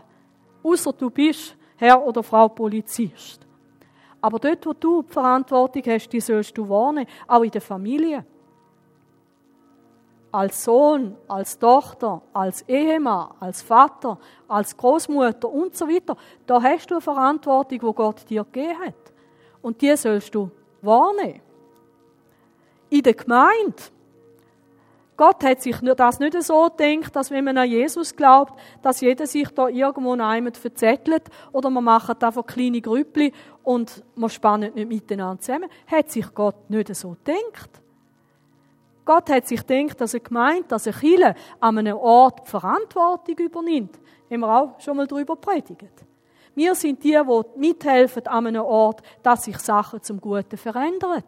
außer 0.64 0.94
du 0.94 1.10
bist 1.10 1.56
Herr 1.78 2.04
oder 2.04 2.24
Frau 2.24 2.48
Polizist. 2.50 3.46
Aber 4.22 4.40
dort, 4.40 4.66
wo 4.66 4.74
du 4.74 5.04
die 5.04 5.14
Verantwortung 5.14 5.84
hast, 5.86 6.10
die 6.10 6.20
sollst 6.20 6.58
du 6.58 6.68
wahrnehmen, 6.68 7.08
auch 7.28 7.44
in 7.44 7.52
der 7.52 7.62
Familie. 7.62 8.26
Als 10.32 10.64
Sohn, 10.64 11.16
als 11.28 11.58
Tochter, 11.58 12.22
als 12.34 12.62
Ehemann, 12.64 13.32
als 13.40 13.62
Vater, 13.62 14.20
als 14.48 14.76
Großmutter 14.76 15.50
und 15.50 15.76
so 15.76 15.88
weiter, 15.88 16.18
da 16.46 16.62
hast 16.62 16.90
du 16.90 16.96
eine 16.96 17.02
Verantwortung, 17.02 17.82
wo 17.82 17.94
Gott 17.94 18.30
dir 18.30 18.44
gegeben 18.44 18.80
hat. 18.80 19.14
Und 19.62 19.82
die 19.82 19.96
sollst 19.96 20.36
du 20.36 20.52
wahrnehmen. 20.82 21.42
In 22.90 23.04
der 23.04 23.14
Gemeinde 23.14 23.84
Gott 25.18 25.44
hat 25.44 25.64
sich 25.64 25.76
das 25.82 26.20
nicht 26.20 26.42
so 26.44 26.70
gedacht, 26.70 27.16
dass 27.16 27.32
wenn 27.32 27.44
man 27.44 27.58
an 27.58 27.68
Jesus 27.68 28.16
glaubt, 28.16 28.54
dass 28.84 29.02
jeder 29.02 29.26
sich 29.26 29.50
da 29.50 29.68
irgendwo 29.68 30.14
in 30.14 30.22
einem 30.22 30.54
verzettelt 30.54 31.24
oder 31.52 31.72
man 31.72 31.84
macht 31.84 32.24
einfach 32.24 32.46
kleine 32.46 32.80
Grüppli 32.80 33.34
und 33.64 34.04
man 34.14 34.30
spannt 34.30 34.76
nicht 34.76 34.88
miteinander 34.88 35.42
zusammen. 35.42 35.70
Hat 35.88 36.12
sich 36.12 36.32
Gott 36.36 36.70
nicht 36.70 36.96
so 36.96 37.18
gedacht. 37.26 37.82
Gott 39.06 39.30
hat 39.32 39.48
sich 39.48 39.66
gedacht, 39.66 40.00
dass 40.00 40.14
er 40.14 40.20
gemeint, 40.20 40.72
dass 40.72 40.86
er 40.86 40.94
Chile 40.94 41.34
an 41.60 41.80
einem 41.80 41.98
Ort 41.98 42.48
Verantwortung 42.48 43.38
übernimmt. 43.40 44.00
Haben 44.30 44.42
wir 44.42 44.56
auch 44.56 44.80
schon 44.80 44.98
mal 44.98 45.08
darüber 45.08 45.36
predigt. 45.36 46.06
Wir 46.54 46.76
sind 46.76 47.04
die, 47.04 47.20
die 47.20 47.60
mithelfen 47.60 48.28
an 48.28 48.46
einem 48.46 48.64
Ort, 48.64 49.02
dass 49.24 49.46
sich 49.46 49.58
Sachen 49.58 50.04
zum 50.04 50.22
Guten 50.22 50.58
verändern. 50.58 51.24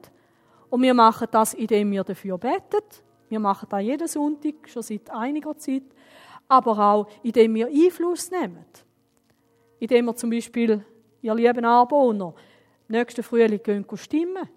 Und 0.69 0.83
wir 0.83 0.93
machen 0.93 1.27
das, 1.31 1.55
indem 1.55 1.91
wir 1.91 2.03
dafür 2.03 2.37
beten 2.37 2.83
wir 3.29 3.39
machen 3.39 3.67
das 3.69 3.81
jeden 3.81 4.07
Sonntag, 4.07 4.67
schon 4.67 4.81
seit 4.81 5.09
einiger 5.11 5.57
Zeit. 5.57 5.83
Aber 6.47 6.79
auch, 6.79 7.07
indem 7.23 7.55
wir 7.55 7.67
Einfluss 7.67 8.31
nehmen. 8.31 8.65
Indem 9.79 10.05
wir 10.05 10.15
zum 10.15 10.31
Beispiel, 10.31 10.83
ihr 11.21 11.35
lieben 11.35 11.63
Anwohner, 11.63 12.33
nächsten 12.87 13.23
Frühling 13.23 13.61
gehen 13.61 13.85
stimmen. 13.95 14.49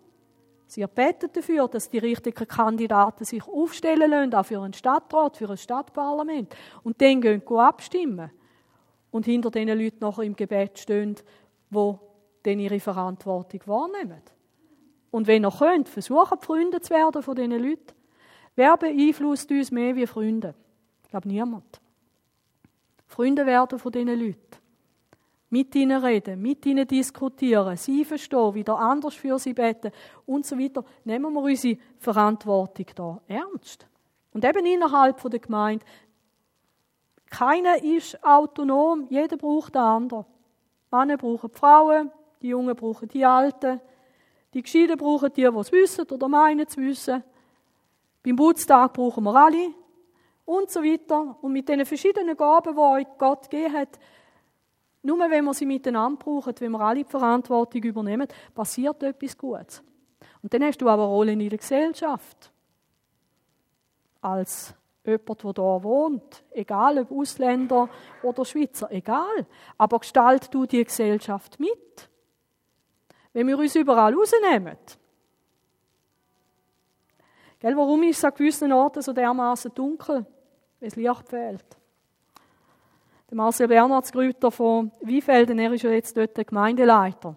Sie 0.66 0.86
beten 0.86 1.28
dafür, 1.30 1.68
dass 1.68 1.90
die 1.90 1.98
richtigen 1.98 2.48
Kandidaten 2.48 3.26
sich 3.26 3.46
aufstellen 3.46 4.10
lassen, 4.10 4.34
auch 4.34 4.46
für 4.46 4.62
einen 4.62 4.72
Stadtrat, 4.72 5.36
für 5.36 5.50
ein 5.50 5.58
Stadtparlament. 5.58 6.56
Und 6.82 7.00
dann 7.02 7.20
gehen 7.20 7.42
sie 7.46 7.54
abstimmen. 7.54 8.30
Und 9.10 9.26
hinter 9.26 9.50
diesen 9.50 9.78
Leuten 9.78 9.98
nachher 10.00 10.22
im 10.22 10.34
Gebet 10.34 10.78
stehen, 10.78 11.16
die 11.70 11.94
dann 12.42 12.58
ihre 12.58 12.80
Verantwortung 12.80 13.60
wahrnehmen. 13.66 14.22
Und 15.10 15.26
wenn 15.26 15.44
ihr 15.44 15.50
könnt, 15.50 15.90
versuchen 15.90 16.40
Freunde 16.40 16.80
zu 16.80 16.94
werden 16.94 17.22
von 17.22 17.34
diesen 17.34 17.52
Leuten. 17.52 17.92
Wer 18.54 18.76
beeinflusst 18.76 19.50
uns 19.50 19.70
mehr 19.70 19.96
wie 19.96 20.06
Freunde? 20.06 20.54
Ich 21.04 21.10
glaube 21.10 21.28
niemand. 21.28 21.80
Freunde 23.06 23.46
werden 23.46 23.78
von 23.78 23.92
diesen 23.92 24.08
Leuten. 24.08 24.38
Mit 25.50 25.74
ihnen 25.74 26.02
reden, 26.02 26.40
mit 26.40 26.64
ihnen 26.64 26.86
diskutieren, 26.86 27.76
sie 27.76 28.06
verstehen, 28.06 28.54
wieder 28.54 28.78
anders 28.78 29.14
für 29.14 29.38
sie 29.38 29.52
beten 29.52 29.92
und 30.24 30.46
so 30.46 30.58
weiter. 30.58 30.82
Nehmen 31.04 31.32
wir 31.34 31.42
unsere 31.42 31.76
Verantwortung 31.98 32.86
da 32.94 33.20
ernst. 33.28 33.86
Und 34.32 34.46
eben 34.46 34.64
innerhalb 34.64 35.20
der 35.30 35.40
Gemeinde, 35.40 35.84
keiner 37.28 37.82
ist 37.82 38.22
autonom, 38.24 39.06
jeder 39.10 39.36
braucht 39.36 39.74
den 39.74 39.82
anderen. 39.82 40.24
Männer 40.90 41.16
brauchen 41.16 41.50
die 41.50 41.58
Frauen, 41.58 42.10
die 42.40 42.48
Jungen 42.48 42.76
brauchen 42.76 43.08
die 43.08 43.24
Alten, 43.24 43.80
die 44.54 44.62
Gescheiden 44.62 44.96
brauchen 44.96 45.32
die, 45.32 45.42
die 45.42 45.58
es 45.58 45.72
wissen 45.72 46.06
oder 46.10 46.28
meinen 46.28 46.68
zu 46.68 46.80
wissen. 46.80 47.22
Beim 48.22 48.36
Geburtstag 48.36 48.92
brauchen 48.92 49.24
wir 49.24 49.34
alle 49.34 49.74
und 50.44 50.70
so 50.70 50.82
weiter. 50.82 51.36
Und 51.40 51.52
mit 51.52 51.68
diesen 51.68 51.84
verschiedenen 51.86 52.36
Gaben, 52.36 52.74
die 52.74 52.80
euch 52.80 53.06
Gott 53.18 53.50
gegeben 53.50 53.74
hat, 53.74 53.98
nur 55.02 55.18
wenn 55.18 55.44
wir 55.44 55.54
sie 55.54 55.66
miteinander 55.66 56.18
brauchen, 56.18 56.54
wenn 56.58 56.72
wir 56.72 56.80
alle 56.80 57.02
die 57.02 57.10
Verantwortung 57.10 57.82
übernehmen, 57.82 58.28
passiert 58.54 59.02
etwas 59.02 59.36
Gutes. 59.36 59.82
Und 60.42 60.54
dann 60.54 60.62
hast 60.62 60.78
du 60.78 60.88
aber 60.88 61.02
eine 61.02 61.12
Rolle 61.12 61.32
in 61.32 61.40
der 61.40 61.58
Gesellschaft. 61.58 62.52
Als 64.20 64.74
jemand, 65.04 65.42
der 65.42 65.52
hier 65.52 65.82
wohnt. 65.82 66.44
Egal 66.52 66.98
ob 66.98 67.10
Ausländer 67.10 67.88
oder 68.22 68.44
Schweizer, 68.44 68.90
egal. 68.92 69.46
Aber 69.76 69.98
gestalt 69.98 70.52
du 70.54 70.66
die 70.66 70.84
Gesellschaft 70.84 71.58
mit. 71.58 72.08
Wenn 73.32 73.48
wir 73.48 73.58
uns 73.58 73.74
überall 73.74 74.14
rausnehmen, 74.14 74.76
Gell, 77.62 77.76
warum 77.76 78.02
ist 78.02 78.18
es 78.18 78.24
an 78.24 78.34
gewissen 78.34 78.72
Orten 78.72 79.02
so 79.02 79.12
dermaßen 79.12 79.72
dunkel? 79.72 80.26
Weil 80.80 80.88
es 80.88 80.96
Licht 80.96 81.28
fehlt. 81.28 81.64
Der 83.30 83.36
Marcel 83.36 83.68
Bernhardsgrüter 83.68 84.50
von 84.50 84.90
Wiefelden, 85.00 85.60
er 85.60 85.72
ist 85.72 85.84
ja 85.84 85.90
jetzt 85.90 86.16
dort 86.16 86.36
der 86.36 86.44
Gemeindeleiter. 86.44 87.36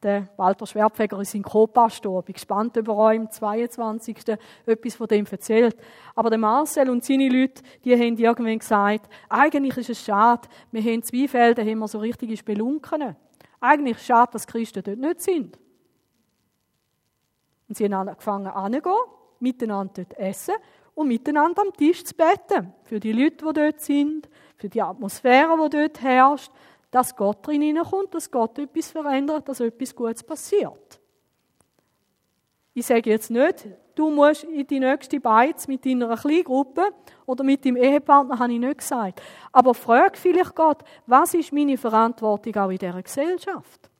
Der 0.00 0.28
Walter 0.36 0.64
Schwerpfeger 0.64 1.20
ist 1.20 1.32
sein 1.32 1.42
Co-Pastor. 1.42 2.20
Ich 2.20 2.26
bin 2.26 2.32
gespannt, 2.34 2.78
ob 2.78 2.86
er 2.86 3.18
am 3.18 3.28
22. 3.28 4.16
etwas 4.64 4.94
von 4.94 5.08
dem 5.08 5.26
erzählt. 5.26 5.76
Aber 6.14 6.30
der 6.30 6.38
Marcel 6.38 6.88
und 6.88 7.04
seine 7.04 7.28
Leute, 7.28 7.64
die 7.84 7.94
haben 7.94 8.16
irgendwann 8.16 8.60
gesagt, 8.60 9.08
eigentlich 9.28 9.76
ist 9.76 9.90
es 9.90 10.04
schade, 10.04 10.46
wir 10.70 10.82
haben 10.82 11.02
Zweifelden, 11.02 11.68
haben 11.68 11.78
wir 11.80 11.88
so 11.88 11.98
richtige 11.98 12.36
Spelunken. 12.36 13.16
Eigentlich 13.58 13.96
ist 13.96 14.02
es 14.02 14.06
schade, 14.06 14.30
dass 14.34 14.46
Christen 14.46 14.84
dort 14.84 14.98
nicht 14.98 15.20
sind. 15.20 15.58
Und 17.68 17.76
sie 17.76 17.86
haben 17.86 18.08
angefangen 18.08 18.46
anzugehen 18.46 18.94
miteinander 19.42 20.04
dort 20.04 20.18
essen 20.18 20.54
und 20.94 21.08
miteinander 21.08 21.62
am 21.62 21.72
Tisch 21.72 22.04
zu 22.04 22.14
beten. 22.14 22.72
Für 22.84 23.00
die 23.00 23.12
Leute, 23.12 23.44
die 23.44 23.52
dort 23.52 23.80
sind, 23.80 24.28
für 24.56 24.68
die 24.68 24.82
Atmosphäre, 24.82 25.56
die 25.64 25.76
dort 25.76 26.02
herrscht, 26.02 26.52
dass 26.90 27.16
Gott 27.16 27.46
drin 27.46 27.62
hineinkommt, 27.62 28.14
dass 28.14 28.30
Gott 28.30 28.58
etwas 28.58 28.90
verändert, 28.90 29.48
dass 29.48 29.60
etwas 29.60 29.94
Gutes 29.94 30.22
passiert. 30.22 31.00
Ich 32.74 32.86
sage 32.86 33.10
jetzt 33.10 33.30
nicht, 33.30 33.66
du 33.94 34.10
musst 34.10 34.44
in 34.44 34.66
die 34.66 34.80
nächste 34.80 35.20
Beiz 35.20 35.68
mit 35.68 35.84
deiner 35.84 36.16
Kleingruppe 36.16 36.88
oder 37.26 37.44
mit 37.44 37.64
deinem 37.64 37.76
Ehepartner, 37.76 38.38
habe 38.38 38.52
ich 38.52 38.58
nicht 38.58 38.78
gesagt. 38.78 39.20
Aber 39.52 39.74
frag 39.74 40.16
vielleicht 40.16 40.54
Gott, 40.54 40.82
was 41.06 41.34
ist 41.34 41.52
meine 41.52 41.76
Verantwortung 41.76 42.54
auch 42.56 42.70
in 42.70 42.78
dieser 42.78 43.02
Gesellschaft? 43.02 43.91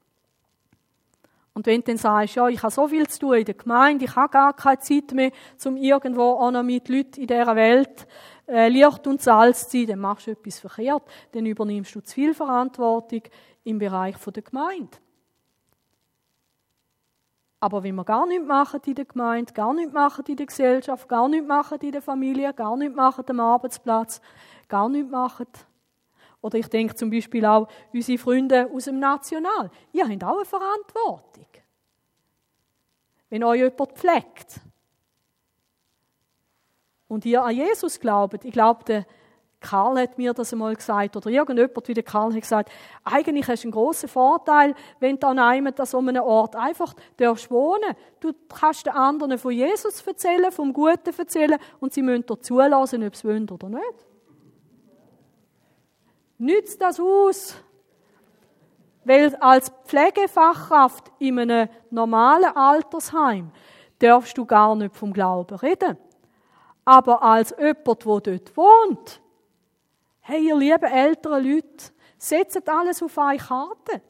Und 1.54 1.66
wenn 1.66 1.80
du 1.80 1.88
dann 1.88 1.98
sagst, 1.98 2.36
ja, 2.36 2.48
ich 2.48 2.62
habe 2.62 2.72
so 2.72 2.88
viel 2.88 3.06
zu 3.06 3.20
tun 3.20 3.34
in 3.34 3.44
der 3.44 3.54
Gemeinde, 3.54 4.06
ich 4.06 4.16
habe 4.16 4.30
gar 4.30 4.54
keine 4.54 4.78
Zeit 4.78 5.12
mehr, 5.12 5.30
um 5.64 5.76
irgendwo 5.76 6.22
auch 6.22 6.50
noch 6.50 6.62
mit 6.62 6.88
Leuten 6.88 7.20
in 7.20 7.26
dieser 7.26 7.54
Welt 7.54 8.06
äh, 8.48 8.68
Licht 8.68 9.06
und 9.06 9.20
Salz 9.20 9.68
zu 9.68 9.78
sein, 9.78 9.86
dann 9.88 9.98
machst 9.98 10.26
du 10.26 10.30
etwas 10.30 10.60
verkehrt, 10.60 11.02
dann 11.32 11.44
übernimmst 11.44 11.94
du 11.94 12.00
zu 12.00 12.14
viel 12.14 12.34
Verantwortung 12.34 13.22
im 13.64 13.78
Bereich 13.78 14.16
der 14.16 14.42
Gemeinde. 14.42 14.96
Aber 17.60 17.84
wenn 17.84 17.94
wir 17.94 18.04
gar 18.04 18.26
nichts 18.26 18.46
machen 18.46 18.80
in 18.86 18.94
der 18.96 19.04
Gemeinde, 19.04 19.52
gar 19.52 19.72
nichts 19.72 19.92
machen 19.92 20.24
in 20.26 20.36
der 20.36 20.46
Gesellschaft, 20.46 21.08
gar 21.08 21.28
nichts 21.28 21.46
machen 21.46 21.78
in 21.80 21.92
der 21.92 22.02
Familie, 22.02 22.52
gar 22.54 22.76
nichts 22.76 22.96
machen 22.96 23.24
am 23.28 23.38
Arbeitsplatz, 23.38 24.20
gar 24.68 24.88
nichts 24.88 25.10
machen. 25.10 25.46
Oder 26.42 26.58
ich 26.58 26.66
denke 26.66 26.94
zum 26.94 27.08
Beispiel 27.08 27.46
auch 27.46 27.68
unsere 27.92 28.18
Freunde 28.18 28.68
aus 28.74 28.84
dem 28.84 28.98
National. 28.98 29.70
Ihr 29.92 30.06
habt 30.06 30.24
auch 30.24 30.36
eine 30.36 30.44
Verantwortung. 30.44 31.46
Wenn 33.30 33.44
euch 33.44 33.60
jemand 33.60 33.92
pflegt 33.92 34.60
und 37.08 37.24
ihr 37.24 37.42
an 37.42 37.54
Jesus 37.54 37.98
glaubt, 37.98 38.44
ich 38.44 38.52
glaube, 38.52 39.06
Karl 39.60 40.00
hat 40.00 40.18
mir 40.18 40.34
das 40.34 40.52
einmal 40.52 40.74
gesagt, 40.74 41.16
oder 41.16 41.30
irgendjemand 41.30 41.86
wie 41.86 41.94
der 41.94 42.02
Karl 42.02 42.34
hat 42.34 42.40
gesagt, 42.40 42.72
eigentlich 43.04 43.46
hast 43.46 43.62
du 43.62 43.68
einen 43.68 43.72
grossen 43.72 44.08
Vorteil, 44.08 44.74
wenn 44.98 45.18
du 45.18 45.28
an 45.28 45.38
einem, 45.38 45.72
an 45.74 45.86
so 45.86 45.98
einem 45.98 46.22
Ort 46.22 46.56
einfach 46.56 46.92
darfst 47.16 47.50
wohnen. 47.50 47.94
Du 48.18 48.32
kannst 48.48 48.86
den 48.86 48.94
anderen 48.94 49.38
von 49.38 49.52
Jesus 49.52 50.04
erzählen, 50.04 50.50
vom 50.50 50.72
Guten 50.72 51.16
erzählen 51.16 51.58
und 51.78 51.92
sie 51.92 52.02
müssen 52.02 52.26
dir 52.26 52.40
zulassen, 52.40 53.06
ob 53.06 53.14
sie 53.14 53.28
wollen 53.28 53.48
oder 53.48 53.68
nicht. 53.68 54.11
Nützt 56.42 56.82
das 56.82 56.98
aus? 56.98 57.54
Weil 59.04 59.34
als 59.36 59.70
Pflegefachkraft 59.84 61.12
in 61.20 61.38
einem 61.38 61.68
normalen 61.90 62.56
Altersheim 62.56 63.52
darfst 64.00 64.36
du 64.36 64.44
gar 64.44 64.74
nicht 64.74 64.96
vom 64.96 65.12
Glauben 65.12 65.56
reden. 65.56 65.96
Aber 66.84 67.22
als 67.22 67.54
jemand, 67.56 67.86
der 67.86 68.20
dort 68.20 68.56
wohnt, 68.56 69.20
Hey, 70.24 70.48
ihr 70.48 70.56
lieben 70.56 70.84
älteren 70.84 71.44
Leute, 71.44 71.92
setzt 72.18 72.68
alles 72.68 73.02
auf 73.04 73.16
eine 73.18 73.38
Karte. 73.38 74.02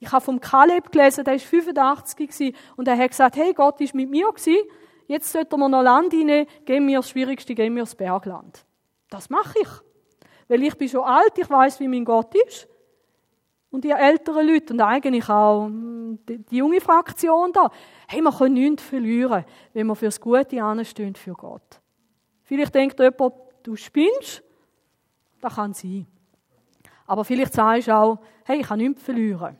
Ich 0.00 0.10
habe 0.10 0.24
vom 0.24 0.40
Kaleb 0.40 0.90
gelesen, 0.90 1.24
der 1.24 1.34
war 1.34 1.40
85 1.40 2.56
und 2.76 2.88
er 2.88 2.98
hat 2.98 3.10
gesagt, 3.10 3.36
hey, 3.36 3.52
Gott 3.54 3.80
ist 3.80 3.94
mit 3.94 4.10
mir 4.10 4.28
gewesen, 4.28 4.68
jetzt 5.06 5.30
sollten 5.30 5.60
wir 5.60 5.68
noch 5.68 5.82
Land 5.82 6.12
rein, 6.12 6.46
geben 6.64 6.88
wir 6.88 6.98
das 6.98 7.10
Schwierigste, 7.10 7.54
geben 7.54 7.76
wir 7.76 7.82
das 7.82 7.94
Bergland. 7.94 8.64
Das 9.10 9.30
mache 9.30 9.60
ich. 9.60 9.68
Weil 10.52 10.64
ich 10.64 10.76
bin 10.76 10.86
schon 10.86 11.00
alt, 11.00 11.32
ich 11.38 11.48
weiß, 11.48 11.80
wie 11.80 11.88
mein 11.88 12.04
Gott 12.04 12.34
ist. 12.34 12.68
Und 13.70 13.86
ihr 13.86 13.96
älteren 13.96 14.46
Leute 14.46 14.74
und 14.74 14.82
eigentlich 14.82 15.26
auch 15.30 15.64
hm, 15.64 16.18
die 16.26 16.58
junge 16.58 16.78
Fraktion 16.78 17.54
da, 17.54 17.70
hey, 18.06 18.20
wir 18.20 18.30
können 18.30 18.52
nichts 18.52 18.82
verlieren, 18.82 19.46
wenn 19.72 19.86
wir 19.86 19.96
fürs 19.96 20.20
Gute 20.20 20.62
anstehen 20.62 21.14
für 21.14 21.32
Gott. 21.32 21.80
Vielleicht 22.42 22.74
denkt 22.74 23.00
jemand, 23.00 23.32
du 23.62 23.76
spinnst, 23.76 24.42
das 25.40 25.54
kann 25.54 25.72
sein. 25.72 26.06
Aber 27.06 27.24
vielleicht 27.24 27.54
sagst 27.54 27.88
du 27.88 27.96
auch, 27.96 28.18
hey, 28.44 28.60
ich 28.60 28.66
kann 28.66 28.76
nichts 28.78 29.02
verlieren. 29.02 29.56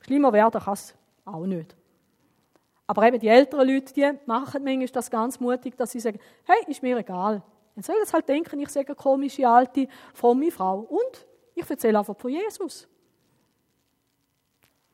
Schlimmer 0.00 0.34
werden 0.34 0.60
kann 0.60 0.74
es 0.74 0.94
auch 1.24 1.46
nicht. 1.46 1.74
Aber 2.86 3.06
eben 3.08 3.18
die 3.18 3.28
älteren 3.28 3.66
Leute, 3.66 3.94
die 3.94 4.12
machen 4.26 4.62
manchmal 4.62 4.86
das 4.88 5.10
ganz 5.10 5.40
mutig, 5.40 5.78
dass 5.78 5.92
sie 5.92 6.00
sagen, 6.00 6.18
hey, 6.44 6.58
ist 6.66 6.82
mir 6.82 6.98
egal. 6.98 7.42
Dann 7.76 7.82
sollen 7.84 8.06
sie 8.06 8.12
halt 8.14 8.28
denken, 8.28 8.58
ich 8.58 8.70
sage 8.70 8.88
eine 8.88 8.96
komische, 8.96 9.46
alte, 9.46 9.86
fromme 10.14 10.50
Frau. 10.50 10.80
Und 10.80 11.26
ich 11.54 11.68
erzähle 11.68 11.98
einfach 11.98 12.16
von 12.16 12.30
Jesus. 12.30 12.88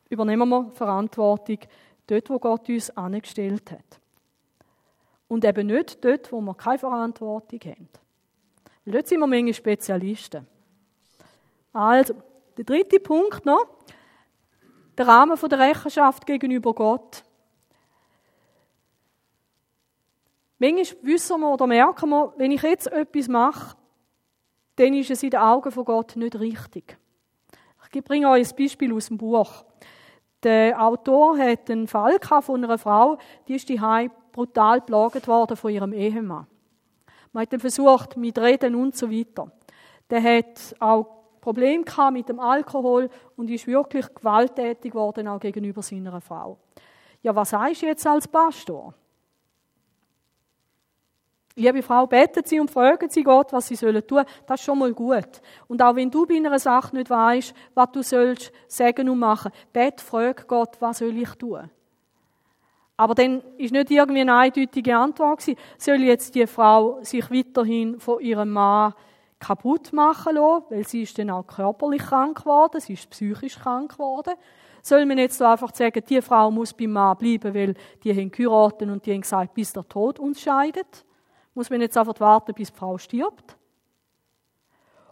Übernehmen 0.08 0.48
wir 0.48 0.70
Verantwortung 0.72 1.58
dort, 2.08 2.28
wo 2.28 2.38
Gott 2.40 2.68
uns 2.68 2.90
angestellt 2.90 3.70
hat. 3.70 4.00
Und 5.28 5.44
eben 5.44 5.68
nicht 5.68 6.04
dort, 6.04 6.30
wo 6.32 6.40
wir 6.40 6.54
keine 6.54 6.78
Verantwortung 6.80 7.60
haben. 7.64 7.88
Weil 8.84 8.94
dort 8.94 9.06
sind 9.06 9.20
wir 9.20 9.28
manchmal 9.28 9.54
Spezialisten. 9.54 10.46
Also, 11.72 12.14
der 12.56 12.64
dritte 12.64 12.98
Punkt 12.98 13.46
noch. 13.46 13.64
Der 14.98 15.06
Rahmen 15.06 15.38
der 15.40 15.58
Rechenschaft 15.58 16.26
gegenüber 16.26 16.74
Gott. 16.74 17.22
Manchmal 20.62 21.02
wissen 21.02 21.40
wir 21.40 21.52
oder 21.52 21.66
merken 21.66 22.08
wir, 22.10 22.32
wenn 22.36 22.52
ich 22.52 22.62
jetzt 22.62 22.86
etwas 22.86 23.26
mache, 23.26 23.76
dann 24.76 24.94
ist 24.94 25.10
es 25.10 25.24
in 25.24 25.30
den 25.30 25.40
Augen 25.40 25.72
von 25.72 25.84
Gott 25.84 26.14
nicht 26.14 26.38
richtig. 26.38 26.96
Ich 27.92 28.04
bringe 28.04 28.30
euch 28.30 28.48
ein 28.48 28.56
Beispiel 28.56 28.94
aus 28.94 29.08
dem 29.08 29.18
Buch. 29.18 29.64
Der 30.44 30.80
Autor 30.80 31.36
hat 31.36 31.68
einen 31.68 31.88
Fall 31.88 32.16
von 32.20 32.62
einer 32.62 32.78
Frau, 32.78 33.18
die 33.48 33.56
ist 33.56 33.68
die 33.68 33.80
brutal 34.30 34.80
belagert 34.82 35.26
worden 35.26 35.56
von 35.56 35.72
ihrem 35.72 35.92
Ehemann. 35.92 36.46
Man 37.32 37.42
hat 37.42 37.52
dann 37.52 37.58
versucht, 37.58 38.16
mit 38.16 38.38
Reden 38.38 38.76
und 38.76 38.96
so 38.96 39.10
weiter. 39.10 39.50
Der 40.10 40.22
hat 40.22 40.76
auch 40.78 41.06
Probleme 41.40 41.84
mit 42.12 42.28
dem 42.28 42.38
Alkohol 42.38 43.10
und 43.36 43.50
ist 43.50 43.66
wirklich 43.66 44.06
gewalttätig 44.14 44.92
geworden, 44.92 45.26
auch 45.26 45.40
gegenüber 45.40 45.82
seiner 45.82 46.20
Frau. 46.20 46.56
Ja, 47.20 47.34
was 47.34 47.50
sagst 47.50 47.82
du 47.82 47.86
jetzt 47.86 48.06
als 48.06 48.28
Pastor? 48.28 48.94
Liebe 51.54 51.82
Frau, 51.82 52.06
beten 52.06 52.42
Sie 52.46 52.58
und 52.58 52.70
fragen 52.70 53.10
Sie 53.10 53.22
Gott, 53.22 53.52
was 53.52 53.68
Sie 53.68 53.74
sollen 53.74 54.06
tun. 54.06 54.24
Das 54.46 54.60
ist 54.60 54.64
schon 54.64 54.78
mal 54.78 54.92
gut. 54.94 55.42
Und 55.68 55.82
auch 55.82 55.94
wenn 55.94 56.10
du 56.10 56.24
bei 56.24 56.36
einer 56.36 56.58
Sache 56.58 56.96
nicht 56.96 57.10
weißt, 57.10 57.54
was 57.74 57.92
du 57.92 58.02
sollst 58.02 58.52
sagen 58.66 59.08
und 59.10 59.18
machen, 59.18 59.52
bet, 59.72 60.00
frag 60.00 60.48
Gott, 60.48 60.76
was 60.80 60.98
soll 60.98 61.16
ich 61.16 61.30
tun? 61.34 61.68
Aber 62.96 63.14
dann 63.14 63.42
ist 63.58 63.72
nicht 63.72 63.90
irgendwie 63.90 64.20
eine 64.20 64.34
eindeutige 64.34 64.96
Antwort 64.96 65.40
gewesen, 65.40 65.58
soll 65.76 66.02
jetzt 66.02 66.34
die 66.34 66.46
Frau 66.46 67.00
sich 67.02 67.30
weiterhin 67.30 68.00
von 68.00 68.20
ihrem 68.20 68.50
Mann 68.50 68.94
kaputt 69.38 69.92
machen 69.92 70.36
lassen, 70.36 70.64
weil 70.70 70.86
sie 70.86 71.02
ist 71.02 71.18
dann 71.18 71.30
auch 71.30 71.46
körperlich 71.46 72.02
krank 72.02 72.38
geworden, 72.38 72.80
sie 72.80 72.92
ist 72.94 73.10
psychisch 73.10 73.58
krank 73.58 73.92
geworden. 73.92 74.34
Soll 74.82 75.04
man 75.04 75.18
jetzt 75.18 75.36
so 75.36 75.44
einfach 75.44 75.74
sagen, 75.74 76.02
die 76.08 76.22
Frau 76.22 76.50
muss 76.50 76.72
beim 76.72 76.92
Mann 76.92 77.16
bleiben, 77.16 77.54
weil 77.54 77.74
die 78.04 78.12
haben 78.12 78.30
geheiratet 78.30 78.88
und 78.88 79.04
die 79.04 79.12
haben 79.12 79.20
gesagt, 79.20 79.52
bis 79.54 79.72
der 79.72 79.88
Tod 79.88 80.18
uns 80.18 80.40
scheidet? 80.40 81.04
Muss 81.54 81.70
man 81.70 81.80
jetzt 81.80 81.96
einfach 81.96 82.18
warten, 82.20 82.54
bis 82.54 82.70
die 82.70 82.76
Frau 82.76 82.98
stirbt? 82.98 83.56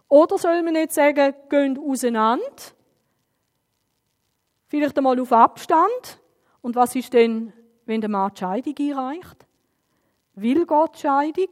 Oder 0.07 0.37
soll 0.37 0.61
man 0.63 0.75
jetzt 0.75 0.95
sagen, 0.95 1.33
gehen 1.49 1.79
auseinander? 1.79 2.45
Vielleicht 4.67 4.97
einmal 4.97 5.19
auf 5.19 5.31
Abstand? 5.31 6.19
Und 6.61 6.75
was 6.75 6.95
ist 6.95 7.13
denn 7.13 7.53
wenn 7.85 8.01
der 8.01 8.09
Mann 8.09 8.31
die 8.33 8.39
Scheidung 8.39 8.75
einreicht? 8.77 9.45
Will 10.35 10.65
Gott 10.65 10.97
Scheidung? 10.97 11.49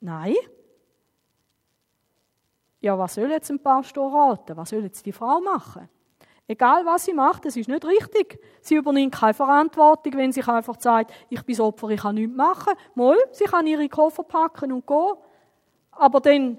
Nein. 0.00 0.36
Ja, 2.80 2.98
was 2.98 3.14
soll 3.14 3.30
jetzt 3.30 3.50
ein 3.50 3.62
Pastor 3.62 4.12
raten? 4.12 4.56
Was 4.56 4.70
soll 4.70 4.82
jetzt 4.82 5.04
die 5.04 5.12
Frau 5.12 5.40
machen? 5.40 5.88
Egal 6.50 6.84
was 6.84 7.04
sie 7.04 7.14
macht, 7.14 7.46
es 7.46 7.56
ist 7.56 7.68
nicht 7.68 7.84
richtig. 7.84 8.40
Sie 8.60 8.74
übernimmt 8.74 9.14
keine 9.14 9.34
Verantwortung, 9.34 10.14
wenn 10.14 10.32
sie 10.32 10.42
einfach 10.42 10.80
sagt, 10.80 11.12
ich 11.28 11.44
bin 11.44 11.60
Opfer, 11.60 11.90
ich 11.90 12.00
kann 12.00 12.16
nichts 12.16 12.36
machen. 12.36 12.72
Mal, 12.96 13.16
sie 13.30 13.44
kann 13.44 13.68
ihre 13.68 13.88
Koffer 13.88 14.24
packen 14.24 14.72
und 14.72 14.84
gehen. 14.84 15.12
Aber 15.92 16.18
dann, 16.18 16.58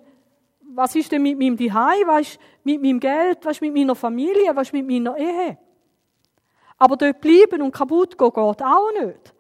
was 0.62 0.96
ist 0.96 1.12
denn 1.12 1.24
mit 1.24 1.38
meinem 1.38 1.58
Zuhause? 1.58 2.08
Was 2.08 2.22
ist 2.22 2.40
mit 2.64 2.82
meinem 2.82 3.02
Geld? 3.02 3.40
Was 3.44 3.58
ist 3.58 3.62
mit 3.64 3.74
meiner 3.74 3.94
Familie? 3.94 4.56
Was 4.56 4.70
ist 4.70 4.74
mit 4.74 4.88
meiner 4.88 5.18
Ehe? 5.18 5.58
Aber 6.78 6.96
dort 6.96 7.20
bleiben 7.20 7.62
und 7.62 7.74
kaputt 7.74 8.18
gehen 8.18 8.30
geht 8.30 8.64
auch 8.64 8.92
nicht. 8.98 9.34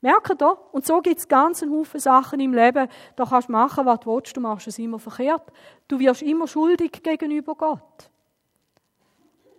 Merkt 0.00 0.40
ihr? 0.40 0.58
Und 0.72 0.86
so 0.86 1.02
gibt 1.02 1.18
es 1.18 1.28
ganz 1.28 1.62
einen 1.62 1.78
Haufen 1.78 2.00
Sachen 2.00 2.40
im 2.40 2.54
Leben, 2.54 2.88
da 3.16 3.24
kannst 3.26 3.48
du 3.48 3.52
machen, 3.52 3.84
was 3.84 4.00
du 4.00 4.16
willst, 4.16 4.34
du 4.34 4.40
machst 4.40 4.66
es 4.66 4.78
immer 4.78 4.98
verkehrt. 4.98 5.52
Du 5.88 5.98
wirst 5.98 6.22
immer 6.22 6.48
schuldig 6.48 7.02
gegenüber 7.02 7.54
Gott. 7.54 8.10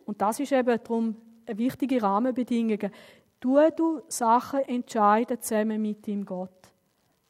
Und 0.10 0.20
das 0.22 0.40
ist 0.40 0.52
eben 0.52 0.80
darum 0.84 1.16
eine 1.46 1.58
wichtige 1.60 2.02
Rahmenbedingung. 2.02 2.80
Tu 3.40 3.60
du 3.76 4.02
Sachen 4.08 4.62
entscheiden 4.62 5.40
zusammen 5.40 5.80
mit 5.80 6.08
deinem 6.08 6.26
Gott. 6.26 6.50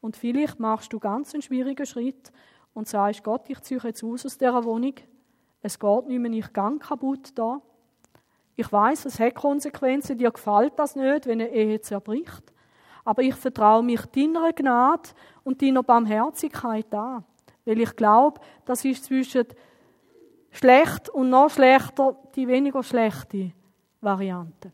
Und 0.00 0.16
vielleicht 0.16 0.58
machst 0.58 0.90
du 0.90 0.98
ganz 0.98 1.34
einen 1.34 1.42
schwierigen 1.42 1.84
Schritt 1.84 2.32
und 2.72 2.88
sagst, 2.88 3.22
Gott, 3.22 3.50
ich 3.50 3.60
ziehe 3.60 3.80
jetzt 3.84 4.02
aus 4.02 4.24
aus 4.24 4.38
dieser 4.38 4.64
Wohnung. 4.64 4.94
Es 5.60 5.78
geht 5.78 6.06
nicht 6.06 6.20
mehr, 6.20 6.32
ich 6.32 6.50
gang 6.54 6.82
kaputt 6.82 7.32
da. 7.34 7.60
Ich 8.56 8.72
weiß, 8.72 9.04
es 9.04 9.20
hat 9.20 9.34
Konsequenzen, 9.34 10.16
dir 10.16 10.30
gefällt 10.30 10.78
das 10.78 10.96
nicht, 10.96 11.26
wenn 11.26 11.42
eine 11.42 11.50
Ehe 11.50 11.82
zerbricht. 11.82 12.50
Aber 13.04 13.20
ich 13.20 13.34
vertraue 13.34 13.82
mich 13.82 14.06
deiner 14.06 14.54
Gnade 14.54 15.10
und 15.44 15.60
deiner 15.60 15.82
Barmherzigkeit 15.82 16.94
an. 16.94 17.24
Weil 17.66 17.82
ich 17.82 17.94
glaube, 17.94 18.40
das 18.64 18.86
ist 18.86 19.04
zwischen 19.04 19.44
schlecht 20.50 21.08
und 21.08 21.30
noch 21.30 21.50
schlechter 21.50 22.16
die 22.34 22.48
weniger 22.48 22.82
schlechte 22.82 23.52
Variante. 24.00 24.72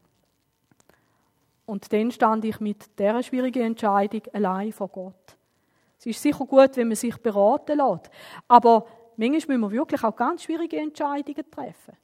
Und 1.67 1.93
dann 1.93 2.11
stand 2.13 2.45
ich 2.45 2.61
mit 2.61 2.99
dieser 2.99 3.23
schwierigen 3.23 3.63
Entscheidung 3.63 4.23
allein 4.33 4.73
vor 4.73 4.89
Gott. 4.89 5.37
Es 5.99 6.07
ist 6.07 6.23
sicher 6.23 6.45
gut, 6.45 6.77
wenn 6.77 6.89
man 6.89 6.97
sich 6.97 7.17
beraten 7.17 7.79
lässt. 7.79 8.11
Aber 8.47 8.87
manchmal 9.17 9.59
müssen 9.59 9.61
wir 9.63 9.71
wirklich 9.73 10.05
auch 10.05 10.15
ganz 10.15 10.45
schwierige 10.45 10.79
Entscheidungen 10.79 11.51
treffen. 11.51 11.97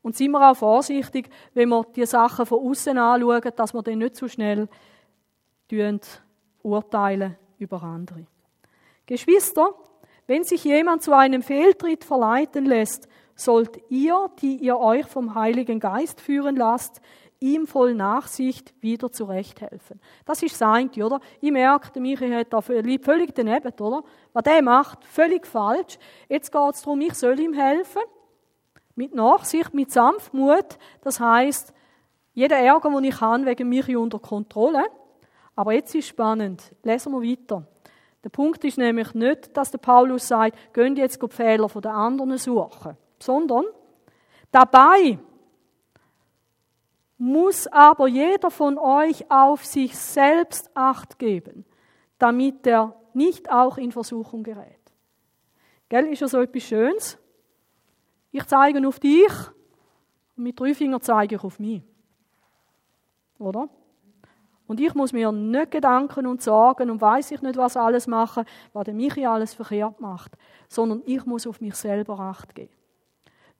Und 0.00 0.16
sind 0.16 0.32
wir 0.32 0.50
auch 0.50 0.56
vorsichtig, 0.56 1.28
wenn 1.54 1.70
wir 1.70 1.84
die 1.94 2.06
Sachen 2.06 2.46
von 2.46 2.60
außen 2.66 2.96
anschauen, 2.96 3.52
dass 3.56 3.74
wir 3.74 3.82
dann 3.82 3.98
nicht 3.98 4.16
zu 4.16 4.26
so 4.26 4.32
schnell 4.32 4.68
urteilen 6.62 7.36
über 7.58 7.82
andere. 7.82 8.26
Geschwister, 9.06 9.74
wenn 10.26 10.44
sich 10.44 10.64
jemand 10.64 11.02
zu 11.02 11.16
einem 11.16 11.42
Fehltritt 11.42 12.04
verleiten 12.04 12.64
lässt, 12.64 13.08
sollt 13.34 13.78
ihr, 13.90 14.30
die 14.40 14.56
ihr 14.56 14.78
euch 14.78 15.06
vom 15.06 15.34
Heiligen 15.34 15.80
Geist 15.80 16.20
führen 16.20 16.56
lasst, 16.56 17.00
ihm 17.40 17.66
voll 17.66 17.94
Nachsicht 17.94 18.72
wieder 18.80 19.12
zurechthelfen. 19.12 20.00
Das 20.24 20.42
ist 20.42 20.56
sein, 20.56 20.90
oder? 20.96 21.20
Ich 21.40 21.50
merke, 21.50 22.00
Michi 22.00 22.30
hat 22.30 22.52
da 22.52 22.60
völlig 22.60 23.34
daneben, 23.34 23.72
oder? 23.80 24.02
Was 24.32 24.44
der 24.44 24.62
macht, 24.62 25.04
völlig 25.04 25.46
falsch. 25.46 25.98
Jetzt 26.28 26.52
geht 26.52 26.74
es 26.74 26.82
darum, 26.82 27.00
ich 27.00 27.14
soll 27.14 27.38
ihm 27.38 27.52
helfen. 27.52 28.02
Mit 28.94 29.14
Nachsicht, 29.14 29.74
mit 29.74 29.90
Sanftmut. 29.90 30.78
Das 31.02 31.20
heißt, 31.20 31.74
jeder 32.32 32.56
Ärger, 32.56 32.90
den 32.90 33.04
ich 33.04 33.20
habe, 33.20 33.44
wegen 33.44 33.68
Michi 33.68 33.96
unter 33.96 34.20
Kontrolle. 34.20 34.84
Aber 35.56 35.72
jetzt 35.72 35.94
ist 35.94 36.08
spannend. 36.08 36.72
Lesen 36.82 37.12
wir 37.12 37.20
weiter. 37.20 37.66
Der 38.24 38.30
Punkt 38.30 38.64
ist 38.64 38.78
nämlich 38.78 39.12
nicht, 39.12 39.54
dass 39.54 39.70
der 39.70 39.78
Paulus 39.78 40.26
sagt, 40.26 40.72
gehen 40.72 40.96
jetzt 40.96 41.22
die 41.22 41.28
Fehler 41.28 41.68
den 41.68 41.90
anderen 41.90 42.38
suchen, 42.38 42.96
sondern 43.18 43.66
dabei 44.50 45.18
muss 47.18 47.66
aber 47.66 48.08
jeder 48.08 48.50
von 48.50 48.78
euch 48.78 49.30
auf 49.30 49.64
sich 49.64 49.96
selbst 49.96 50.70
acht 50.74 51.18
geben, 51.18 51.66
damit 52.18 52.66
er 52.66 52.96
nicht 53.12 53.50
auch 53.50 53.76
in 53.76 53.92
Versuchung 53.92 54.42
gerät. 54.42 54.80
Gell, 55.90 56.06
ist 56.06 56.20
ja 56.20 56.28
so 56.28 56.40
etwas 56.40 56.62
Schönes? 56.62 57.18
Ich 58.32 58.44
zeige 58.46 58.86
auf 58.88 58.98
dich 58.98 59.32
und 60.36 60.44
mit 60.44 60.58
drei 60.58 60.74
Fingern 60.74 61.02
zeige 61.02 61.36
ich 61.36 61.44
auf 61.44 61.58
mich. 61.58 61.82
Oder? 63.38 63.68
Und 64.66 64.80
ich 64.80 64.94
muss 64.94 65.12
mir 65.12 65.30
nicht 65.30 65.70
Gedanken 65.70 66.26
und 66.26 66.42
Sorgen 66.42 66.90
und 66.90 67.00
weiß 67.00 67.32
ich 67.32 67.42
nicht, 67.42 67.56
was 67.56 67.76
alles 67.76 68.06
machen, 68.06 68.44
was 68.72 68.84
der 68.84 68.94
Michi 68.94 69.26
alles 69.26 69.52
verkehrt 69.52 70.00
macht, 70.00 70.32
sondern 70.68 71.02
ich 71.04 71.24
muss 71.26 71.46
auf 71.46 71.60
mich 71.60 71.74
selber 71.74 72.18
acht 72.18 72.54
geben. 72.54 72.72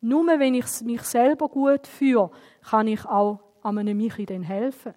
Nur 0.00 0.26
wenn 0.26 0.55
ich 0.55 0.66
mich 0.82 1.02
selber 1.02 1.48
gut 1.48 1.86
führe, 1.86 2.30
kann 2.62 2.88
ich 2.88 3.05
auch 3.05 3.40
einem 3.62 3.96
Michi 3.96 4.26
dann 4.26 4.42
helfen. 4.42 4.94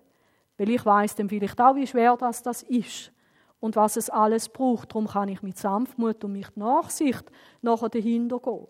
Weil 0.58 0.70
ich 0.70 0.86
weiß 0.86 1.16
dann 1.16 1.30
vielleicht 1.30 1.60
auch, 1.62 1.76
wie 1.76 1.88
schwer 1.88 2.16
das, 2.18 2.42
das 2.42 2.64
ist 2.64 3.12
und 3.60 3.76
was 3.76 3.98
es 3.98 4.10
alles 4.10 4.50
braucht. 4.50 4.92
Darum 4.92 5.08
kann 5.08 5.30
ich 5.30 5.42
mit 5.42 5.58
Sanftmut 5.58 6.24
und 6.24 6.34
mit 6.34 6.56
Nachsicht 6.58 7.26
nachher 7.62 7.90
dahinter 7.90 8.40
gehen. 8.40 8.68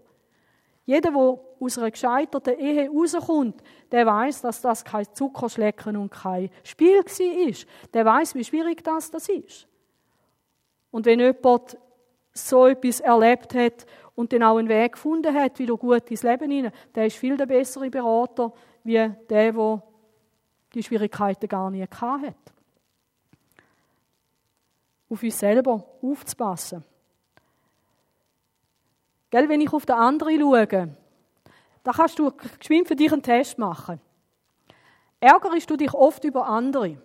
Jeder, 0.88 1.11
der 1.11 1.39
aus 1.59 1.77
einer 1.77 1.91
gescheiterten 1.91 2.57
Ehe 2.57 2.89
rauskommt, 2.89 3.61
der 3.91 4.05
weiß, 4.05 4.41
dass 4.41 4.61
das 4.61 4.85
kein 4.85 5.05
Zuckerschlecken 5.13 5.97
und 5.97 6.09
kein 6.09 6.49
Spiel 6.63 6.99
war. 7.03 7.67
Der 7.93 8.05
weiß, 8.05 8.35
wie 8.35 8.43
schwierig 8.45 8.85
das, 8.85 9.11
das 9.11 9.27
ist. 9.27 9.67
Und 10.89 11.05
wenn 11.05 11.19
jemand 11.19 11.77
so 12.31 12.67
etwas 12.67 13.01
erlebt 13.01 13.53
hat 13.53 13.85
und 14.15 14.31
dann 14.31 14.43
auch 14.43 14.57
einen 14.57 14.69
Weg 14.69 14.93
gefunden 14.93 15.35
hat, 15.35 15.59
wieder 15.59 15.75
gut 15.75 16.09
ins 16.09 16.23
Leben 16.23 16.49
hinein, 16.49 16.71
der 16.95 17.07
ist 17.07 17.17
viel 17.17 17.35
der 17.35 17.47
bessere 17.47 17.89
Berater, 17.89 18.53
wie 18.85 18.93
der, 18.93 19.09
der 19.29 19.83
die 20.73 20.83
Schwierigkeiten 20.83 21.49
gar 21.49 21.69
nie 21.69 21.85
hat. 21.85 22.35
Auf 25.09 25.21
uns 25.21 25.38
selber 25.38 25.85
aufzupassen. 26.01 26.81
Gell, 29.30 29.49
wenn 29.49 29.61
ich 29.61 29.73
auf 29.73 29.86
den 29.86 29.95
anderen 29.95 30.39
schaue, 30.39 30.95
da 31.84 31.91
kannst 31.91 32.19
du 32.19 32.32
geschwind 32.32 32.88
für 32.88 32.95
dich 32.95 33.11
einen 33.11 33.23
Test 33.23 33.57
machen. 33.57 33.99
Ärgerst 35.19 35.69
du 35.69 35.78
dich 35.78 35.93
oft 35.93 36.23
über 36.23 36.47
andere? 36.47 37.01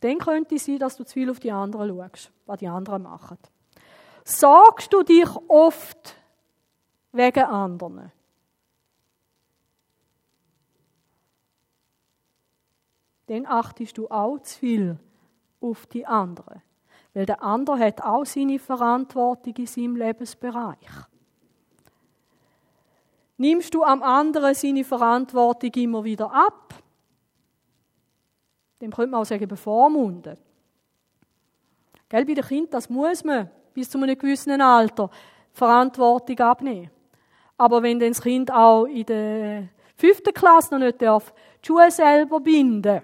Dann 0.00 0.18
könnte 0.18 0.56
es 0.56 0.64
sein, 0.64 0.78
dass 0.78 0.96
du 0.96 1.04
zu 1.04 1.14
viel 1.14 1.30
auf 1.30 1.38
die 1.38 1.52
anderen 1.52 1.96
schaust, 1.96 2.32
was 2.46 2.58
die 2.58 2.68
anderen 2.68 3.02
machen. 3.02 3.38
Sorgst 4.24 4.92
du 4.92 5.02
dich 5.02 5.28
oft 5.48 6.16
wegen 7.12 7.44
anderen? 7.44 8.10
Dann 13.26 13.46
achtest 13.46 13.96
du 13.98 14.08
auch 14.08 14.38
zu 14.40 14.58
viel 14.58 14.98
auf 15.60 15.86
die 15.86 16.04
anderen. 16.04 16.62
Weil 17.14 17.26
der 17.26 17.42
andere 17.42 17.78
hat 17.78 18.02
auch 18.02 18.24
seine 18.24 18.58
Verantwortung 18.58 19.54
in 19.56 19.66
seinem 19.66 19.96
Lebensbereich. 19.96 20.78
Nimmst 23.36 23.74
du 23.74 23.82
am 23.82 24.02
anderen 24.02 24.54
seine 24.54 24.84
Verantwortung 24.84 25.70
immer 25.74 26.04
wieder 26.04 26.32
ab? 26.32 26.74
Dem 28.80 28.92
könnte 28.92 29.10
man 29.10 29.20
auch 29.20 29.26
sagen, 29.26 29.48
bevormunden. 29.48 30.36
Gell, 32.08 32.24
bei 32.24 32.34
den 32.34 32.44
Kindern, 32.44 32.70
das 32.70 32.88
muss 32.90 33.24
man 33.24 33.50
bis 33.72 33.90
zu 33.90 33.98
einem 33.98 34.16
gewissen 34.16 34.60
Alter 34.60 35.10
Verantwortung 35.52 36.38
abnehmen. 36.38 36.90
Aber 37.56 37.82
wenn 37.82 37.98
das 37.98 38.20
Kind 38.20 38.50
auch 38.50 38.84
in 38.84 39.06
der 39.06 39.68
fünften 39.96 40.34
Klasse 40.34 40.74
noch 40.74 40.80
nicht 40.80 41.00
darf, 41.00 41.32
die 41.62 41.66
Schuhe 41.66 41.90
selber 41.90 42.40
binden, 42.40 43.02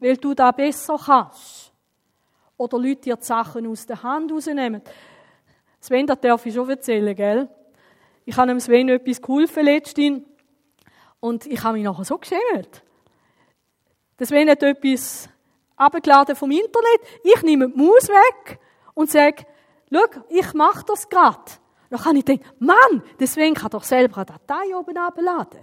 weil 0.00 0.16
du 0.16 0.34
da 0.34 0.50
besser 0.50 0.96
kannst, 0.98 1.67
oder 2.58 2.78
Leute 2.78 3.00
dir 3.02 3.16
die 3.16 3.24
Sachen 3.24 3.66
aus 3.66 3.86
der 3.86 4.02
Hand 4.02 4.30
rausnehmen. 4.30 4.82
Sven, 5.80 6.06
das 6.06 6.20
darf 6.20 6.44
ich 6.44 6.54
schon 6.54 6.68
erzählen, 6.68 7.16
gell? 7.16 7.48
Ich 8.26 8.36
habe 8.36 8.48
dem 8.48 8.60
Sven 8.60 8.90
etwas 8.90 9.22
geholfen 9.22 9.64
letztens 9.64 10.22
und 11.20 11.46
ich 11.46 11.62
habe 11.62 11.78
mich 11.78 11.84
nachher 11.84 12.04
so 12.04 12.18
geschämt. 12.18 12.82
Der 14.18 14.26
Sven 14.26 14.50
hat 14.50 14.62
etwas 14.62 15.30
abgeladen 15.76 16.36
vom 16.36 16.50
Internet. 16.50 17.00
Ich 17.22 17.42
nehme 17.42 17.70
die 17.70 17.78
Maus 17.78 18.08
weg 18.08 18.58
und 18.94 19.10
sage, 19.10 19.46
schau, 19.90 20.22
ich 20.28 20.52
mache 20.52 20.84
das 20.84 21.08
gerade. 21.08 21.52
Dann 21.90 22.00
kann 22.00 22.16
ich 22.16 22.24
denken, 22.24 22.44
Mann, 22.58 23.02
der 23.18 23.26
Sven 23.26 23.54
kann 23.54 23.70
doch 23.70 23.84
selber 23.84 24.16
eine 24.16 24.26
Datei 24.26 24.76
oben 24.76 24.98
abladen. 24.98 25.60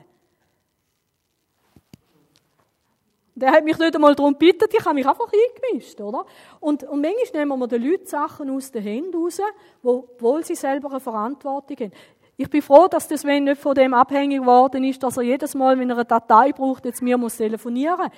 Der 3.37 3.51
hat 3.51 3.65
mich 3.65 3.77
nicht 3.77 3.93
einmal 3.93 4.15
darum 4.15 4.31
gebeten, 4.31 4.69
ich 4.71 4.85
habe 4.85 4.95
mich 4.95 5.05
einfach 5.05 5.29
eingemischt, 5.29 5.99
oder? 5.99 6.25
Und, 6.61 6.83
und 6.85 7.01
manchmal 7.01 7.45
nehmen 7.45 7.59
wir 7.59 7.67
den 7.67 7.83
Leuten 7.83 8.05
Sachen 8.05 8.49
aus 8.49 8.71
den 8.71 8.81
Händen 8.81 9.13
raus, 9.13 9.41
obwohl 9.83 10.45
sie 10.45 10.55
selber 10.55 10.89
eine 10.89 11.01
Verantwortung 11.01 11.77
haben. 11.77 11.91
Ich 12.37 12.49
bin 12.49 12.61
froh, 12.61 12.87
dass 12.87 13.07
das 13.09 13.21
Sven 13.21 13.43
nicht 13.43 13.61
von 13.61 13.75
dem 13.75 13.93
abhängig 13.93 14.39
geworden 14.39 14.83
ist, 14.85 15.03
dass 15.03 15.17
er 15.17 15.23
jedes 15.23 15.53
Mal, 15.53 15.77
wenn 15.77 15.89
er 15.89 15.97
eine 15.97 16.05
Datei 16.05 16.53
braucht, 16.53 16.85
jetzt 16.85 17.01
mir 17.01 17.17
muss 17.17 17.37
telefonieren. 17.37 18.09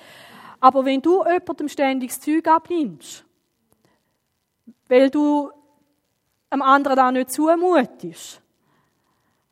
Aber 0.60 0.84
wenn 0.84 1.02
du 1.02 1.24
jemandem 1.24 1.68
ständig 1.68 2.10
das 2.10 2.20
Zeug 2.20 2.46
abnimmst, 2.46 3.24
weil 4.88 5.10
du 5.10 5.50
einem 6.50 6.62
anderen 6.62 6.96
da 6.96 7.12
nicht 7.12 7.30
zumutest, 7.30 8.40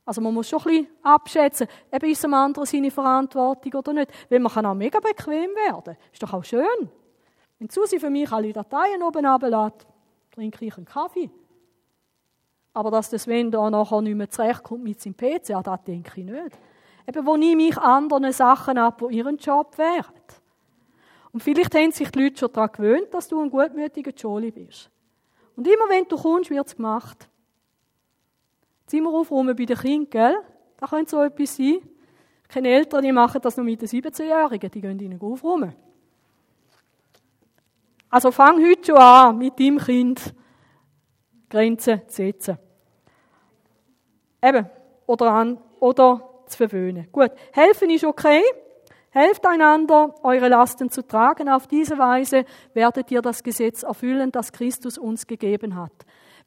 also 0.06 0.20
man 0.20 0.32
muss 0.32 0.48
schon 0.48 0.60
ein 0.60 0.64
bisschen 0.64 0.88
abschätzen, 1.02 1.66
eben 1.92 2.10
ist 2.10 2.24
am 2.24 2.32
anderen 2.32 2.64
seine 2.64 2.92
Verantwortung 2.92 3.74
oder 3.74 3.92
nicht. 3.92 4.12
Weil 4.30 4.38
man 4.38 4.52
kann 4.52 4.64
auch 4.64 4.74
mega 4.74 5.00
bequem 5.00 5.50
werden. 5.50 5.96
Ist 6.12 6.22
doch 6.22 6.32
auch 6.32 6.44
schön. 6.44 6.88
Wenn 7.58 7.68
Susi 7.68 7.98
für 7.98 8.08
mich 8.08 8.30
alle 8.30 8.52
Dateien 8.52 9.02
oben 9.02 9.26
runterlässt, 9.26 9.84
trinke 10.30 10.64
ich 10.64 10.76
einen 10.76 10.86
Kaffee. 10.86 11.28
Aber 12.72 12.92
dass 12.92 13.10
das 13.10 13.24
Sven 13.24 13.50
da 13.50 13.68
nachher 13.68 14.00
nicht 14.00 14.14
mehr 14.14 14.30
zurechtkommt 14.30 14.84
mit 14.84 15.00
seinem 15.00 15.16
PC, 15.16 15.48
ja, 15.48 15.62
das 15.62 15.82
denke 15.82 16.20
ich 16.20 16.24
nicht. 16.26 16.58
Eben, 17.08 17.26
wo 17.26 17.36
nehme 17.36 17.64
ich 17.64 17.78
anderen 17.78 18.32
Sachen 18.32 18.78
ab, 18.78 19.02
die 19.10 19.16
ihren 19.16 19.38
Job 19.38 19.76
wären. 19.76 20.04
Und 21.32 21.42
vielleicht 21.42 21.74
haben 21.74 21.90
sich 21.90 22.10
die 22.10 22.22
Leute 22.22 22.38
schon 22.38 22.52
daran 22.52 22.70
gewöhnt, 22.72 23.12
dass 23.12 23.28
du 23.28 23.40
ein 23.40 23.50
gutmütiger 23.50 24.12
Jolly 24.12 24.52
bist. 24.52 24.90
Und 25.56 25.66
immer 25.66 25.88
wenn 25.88 26.04
du 26.06 26.16
kommst, 26.16 26.50
wird 26.50 26.66
es 26.66 26.76
gemacht. 26.76 27.28
Zimmer 28.86 29.10
aufräumen 29.10 29.56
bei 29.56 29.64
den 29.64 29.76
Kindern, 29.76 30.10
gell? 30.10 30.36
Da 30.76 30.86
könnte 30.86 31.10
so 31.10 31.22
etwas 31.22 31.56
sein. 31.56 31.80
Ich 32.42 32.48
kenne 32.48 32.68
Eltern, 32.68 33.02
die 33.02 33.12
machen 33.12 33.40
das 33.40 33.56
noch 33.56 33.64
mit 33.64 33.80
den 33.82 33.88
17-Jährigen, 33.88 34.70
die 34.70 34.80
gehen 34.80 34.98
ihnen 35.00 35.20
aufräumen. 35.20 35.74
Also 38.08 38.30
fang 38.30 38.64
heute 38.64 38.84
schon 38.84 38.96
an, 38.96 39.36
mit 39.36 39.58
deinem 39.58 39.78
Kind 39.78 40.34
Grenzen 41.48 42.02
zu 42.06 42.16
setzen. 42.16 42.58
Eben, 44.42 44.66
oder 45.06 45.32
an, 45.32 45.58
oder 45.80 46.42
zu 46.46 46.56
verwöhnen. 46.56 47.08
Gut, 47.10 47.32
helfen 47.52 47.90
ist 47.90 48.04
okay. 48.04 48.42
Helft 49.10 49.46
einander, 49.46 50.14
eure 50.22 50.48
Lasten 50.48 50.90
zu 50.90 51.06
tragen. 51.06 51.48
Auf 51.48 51.66
diese 51.66 51.96
Weise 51.96 52.44
werdet 52.74 53.10
ihr 53.10 53.22
das 53.22 53.42
Gesetz 53.42 53.82
erfüllen, 53.82 54.30
das 54.30 54.52
Christus 54.52 54.98
uns 54.98 55.26
gegeben 55.26 55.74
hat. 55.74 55.92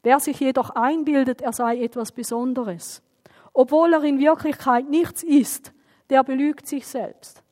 Wer 0.02 0.20
sich 0.20 0.40
jedoch 0.40 0.70
einbildet, 0.70 1.42
er 1.42 1.52
sei 1.52 1.82
etwas 1.82 2.12
Besonderes, 2.12 3.02
obwohl 3.52 3.92
er 3.92 4.02
in 4.02 4.18
Wirklichkeit 4.18 4.88
nichts 4.88 5.22
ist, 5.22 5.72
der 6.08 6.24
belügt 6.24 6.66
sich 6.66 6.86
selbst. 6.86 7.42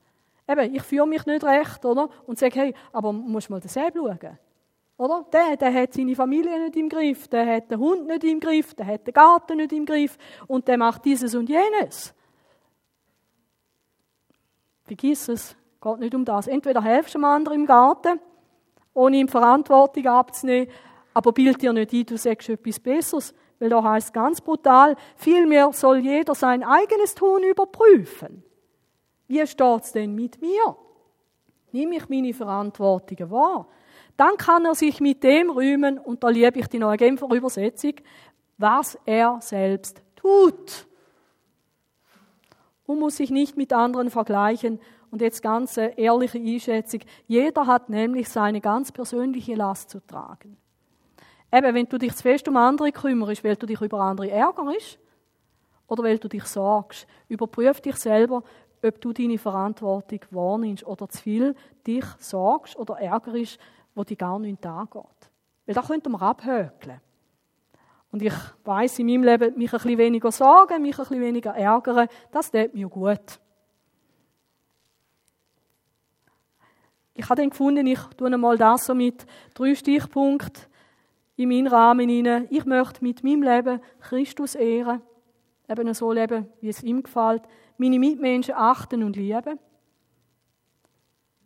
Eben, 0.48 0.74
ich 0.74 0.82
führe 0.82 1.06
mich 1.06 1.26
nicht 1.26 1.44
recht, 1.44 1.84
oder? 1.84 2.08
Und 2.26 2.38
sage, 2.38 2.58
hey, 2.58 2.74
aber 2.92 3.12
musst 3.12 3.50
mal 3.50 3.60
den 3.60 3.68
Seb 3.68 3.94
schauen. 3.94 4.38
Oder? 4.96 5.26
Der, 5.32 5.56
der 5.56 5.74
hat 5.74 5.92
seine 5.92 6.16
Familie 6.16 6.58
nicht 6.58 6.76
im 6.76 6.88
Griff, 6.88 7.28
der 7.28 7.46
hat 7.46 7.70
den 7.70 7.78
Hund 7.78 8.06
nicht 8.06 8.24
im 8.24 8.40
Griff, 8.40 8.74
der 8.74 8.86
hat 8.86 9.06
den 9.06 9.14
Garten 9.14 9.58
nicht 9.58 9.72
im 9.72 9.86
Griff 9.86 10.18
und 10.48 10.66
der 10.66 10.76
macht 10.76 11.04
dieses 11.04 11.34
und 11.34 11.48
jenes. 11.48 12.14
Vergiss 14.82 15.28
es, 15.28 15.56
geht 15.80 15.98
nicht 15.98 16.14
um 16.14 16.24
das. 16.24 16.48
Entweder 16.48 16.82
helfst 16.82 17.14
du 17.14 17.18
dem 17.18 17.26
anderen 17.26 17.60
im 17.60 17.66
Garten, 17.66 18.18
ohne 18.94 19.18
ihm 19.18 19.28
Verantwortung 19.28 20.06
abzunehmen, 20.06 20.68
aber 21.18 21.32
bild 21.32 21.60
dir 21.60 21.72
nicht 21.72 21.92
ein, 21.92 22.06
du 22.06 22.16
sagst 22.16 22.48
etwas 22.48 22.78
Besseres, 22.80 23.34
weil 23.58 23.70
da 23.70 23.82
heißt 23.82 24.12
ganz 24.12 24.40
brutal, 24.40 24.94
vielmehr 25.16 25.72
soll 25.72 25.98
jeder 25.98 26.34
sein 26.34 26.62
eigenes 26.62 27.14
Tun 27.14 27.42
überprüfen. 27.42 28.44
Wie 29.26 29.46
steht 29.46 29.82
es 29.82 29.92
denn 29.92 30.14
mit 30.14 30.40
mir? 30.40 30.76
Nimm 31.72 31.92
ich 31.92 32.08
meine 32.08 32.32
Verantwortung 32.32 33.30
wahr? 33.30 33.68
dann 34.18 34.36
kann 34.36 34.64
er 34.64 34.74
sich 34.74 35.00
mit 35.00 35.22
dem 35.22 35.48
rühmen, 35.48 35.96
und 35.96 36.24
da 36.24 36.28
liebe 36.28 36.58
ich 36.58 36.66
die 36.66 36.80
neue 36.80 36.96
Genfer 36.96 37.30
Übersetzung, 37.30 37.94
was 38.58 38.98
er 39.06 39.38
selbst 39.40 40.02
tut. 40.16 40.88
Und 42.84 42.98
muss 42.98 43.16
sich 43.16 43.30
nicht 43.30 43.56
mit 43.56 43.72
anderen 43.72 44.10
vergleichen. 44.10 44.80
Und 45.12 45.22
jetzt 45.22 45.40
ganz 45.40 45.76
ehrliche 45.76 46.38
Einschätzung. 46.38 47.00
Jeder 47.28 47.66
hat 47.66 47.90
nämlich 47.90 48.28
seine 48.28 48.60
ganz 48.60 48.90
persönliche 48.90 49.54
Last 49.54 49.90
zu 49.90 50.04
tragen. 50.04 50.56
Eben, 51.52 51.74
wenn 51.74 51.88
du 51.88 51.98
dich 51.98 52.14
zu 52.14 52.22
fest 52.22 52.46
um 52.48 52.56
andere 52.56 52.92
kümmerst, 52.92 53.42
weil 53.42 53.56
du 53.56 53.66
dich 53.66 53.80
über 53.80 54.00
andere 54.00 54.30
ärgerst, 54.30 54.98
oder 55.86 56.02
weil 56.02 56.18
du 56.18 56.28
dich 56.28 56.44
sorgst, 56.44 57.06
überprüf 57.28 57.80
dich 57.80 57.96
selber, 57.96 58.42
ob 58.84 59.00
du 59.00 59.12
deine 59.12 59.38
Verantwortung 59.38 60.20
wahrnimmst 60.30 60.86
oder 60.86 61.08
zu 61.08 61.22
viel 61.22 61.56
dich 61.86 62.04
sorgst 62.18 62.76
oder 62.76 63.00
ärgerst, 63.00 63.58
wo 63.94 64.04
die 64.04 64.16
gar 64.16 64.38
nicht 64.38 64.64
angeht. 64.64 65.30
Weil 65.66 65.74
da 65.74 65.82
könnte 65.82 66.10
man 66.10 66.20
abhökeln. 66.20 67.00
Und 68.12 68.22
ich 68.22 68.34
weiß 68.64 69.00
in 69.00 69.06
meinem 69.06 69.24
Leben, 69.24 69.58
mich 69.58 69.72
ein 69.72 69.80
bisschen 69.80 69.98
weniger 69.98 70.32
sorgen, 70.32 70.82
mich 70.82 70.98
ein 70.98 71.04
bisschen 71.04 71.20
weniger 71.20 71.54
ärgern, 71.54 72.08
das 72.30 72.50
tut 72.50 72.74
mir 72.74 72.88
gut. 72.88 73.40
Ich 77.14 77.24
habe 77.24 77.40
dann 77.40 77.50
gefunden, 77.50 77.86
ich 77.86 78.00
tue 78.16 78.32
einmal 78.32 78.56
das 78.56 78.86
so 78.86 78.94
mit 78.94 79.26
drei 79.54 79.74
Stichpunkten 79.74 80.67
in 81.38 81.48
meinen 81.48 81.68
Rahmen 81.68 82.08
hinein. 82.08 82.48
Ich 82.50 82.64
möchte 82.64 83.02
mit 83.02 83.22
meinem 83.22 83.42
Leben 83.42 83.80
Christus 84.00 84.56
ehren, 84.56 85.00
eben 85.68 85.94
so 85.94 86.12
leben, 86.12 86.48
wie 86.60 86.68
es 86.68 86.82
ihm 86.82 87.02
gefällt, 87.02 87.42
meine 87.78 87.98
Mitmenschen 87.98 88.54
achten 88.56 89.04
und 89.04 89.14
lieben 89.14 89.58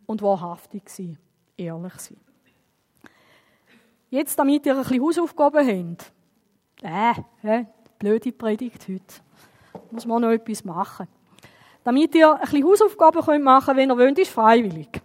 und 0.07 0.21
wahrhaftig 0.23 0.89
sein, 0.89 1.19
ehrlich 1.57 1.93
sein. 1.93 2.19
Jetzt, 4.09 4.37
damit 4.37 4.65
ihr 4.65 4.75
ein 4.75 4.81
bisschen 4.81 5.01
Hausaufgaben 5.01 5.67
habt. 5.67 6.11
Äh, 6.81 7.59
äh, 7.59 7.65
blöde 7.99 8.31
Predigt 8.31 8.87
heute. 8.87 9.21
Muss 9.91 10.07
man 10.07 10.23
noch 10.23 10.31
etwas 10.31 10.65
machen. 10.65 11.07
Damit 11.83 12.15
ihr 12.15 12.33
ein 12.33 12.39
bisschen 12.41 12.65
Hausaufgaben 12.65 13.21
könnt 13.21 13.43
machen 13.43 13.75
könnt, 13.75 13.77
wenn 13.77 13.91
ihr 13.91 13.97
wollt, 13.97 14.19
ist 14.19 14.31
freiwillig. 14.31 15.01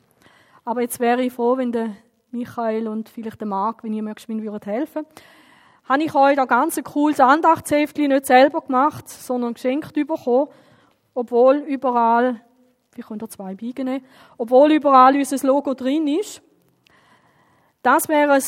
Aber 0.65 0.81
jetzt 0.81 0.99
wäre 0.99 1.23
ich 1.23 1.33
froh, 1.33 1.59
wenn 1.59 1.73
der 1.73 1.95
Michael 2.31 2.89
und 2.89 3.09
vielleicht 3.09 3.41
der 3.41 3.49
Marc, 3.49 3.85
wenn 3.85 3.93
ihr 3.93 4.03
mögt, 4.03 4.29
mir 4.29 4.43
würdet 4.43 4.67
helfen 4.67 5.07
habe 5.89 6.03
ich 6.03 6.15
euch 6.15 6.37
da 6.37 6.45
ganz 6.45 6.77
ein 6.77 6.85
cooles 6.85 7.19
Andachtshäftchen 7.19 8.09
nicht 8.09 8.27
selber 8.27 8.61
gemacht, 8.61 9.09
sondern 9.09 9.55
geschenkt 9.55 9.95
bekommen, 9.95 10.49
obwohl 11.15 11.57
überall, 11.57 12.41
ich 12.95 13.07
könnte 13.07 13.29
zwei 13.29 13.55
beigen, 13.55 14.05
obwohl 14.37 14.73
überall 14.73 15.17
unser 15.17 15.47
Logo 15.47 15.73
drin 15.73 16.07
ist. 16.07 16.43
Das 17.83 18.09
wäre 18.09 18.33
ein 18.33 18.43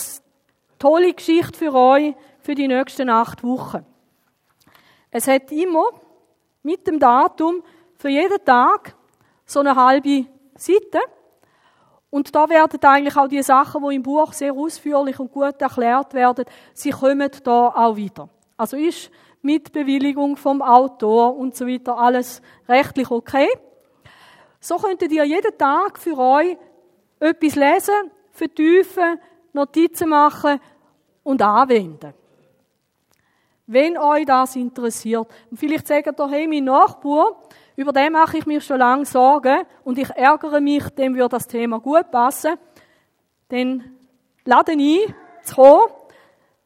tolle 0.78 1.14
Geschichte 1.14 1.58
für 1.58 1.74
euch 1.74 2.14
für 2.40 2.54
die 2.54 2.68
nächsten 2.68 3.08
acht 3.08 3.42
Wochen. 3.42 3.86
Es 5.10 5.26
hat 5.26 5.50
immer 5.50 5.84
mit 6.62 6.86
dem 6.86 6.98
Datum 6.98 7.62
für 7.96 8.10
jeden 8.10 8.44
Tag 8.44 8.94
so 9.46 9.60
eine 9.60 9.74
halbe 9.74 10.26
Seite. 10.56 10.98
Und 12.10 12.34
da 12.34 12.48
werden 12.48 12.82
eigentlich 12.82 13.16
auch 13.16 13.28
die 13.28 13.42
Sachen, 13.42 13.88
die 13.88 13.94
im 13.94 14.02
Buch 14.02 14.32
sehr 14.32 14.52
ausführlich 14.52 15.18
und 15.20 15.30
gut 15.30 15.60
erklärt 15.62 16.12
werden, 16.12 16.44
sie 16.74 16.90
kommen 16.90 17.30
da 17.44 17.68
auch 17.68 17.96
wieder. 17.96 18.28
Also 18.56 18.76
ist 18.76 19.10
mit 19.42 19.72
Bewilligung 19.72 20.36
vom 20.36 20.60
Autor 20.60 21.36
und 21.36 21.56
so 21.56 21.66
weiter 21.66 21.96
alles 21.96 22.42
rechtlich 22.68 23.10
okay. 23.10 23.48
So 24.58 24.76
könntet 24.76 25.12
ihr 25.12 25.24
jeden 25.24 25.56
Tag 25.56 25.98
für 25.98 26.18
euch 26.18 26.58
etwas 27.20 27.54
lesen, 27.54 28.10
vertiefen, 28.32 29.18
Notizen 29.52 30.08
machen 30.08 30.60
und 31.22 31.40
anwenden. 31.40 32.12
Wenn 33.66 33.96
euch 33.96 34.26
das 34.26 34.56
interessiert. 34.56 35.28
Und 35.50 35.56
vielleicht 35.56 35.86
sagt 35.86 36.18
ihr, 36.18 36.28
hey, 36.28 36.46
mein 36.48 36.64
Nachbar, 36.64 37.40
über 37.80 37.94
den 37.94 38.12
mache 38.12 38.36
ich 38.36 38.44
mir 38.44 38.60
schon 38.60 38.78
lange 38.78 39.06
Sorgen 39.06 39.62
und 39.84 39.96
ich 39.96 40.10
ärgere 40.10 40.60
mich, 40.60 40.86
dem 40.90 41.14
würde 41.14 41.30
das 41.30 41.46
Thema 41.46 41.80
gut 41.80 42.10
passen. 42.10 42.56
Dann 43.48 43.96
lade 44.44 44.72
ein, 44.72 45.14
zu 45.42 45.54
kommen. 45.54 45.90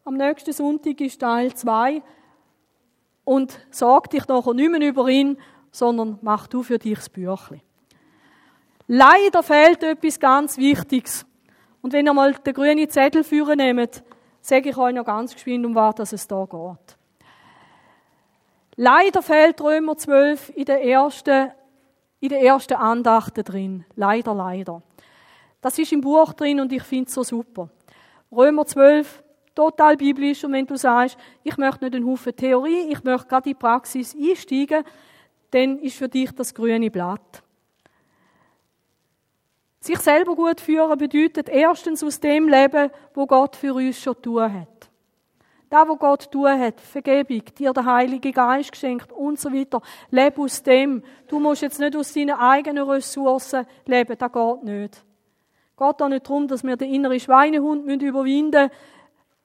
Am 0.05 0.15
nächsten 0.15 0.53
Sonntag 0.53 1.01
ist 1.01 1.21
Teil 1.21 1.55
2. 1.55 2.03
Und 3.23 3.57
sag 3.71 4.11
dich 4.11 4.27
nachher 4.27 4.55
nicht 4.55 4.73
mehr 4.73 4.89
über 4.89 5.07
ihn, 5.07 5.39
sondern 5.71 6.19
mach 6.21 6.49
du 6.49 6.65
für 6.65 6.81
dich 6.81 6.97
das 6.97 7.09
Büchlein. 7.09 7.63
Leider 8.89 9.45
fehlt 9.45 9.85
etwas 9.85 10.19
ganz 10.19 10.59
Wichtiges. 10.59 11.25
Und 11.81 11.93
wenn 11.93 12.07
ihr 12.07 12.13
mal 12.13 12.35
den 12.35 12.55
grünen 12.55 12.91
Zettel 12.91 13.23
führen 13.23 13.59
nehmt, 13.59 14.03
sage 14.41 14.71
ich 14.71 14.77
euch 14.77 14.93
noch 14.93 15.05
ganz 15.05 15.33
geschwind, 15.33 15.65
um 15.65 15.77
was 15.77 16.13
es 16.13 16.27
da 16.27 16.45
geht. 16.45 16.99
Leider 18.77 19.23
fehlt 19.23 19.61
Römer 19.61 19.97
12 19.97 20.51
in 20.57 20.65
der 20.65 20.85
ersten, 20.85 21.53
in 22.21 22.29
der 22.29 22.43
ersten 22.43 22.75
Andachten 22.75 23.45
drin. 23.45 23.85
Leider, 23.95 24.35
leider. 24.35 24.83
Das 25.61 25.79
ist 25.79 25.93
im 25.93 26.01
Buch 26.01 26.33
drin 26.33 26.61
und 26.61 26.73
ich 26.73 26.83
finde 26.83 27.09
es 27.09 27.15
so 27.15 27.23
super. 27.23 27.69
Römer 28.33 28.67
12, 28.67 29.23
total 29.55 29.97
biblisch. 29.97 30.45
Und 30.45 30.53
wenn 30.53 30.67
du 30.67 30.77
sagst, 30.77 31.17
ich 31.43 31.57
möchte 31.57 31.85
nicht 31.85 31.95
einen 31.95 32.07
Haufen 32.07 32.35
Theorie, 32.35 32.89
ich 32.91 33.03
möchte 33.05 33.29
gerade 33.29 33.49
in 33.49 33.55
die 33.55 33.59
Praxis 33.59 34.15
einsteigen, 34.15 34.85
dann 35.51 35.79
ist 35.79 35.97
für 35.97 36.09
dich 36.09 36.33
das 36.33 36.53
grüne 36.53 36.91
Blatt. 36.91 37.43
Sich 39.79 39.99
selber 39.99 40.35
gut 40.35 40.61
führen 40.61 40.99
bedeutet 40.99 41.49
erstens 41.49 42.03
aus 42.03 42.19
dem 42.19 42.49
Leben, 42.49 42.91
wo 43.13 43.27
Gott 43.27 43.55
für 43.55 43.75
uns 43.75 44.01
schon 44.01 44.21
tun 44.21 44.53
hat. 44.53 44.91
Da, 45.71 45.89
wo 45.89 45.97
Gott 45.97 46.31
tun 46.31 46.59
hat, 46.59 46.81
Vergebung, 46.81 47.43
dir 47.59 47.73
der 47.73 47.85
Heilige 47.85 48.31
Geist 48.33 48.73
geschenkt 48.73 49.13
und 49.13 49.41
so 49.41 49.53
weiter. 49.53 49.81
Lebe 50.11 50.43
aus 50.43 50.63
dem. 50.63 51.03
Du 51.27 51.41
musst 51.41 51.63
jetzt 51.63 51.81
nicht 51.81 51.97
aus 51.97 52.13
deinen 52.13 52.37
eigenen 52.37 52.89
Ressourcen 52.89 53.67
leben, 53.87 54.17
das 54.17 54.33
geht 54.33 54.63
nicht. 54.63 55.05
Geht 55.77 56.03
auch 56.03 56.09
nicht 56.09 56.27
darum, 56.27 56.47
dass 56.47 56.63
wir 56.63 56.77
den 56.77 56.93
inneren 56.93 57.19
Schweinehund 57.19 58.03
überwinden 58.03 58.63
müssen, 58.63 58.71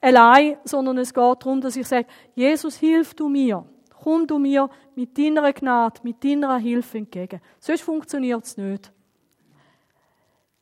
allein, 0.00 0.58
sondern 0.64 0.98
es 0.98 1.12
geht 1.12 1.42
darum, 1.42 1.60
dass 1.60 1.76
ich 1.76 1.88
sage, 1.88 2.06
Jesus, 2.34 2.76
hilf 2.76 3.14
du 3.14 3.28
mir. 3.28 3.64
Komm 4.02 4.26
du 4.26 4.38
mir 4.38 4.70
mit 4.94 5.18
deiner 5.18 5.52
Gnade, 5.52 6.00
mit 6.04 6.22
deiner 6.24 6.58
Hilfe 6.58 6.98
entgegen. 6.98 7.40
Sonst 7.58 7.82
funktioniert 7.82 8.44
es 8.44 8.56
nicht 8.56 8.92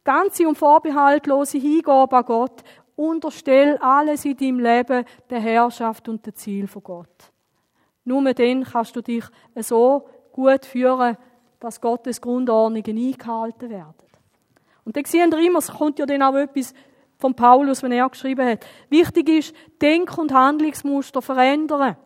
ganze 0.09 0.49
und 0.49 0.57
vorbehaltlose 0.57 1.59
Hingabe 1.59 2.17
an 2.17 2.25
Gott, 2.25 2.63
unterstell 2.99 3.79
alles 3.79 4.25
in 4.25 4.37
deinem 4.37 4.59
Leben 4.59 5.05
der 5.31 5.41
Herrschaft 5.41 6.09
und 6.09 6.27
dem 6.27 6.35
Ziel 6.35 6.67
von 6.67 6.83
Gott. 6.83 7.33
Nur 8.05 8.35
dann 8.35 8.65
kannst 8.65 8.97
du 8.97 9.03
dich 9.03 9.25
so 9.57 10.09
gut 10.33 10.67
führen, 10.67 11.17
dass 11.61 11.81
Gottes 11.81 12.21
Grundordnungen 12.21 12.99
eingehalten 12.99 13.71
werden. 13.71 13.95
Und 14.85 14.97
dann 14.97 15.05
sehen 15.05 15.31
wir 15.31 15.39
immer, 15.39 15.61
es 15.61 15.71
kommt 15.71 15.99
ja 15.99 16.07
dann 16.07 16.23
auch 16.23 16.35
etwas 16.35 16.75
von 17.19 17.35
Paulus, 17.35 17.83
wenn 17.83 17.93
er 17.93 18.09
geschrieben 18.09 18.49
hat. 18.49 18.67
Wichtig 18.89 19.29
ist, 19.29 19.55
Denk- 19.81 20.17
und 20.19 20.33
Handlungsmuster 20.33 21.21
verändern. 21.23 21.97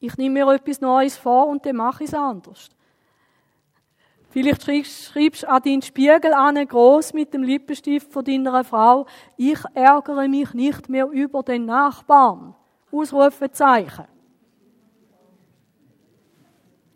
Ich 0.00 0.16
nehme 0.16 0.44
mir 0.44 0.52
etwas 0.52 0.80
Neues 0.80 1.16
vor 1.16 1.48
und 1.48 1.66
dann 1.66 1.76
mache 1.76 2.04
ich 2.04 2.10
es 2.10 2.14
anders. 2.14 2.68
Vielleicht 4.30 4.62
schreibst 4.62 5.42
du 5.42 5.48
an 5.48 5.62
deinen 5.62 5.82
Spiegel 5.82 6.34
an, 6.34 6.54
groß 6.66 7.14
mit 7.14 7.32
dem 7.32 7.42
Lippenstift 7.42 8.12
von 8.12 8.24
deiner 8.24 8.62
Frau, 8.62 9.06
ich 9.36 9.58
ärgere 9.74 10.28
mich 10.28 10.52
nicht 10.52 10.88
mehr 10.88 11.06
über 11.06 11.42
den 11.42 11.64
Nachbarn. 11.64 12.54
Ausrufezeichen. 12.92 14.06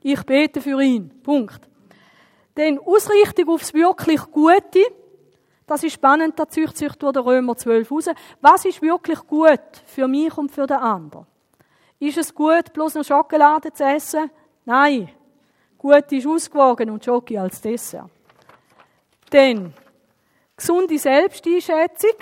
Ich 0.03 0.23
bete 0.25 0.61
für 0.61 0.81
ihn. 0.83 1.11
Punkt. 1.23 1.69
Denn 2.57 2.79
Ausrichtung 2.79 3.49
aufs 3.49 3.73
wirklich 3.73 4.21
Gute, 4.31 4.85
das 5.67 5.85
ist 5.85 5.95
spannend, 5.95 6.39
da 6.39 6.49
zücht 6.49 6.77
sich 6.77 6.93
durch 6.97 7.13
den 7.13 7.23
Römer 7.23 7.57
12 7.57 7.91
raus. 7.91 8.07
Was 8.41 8.65
ist 8.65 8.83
wirklich 8.83 9.21
gut 9.27 9.61
für 9.87 10.09
mich 10.09 10.37
und 10.37 10.51
für 10.51 10.67
den 10.67 10.77
anderen? 10.77 11.27
Ist 11.99 12.19
es 12.19 12.35
gut, 12.35 12.73
bloß 12.73 12.97
noch 12.97 13.05
Schokolade 13.05 13.73
zu 13.73 13.85
essen? 13.85 14.31
Nein. 14.65 15.09
Gut 15.83 16.13
ist 16.13 16.29
ausgewogen 16.29 16.91
und 16.91 17.05
Schoki 17.05 17.37
als 17.37 17.61
Dessert. 17.61 18.09
Dann 19.31 19.75
gesunde 20.57 20.97
Selbsteinschätzung, 20.97 22.15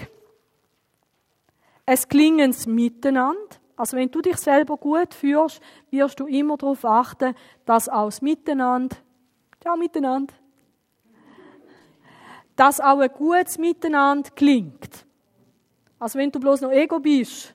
ein 1.85 1.99
gelingendes 2.09 2.67
Miteinander. 2.67 3.57
Also 3.77 3.99
wenn 3.99 4.11
du 4.11 4.23
dich 4.23 4.39
selber 4.39 4.79
gut 4.79 5.13
führst, 5.13 5.61
wirst 5.91 6.19
du 6.21 6.27
immer 6.27 6.57
darauf 6.57 6.87
achten, 6.87 7.35
dass 7.67 7.91
auch 7.91 8.11
Miteinander, 8.23 8.97
ja 9.63 9.77
miteinander, 9.77 10.33
dass 12.57 12.81
auch 12.81 13.01
ein 13.01 13.13
gutes 13.13 13.59
Miteinander 13.59 14.31
gelingt. 14.35 15.05
Also 15.99 16.19
wenn 16.19 16.33
du 16.33 16.41
bloß 16.41 16.63
noch 16.63 16.73
Ego 16.73 16.99
bist, 16.99 17.55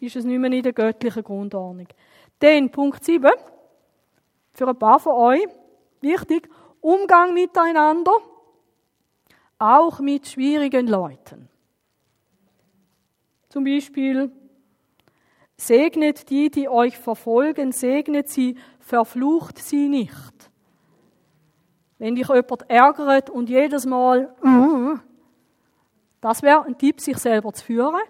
ist 0.00 0.16
es 0.16 0.24
nicht 0.24 0.38
mehr 0.38 0.50
in 0.50 0.62
der 0.62 0.72
göttlichen 0.72 1.22
Grundordnung. 1.22 1.88
Dann 2.38 2.70
Punkt 2.70 3.04
7, 3.04 3.30
für 4.54 4.68
ein 4.68 4.78
paar 4.78 4.98
von 4.98 5.12
euch, 5.12 5.46
wichtig, 6.00 6.48
Umgang 6.80 7.34
miteinander, 7.34 8.12
auch 9.58 10.00
mit 10.00 10.26
schwierigen 10.28 10.86
Leuten. 10.86 11.48
Zum 13.48 13.64
Beispiel, 13.64 14.32
segnet 15.56 16.30
die, 16.30 16.50
die 16.50 16.68
euch 16.68 16.98
verfolgen, 16.98 17.72
segnet 17.72 18.28
sie, 18.28 18.56
verflucht 18.80 19.58
sie 19.58 19.88
nicht. 19.88 20.50
Wenn 21.98 22.16
dich 22.16 22.28
jemand 22.28 22.68
ärgert 22.68 23.30
und 23.30 23.48
jedes 23.48 23.86
Mal, 23.86 24.34
uh, 24.42 24.98
das 26.20 26.42
wäre 26.42 26.64
ein 26.64 26.76
Tipp, 26.76 27.00
sich 27.00 27.16
selber 27.18 27.52
zu 27.52 27.64
führen, 27.64 28.02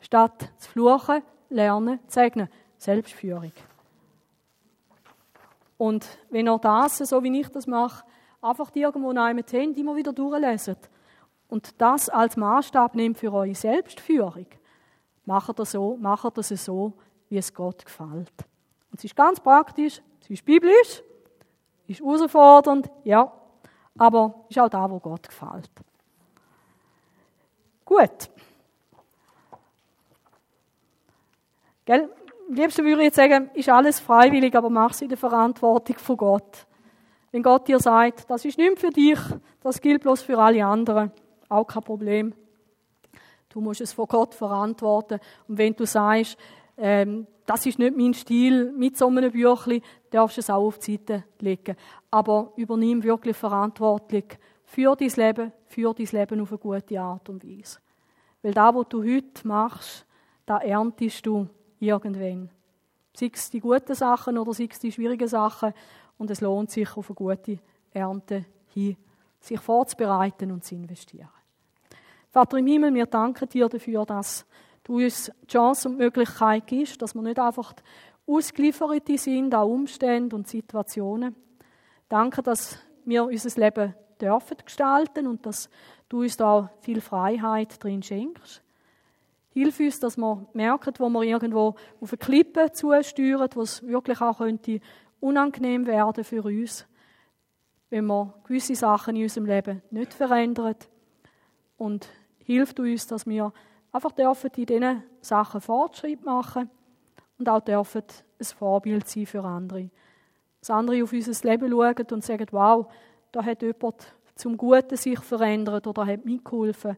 statt 0.00 0.52
zu 0.58 0.70
fluchen, 0.70 1.22
lernen, 1.50 1.98
zu 2.06 2.14
segnen. 2.20 2.48
Selbstführung. 2.78 3.52
Und 5.76 6.06
wenn 6.30 6.48
ihr 6.48 6.58
das, 6.58 6.98
so 6.98 7.22
wie 7.22 7.40
ich 7.40 7.48
das 7.48 7.66
mache, 7.66 8.04
einfach 8.40 8.70
irgendwo 8.74 9.10
in 9.10 9.18
einem 9.18 9.44
Handy 9.50 9.80
immer 9.80 9.96
wieder 9.96 10.12
durchlesen 10.12 10.76
und 11.48 11.80
das 11.80 12.08
als 12.08 12.36
Maßstab 12.36 12.94
nehmt 12.94 13.18
für 13.18 13.32
eure 13.32 13.54
Selbstführung, 13.54 14.46
macht 15.24 15.58
ihr 15.58 15.64
so, 15.64 15.96
macht 15.96 16.36
das 16.38 16.48
so, 16.48 16.92
wie 17.28 17.38
es 17.38 17.52
Gott 17.52 17.84
gefällt. 17.84 18.32
Und 18.90 18.98
es 18.98 19.04
ist 19.04 19.16
ganz 19.16 19.40
praktisch, 19.40 20.00
es 20.20 20.30
ist 20.30 20.44
biblisch, 20.44 21.02
ist 21.86 22.00
herausfordernd, 22.00 22.90
ja, 23.02 23.32
aber 23.98 24.44
ist 24.48 24.58
auch 24.58 24.68
da, 24.68 24.90
wo 24.90 24.98
Gott 25.00 25.28
gefällt. 25.28 25.70
Gut. 27.84 28.30
Gell? 31.84 32.08
Liebsten 32.50 32.84
würde 32.84 33.00
ich 33.00 33.06
jetzt 33.06 33.16
sagen, 33.16 33.50
ist 33.54 33.68
alles 33.68 34.00
freiwillig, 34.00 34.54
aber 34.54 34.70
mach 34.70 34.92
es 34.92 35.02
in 35.02 35.08
der 35.08 35.18
Verantwortung 35.18 35.96
von 35.96 36.16
Gott. 36.16 36.66
Wenn 37.32 37.42
Gott 37.42 37.66
dir 37.66 37.80
sagt, 37.80 38.28
das 38.30 38.44
ist 38.44 38.58
nicht 38.58 38.78
für 38.78 38.90
dich, 38.90 39.18
das 39.60 39.80
gilt 39.80 40.02
bloß 40.02 40.22
für 40.22 40.38
alle 40.38 40.64
anderen, 40.64 41.10
auch 41.48 41.64
kein 41.64 41.82
Problem. 41.82 42.34
Du 43.48 43.60
musst 43.60 43.80
es 43.80 43.92
vor 43.92 44.06
Gott 44.06 44.34
verantworten. 44.34 45.20
Und 45.48 45.58
wenn 45.58 45.74
du 45.74 45.86
sagst, 45.86 46.36
ähm, 46.76 47.26
das 47.46 47.66
ist 47.66 47.78
nicht 47.78 47.96
mein 47.96 48.14
Stil, 48.14 48.72
mit 48.72 48.96
so 48.96 49.06
einem 49.06 49.30
Büchlein, 49.30 49.82
darfst 50.10 50.36
du 50.36 50.40
es 50.40 50.50
auch 50.50 50.66
auf 50.66 50.78
die 50.78 50.92
Seite 50.92 51.24
legen. 51.38 51.76
Aber 52.10 52.52
übernimm 52.56 53.02
wirklich 53.02 53.36
Verantwortung 53.36 54.24
für 54.64 54.96
dein 54.96 55.10
Leben, 55.10 55.52
für 55.66 55.94
dein 55.94 56.06
Leben 56.06 56.40
auf 56.40 56.50
eine 56.50 56.58
gute 56.58 57.00
Art 57.00 57.28
und 57.28 57.44
Weise. 57.44 57.78
Weil 58.42 58.54
da, 58.54 58.74
was 58.74 58.88
du 58.88 59.02
heute 59.02 59.46
machst, 59.46 60.06
da 60.46 60.58
erntest 60.58 61.24
du 61.24 61.48
irgendwann. 61.86 62.50
Sei 63.14 63.30
es 63.32 63.50
die 63.50 63.60
guten 63.60 63.94
Sachen 63.94 64.38
oder 64.38 64.52
sei 64.52 64.68
es 64.70 64.78
die 64.78 64.92
schwierigen 64.92 65.28
Sachen. 65.28 65.72
Und 66.18 66.30
es 66.30 66.40
lohnt 66.40 66.70
sich, 66.70 66.96
auf 66.96 67.10
eine 67.10 67.14
gute 67.14 67.58
Ernte 67.92 68.44
hin, 68.72 68.96
sich 69.40 69.60
vorzubereiten 69.60 70.50
und 70.50 70.64
zu 70.64 70.74
investieren. 70.74 71.28
Vater 72.30 72.58
im 72.58 72.66
Himmel, 72.66 72.92
wir 72.94 73.06
danken 73.06 73.48
dir 73.48 73.68
dafür, 73.68 74.04
dass 74.04 74.44
du 74.82 74.96
uns 74.96 75.30
die 75.42 75.46
Chance 75.46 75.88
und 75.88 75.98
die 75.98 76.04
Möglichkeit 76.04 76.66
gibst, 76.66 77.00
dass 77.00 77.14
wir 77.14 77.22
nicht 77.22 77.38
einfach 77.38 77.74
ausgeliefert 78.26 79.06
sind 79.18 79.54
an 79.54 79.68
Umstände 79.68 80.34
und 80.34 80.48
Situationen. 80.48 81.36
Danke, 82.08 82.42
dass 82.42 82.78
wir 83.04 83.24
unser 83.24 83.60
Leben 83.60 83.94
dürfen 84.20 84.56
gestalten 84.64 85.26
und 85.26 85.46
dass 85.46 85.68
du 86.08 86.22
uns 86.22 86.36
da 86.36 86.70
viel 86.80 87.00
Freiheit 87.00 87.82
drin 87.82 88.02
schenkst. 88.02 88.63
Hilf 89.54 89.78
uns, 89.78 90.00
dass 90.00 90.16
wir 90.16 90.48
merken, 90.52 90.94
wo 90.98 91.08
wir 91.08 91.22
irgendwo 91.22 91.76
auf 92.00 92.12
eine 92.12 92.18
Klippe 92.18 92.72
zusteuern, 92.72 93.48
wo 93.54 93.62
es 93.62 93.86
wirklich 93.86 94.20
auch 94.20 94.38
könnte 94.38 94.80
unangenehm 95.20 95.86
werden 95.86 96.24
für 96.24 96.42
uns, 96.42 96.84
wenn 97.88 98.06
wir 98.06 98.34
gewisse 98.48 98.74
Sachen 98.74 99.14
in 99.14 99.22
unserem 99.22 99.46
Leben 99.46 99.80
nicht 99.90 100.12
verändern. 100.12 100.74
Und 101.76 102.08
hilft 102.38 102.80
uns, 102.80 103.06
dass 103.06 103.26
wir 103.26 103.52
einfach 103.92 104.10
dürfen 104.10 104.50
in 104.56 104.66
diesen 104.66 105.02
Sachen 105.20 105.60
Fortschritt 105.60 106.24
machen 106.24 106.68
und 107.38 107.48
auch 107.48 107.60
dürfen 107.60 108.02
ein 108.40 108.44
Vorbild 108.44 109.08
sein 109.08 109.26
für 109.26 109.44
andere. 109.44 109.88
Dass 110.58 110.70
andere 110.70 111.04
auf 111.04 111.12
unser 111.12 111.48
Leben 111.48 111.70
schauen 111.70 112.06
und 112.10 112.24
sagen, 112.24 112.46
wow, 112.50 112.92
da 113.30 113.44
hat 113.44 113.62
jemand 113.62 114.16
zum 114.34 114.56
Guten 114.56 114.96
sich 114.96 115.20
verändert 115.20 115.86
oder 115.86 116.04
hat 116.06 116.24
mitgeholfen, 116.24 116.96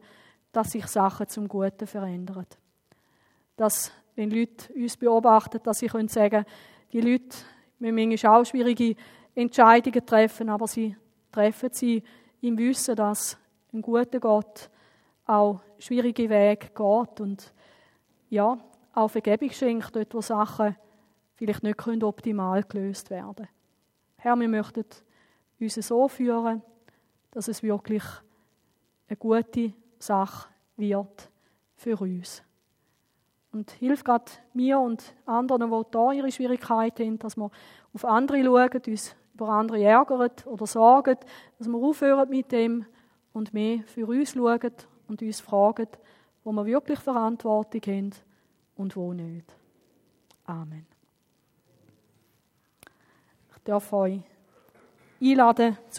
dass 0.57 0.71
sich 0.71 0.87
Sachen 0.87 1.27
zum 1.27 1.47
Guten 1.47 1.85
verändern. 1.85 2.47
Dass, 3.55 3.91
wenn 4.15 4.31
Leute 4.31 4.73
uns 4.73 4.97
beobachten, 4.97 5.59
dass 5.61 5.77
sie 5.77 5.85
können 5.85 6.07
sagen 6.07 6.45
die 6.91 6.99
Leute 6.99 7.37
müssen 7.77 8.09
manchmal 8.09 8.41
auch 8.41 8.43
schwierige 8.43 8.95
Entscheidungen 9.35 10.03
treffen, 10.03 10.49
aber 10.49 10.65
sie 10.65 10.95
treffen 11.31 11.69
sie 11.71 12.01
im 12.41 12.57
Wissen, 12.57 12.95
dass 12.95 13.37
ein 13.71 13.83
guter 13.83 14.19
Gott 14.19 14.71
auch 15.27 15.61
schwierige 15.77 16.27
Wege 16.27 16.69
geht 16.73 17.21
und 17.21 17.53
ja, 18.31 18.57
auch 18.93 19.09
Vergebung 19.09 19.51
schenkt, 19.51 19.95
dort 19.95 20.11
wo 20.15 20.21
Sachen 20.21 20.75
vielleicht 21.35 21.61
nicht 21.61 22.03
optimal 22.03 22.63
gelöst 22.63 23.11
werden 23.11 23.35
können. 23.35 23.49
Herr, 24.17 24.35
wir 24.35 24.47
möchten 24.47 24.85
uns 25.59 25.75
so 25.75 26.07
führen, 26.07 26.63
dass 27.29 27.47
es 27.47 27.61
wirklich 27.61 28.03
eine 29.07 29.17
gute 29.17 29.73
Sache 29.99 30.49
wird 30.75 31.29
für 31.75 31.99
uns. 31.99 32.43
Und 33.51 33.71
hilf 33.71 34.03
gerade 34.03 34.31
mir 34.53 34.79
und 34.79 35.15
anderen, 35.25 35.71
die 35.71 35.81
da 35.91 36.11
ihre 36.11 36.31
Schwierigkeiten 36.31 37.05
haben, 37.05 37.19
dass 37.19 37.37
wir 37.37 37.49
auf 37.93 38.05
andere 38.05 38.43
schauen, 38.43 38.81
uns 38.87 39.15
über 39.33 39.49
andere 39.49 39.81
ärgern 39.83 40.31
oder 40.45 40.65
sorgen, 40.67 41.17
dass 41.57 41.67
wir 41.67 41.77
aufhören 41.77 42.29
mit 42.29 42.51
dem 42.51 42.85
und 43.33 43.53
mehr 43.53 43.83
für 43.85 44.07
uns 44.07 44.33
schauen 44.33 44.73
und 45.07 45.21
uns 45.21 45.39
fragen, 45.39 45.87
wo 46.43 46.51
wir 46.51 46.65
wirklich 46.65 46.99
Verantwortung 46.99 47.81
haben 47.81 48.11
und 48.75 48.95
wo 48.95 49.13
nicht. 49.13 49.53
Amen. 50.45 50.85
Ich 53.55 53.63
darf 53.63 53.91
euch 53.93 54.21
einladen 55.21 55.77